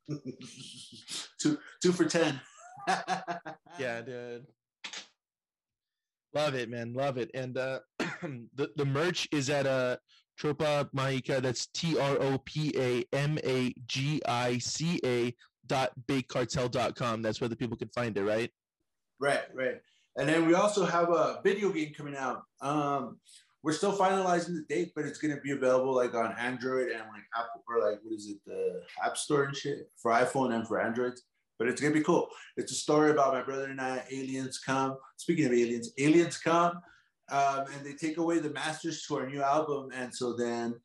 two 1.39 1.57
two 1.81 1.91
for 1.91 2.05
ten. 2.05 2.39
yeah, 3.77 4.01
dude. 4.01 4.45
Love 6.33 6.55
it, 6.55 6.69
man. 6.69 6.93
Love 6.93 7.17
it. 7.17 7.29
And 7.33 7.57
uh 7.57 7.79
the, 7.99 8.69
the 8.75 8.85
merch 8.85 9.27
is 9.31 9.49
at 9.49 9.67
uh 9.67 9.97
Tropa 10.39 10.89
Mágica. 10.95 11.41
That's 11.41 11.67
T 11.67 11.99
R 11.99 12.17
O 12.19 12.37
P 12.39 12.73
A 12.77 13.03
M 13.13 13.37
A 13.43 13.73
G 13.85 14.21
I 14.27 14.57
C 14.57 14.99
A 15.05 15.35
dot 15.67 15.91
bigcartel.com. 16.07 17.21
That's 17.21 17.39
where 17.39 17.49
the 17.49 17.55
people 17.55 17.77
can 17.77 17.89
find 17.89 18.17
it, 18.17 18.23
right? 18.23 18.49
Right, 19.19 19.43
right. 19.53 19.81
And 20.17 20.29
then 20.29 20.45
we 20.45 20.53
also 20.53 20.85
have 20.85 21.09
a 21.09 21.41
video 21.43 21.71
game 21.71 21.93
coming 21.95 22.15
out. 22.15 22.43
Um, 22.61 23.17
we're 23.63 23.73
still 23.73 23.97
finalizing 23.97 24.55
the 24.55 24.65
date, 24.69 24.91
but 24.95 25.05
it's 25.05 25.17
going 25.17 25.33
to 25.33 25.41
be 25.41 25.51
available 25.51 25.95
like 25.95 26.13
on 26.13 26.35
Android 26.37 26.89
and 26.89 26.99
like 26.99 27.23
Apple 27.35 27.63
or 27.67 27.89
like 27.89 27.99
what 28.03 28.13
is 28.13 28.27
it, 28.29 28.37
the 28.45 28.81
App 29.03 29.17
Store 29.17 29.43
and 29.43 29.55
shit 29.55 29.89
for 30.01 30.11
iPhone 30.11 30.53
and 30.53 30.67
for 30.67 30.81
Androids. 30.81 31.23
But 31.59 31.67
it's 31.67 31.79
gonna 31.79 31.93
be 31.93 32.01
cool. 32.01 32.27
It's 32.57 32.71
a 32.71 32.75
story 32.75 33.11
about 33.11 33.33
my 33.33 33.43
brother 33.43 33.65
and 33.65 33.79
I. 33.79 34.03
Aliens 34.11 34.59
come. 34.59 34.97
Speaking 35.17 35.45
of 35.45 35.53
aliens, 35.53 35.93
aliens 35.99 36.37
come 36.37 36.81
um, 37.31 37.65
and 37.73 37.85
they 37.85 37.93
take 37.93 38.17
away 38.17 38.39
the 38.39 38.49
masters 38.49 39.05
to 39.07 39.17
our 39.17 39.27
new 39.27 39.41
album, 39.41 39.89
and 39.93 40.13
so 40.13 40.33
then 40.33 40.75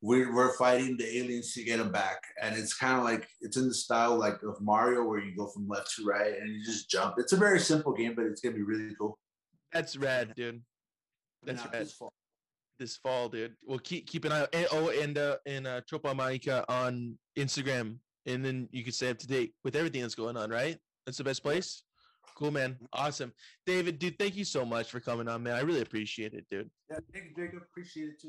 we're, 0.00 0.34
we're 0.34 0.56
fighting 0.56 0.96
the 0.96 1.18
aliens 1.18 1.52
to 1.54 1.64
get 1.64 1.78
them 1.78 1.90
back. 1.90 2.22
And 2.42 2.56
it's 2.56 2.74
kind 2.74 2.98
of 2.98 3.04
like 3.04 3.28
it's 3.40 3.56
in 3.56 3.68
the 3.68 3.74
style 3.74 4.16
like 4.16 4.42
of 4.42 4.60
Mario, 4.60 5.04
where 5.04 5.20
you 5.20 5.36
go 5.36 5.46
from 5.48 5.68
left 5.68 5.94
to 5.96 6.04
right 6.04 6.38
and 6.38 6.48
you 6.48 6.64
just 6.64 6.88
jump. 6.88 7.16
It's 7.18 7.32
a 7.32 7.36
very 7.36 7.60
simple 7.60 7.92
game, 7.92 8.14
but 8.14 8.26
it's 8.26 8.40
gonna 8.40 8.54
be 8.54 8.62
really 8.62 8.94
cool. 8.98 9.18
That's 9.72 9.96
rad, 9.96 10.34
dude. 10.34 10.62
That's 11.44 11.64
rad. 11.64 11.82
This 11.82 11.92
fall. 11.92 12.12
this 12.78 12.96
fall, 12.96 13.28
dude. 13.28 13.54
Well, 13.64 13.78
keep 13.78 14.08
keep 14.08 14.24
an 14.24 14.32
eye. 14.32 14.42
Out. 14.42 14.50
Oh, 14.72 14.88
and 14.88 15.18
uh, 15.18 15.36
and 15.46 15.66
uh, 15.66 15.80
Tropa 15.82 16.14
Mágica 16.14 16.64
on 16.68 17.18
Instagram, 17.38 17.98
and 18.26 18.44
then 18.44 18.68
you 18.72 18.84
can 18.84 18.92
stay 18.92 19.10
up 19.10 19.18
to 19.18 19.26
date 19.26 19.52
with 19.64 19.76
everything 19.76 20.02
that's 20.02 20.14
going 20.14 20.36
on. 20.36 20.50
Right? 20.50 20.78
That's 21.06 21.18
the 21.18 21.24
best 21.24 21.42
place. 21.42 21.82
Cool, 22.36 22.52
man. 22.52 22.76
Awesome. 22.92 23.32
David, 23.66 23.98
dude, 23.98 24.16
thank 24.16 24.36
you 24.36 24.44
so 24.44 24.64
much 24.64 24.90
for 24.90 25.00
coming 25.00 25.26
on, 25.26 25.42
man. 25.42 25.56
I 25.56 25.60
really 25.60 25.80
appreciate 25.80 26.34
it, 26.34 26.46
dude. 26.48 26.70
Yeah, 26.88 26.98
thank 27.12 27.24
you, 27.36 27.44
Jacob. 27.44 27.62
Appreciate 27.68 28.10
it 28.10 28.20
too. 28.20 28.28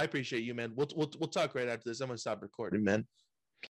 I 0.00 0.04
appreciate 0.04 0.44
you, 0.44 0.54
man. 0.54 0.72
We'll, 0.74 0.88
we'll, 0.96 1.10
we'll 1.18 1.28
talk 1.28 1.54
right 1.54 1.68
after 1.68 1.82
this. 1.84 2.00
I'm 2.00 2.08
to 2.16 2.20
stop 2.20 2.40
recording, 2.40 2.82
man. 2.82 3.06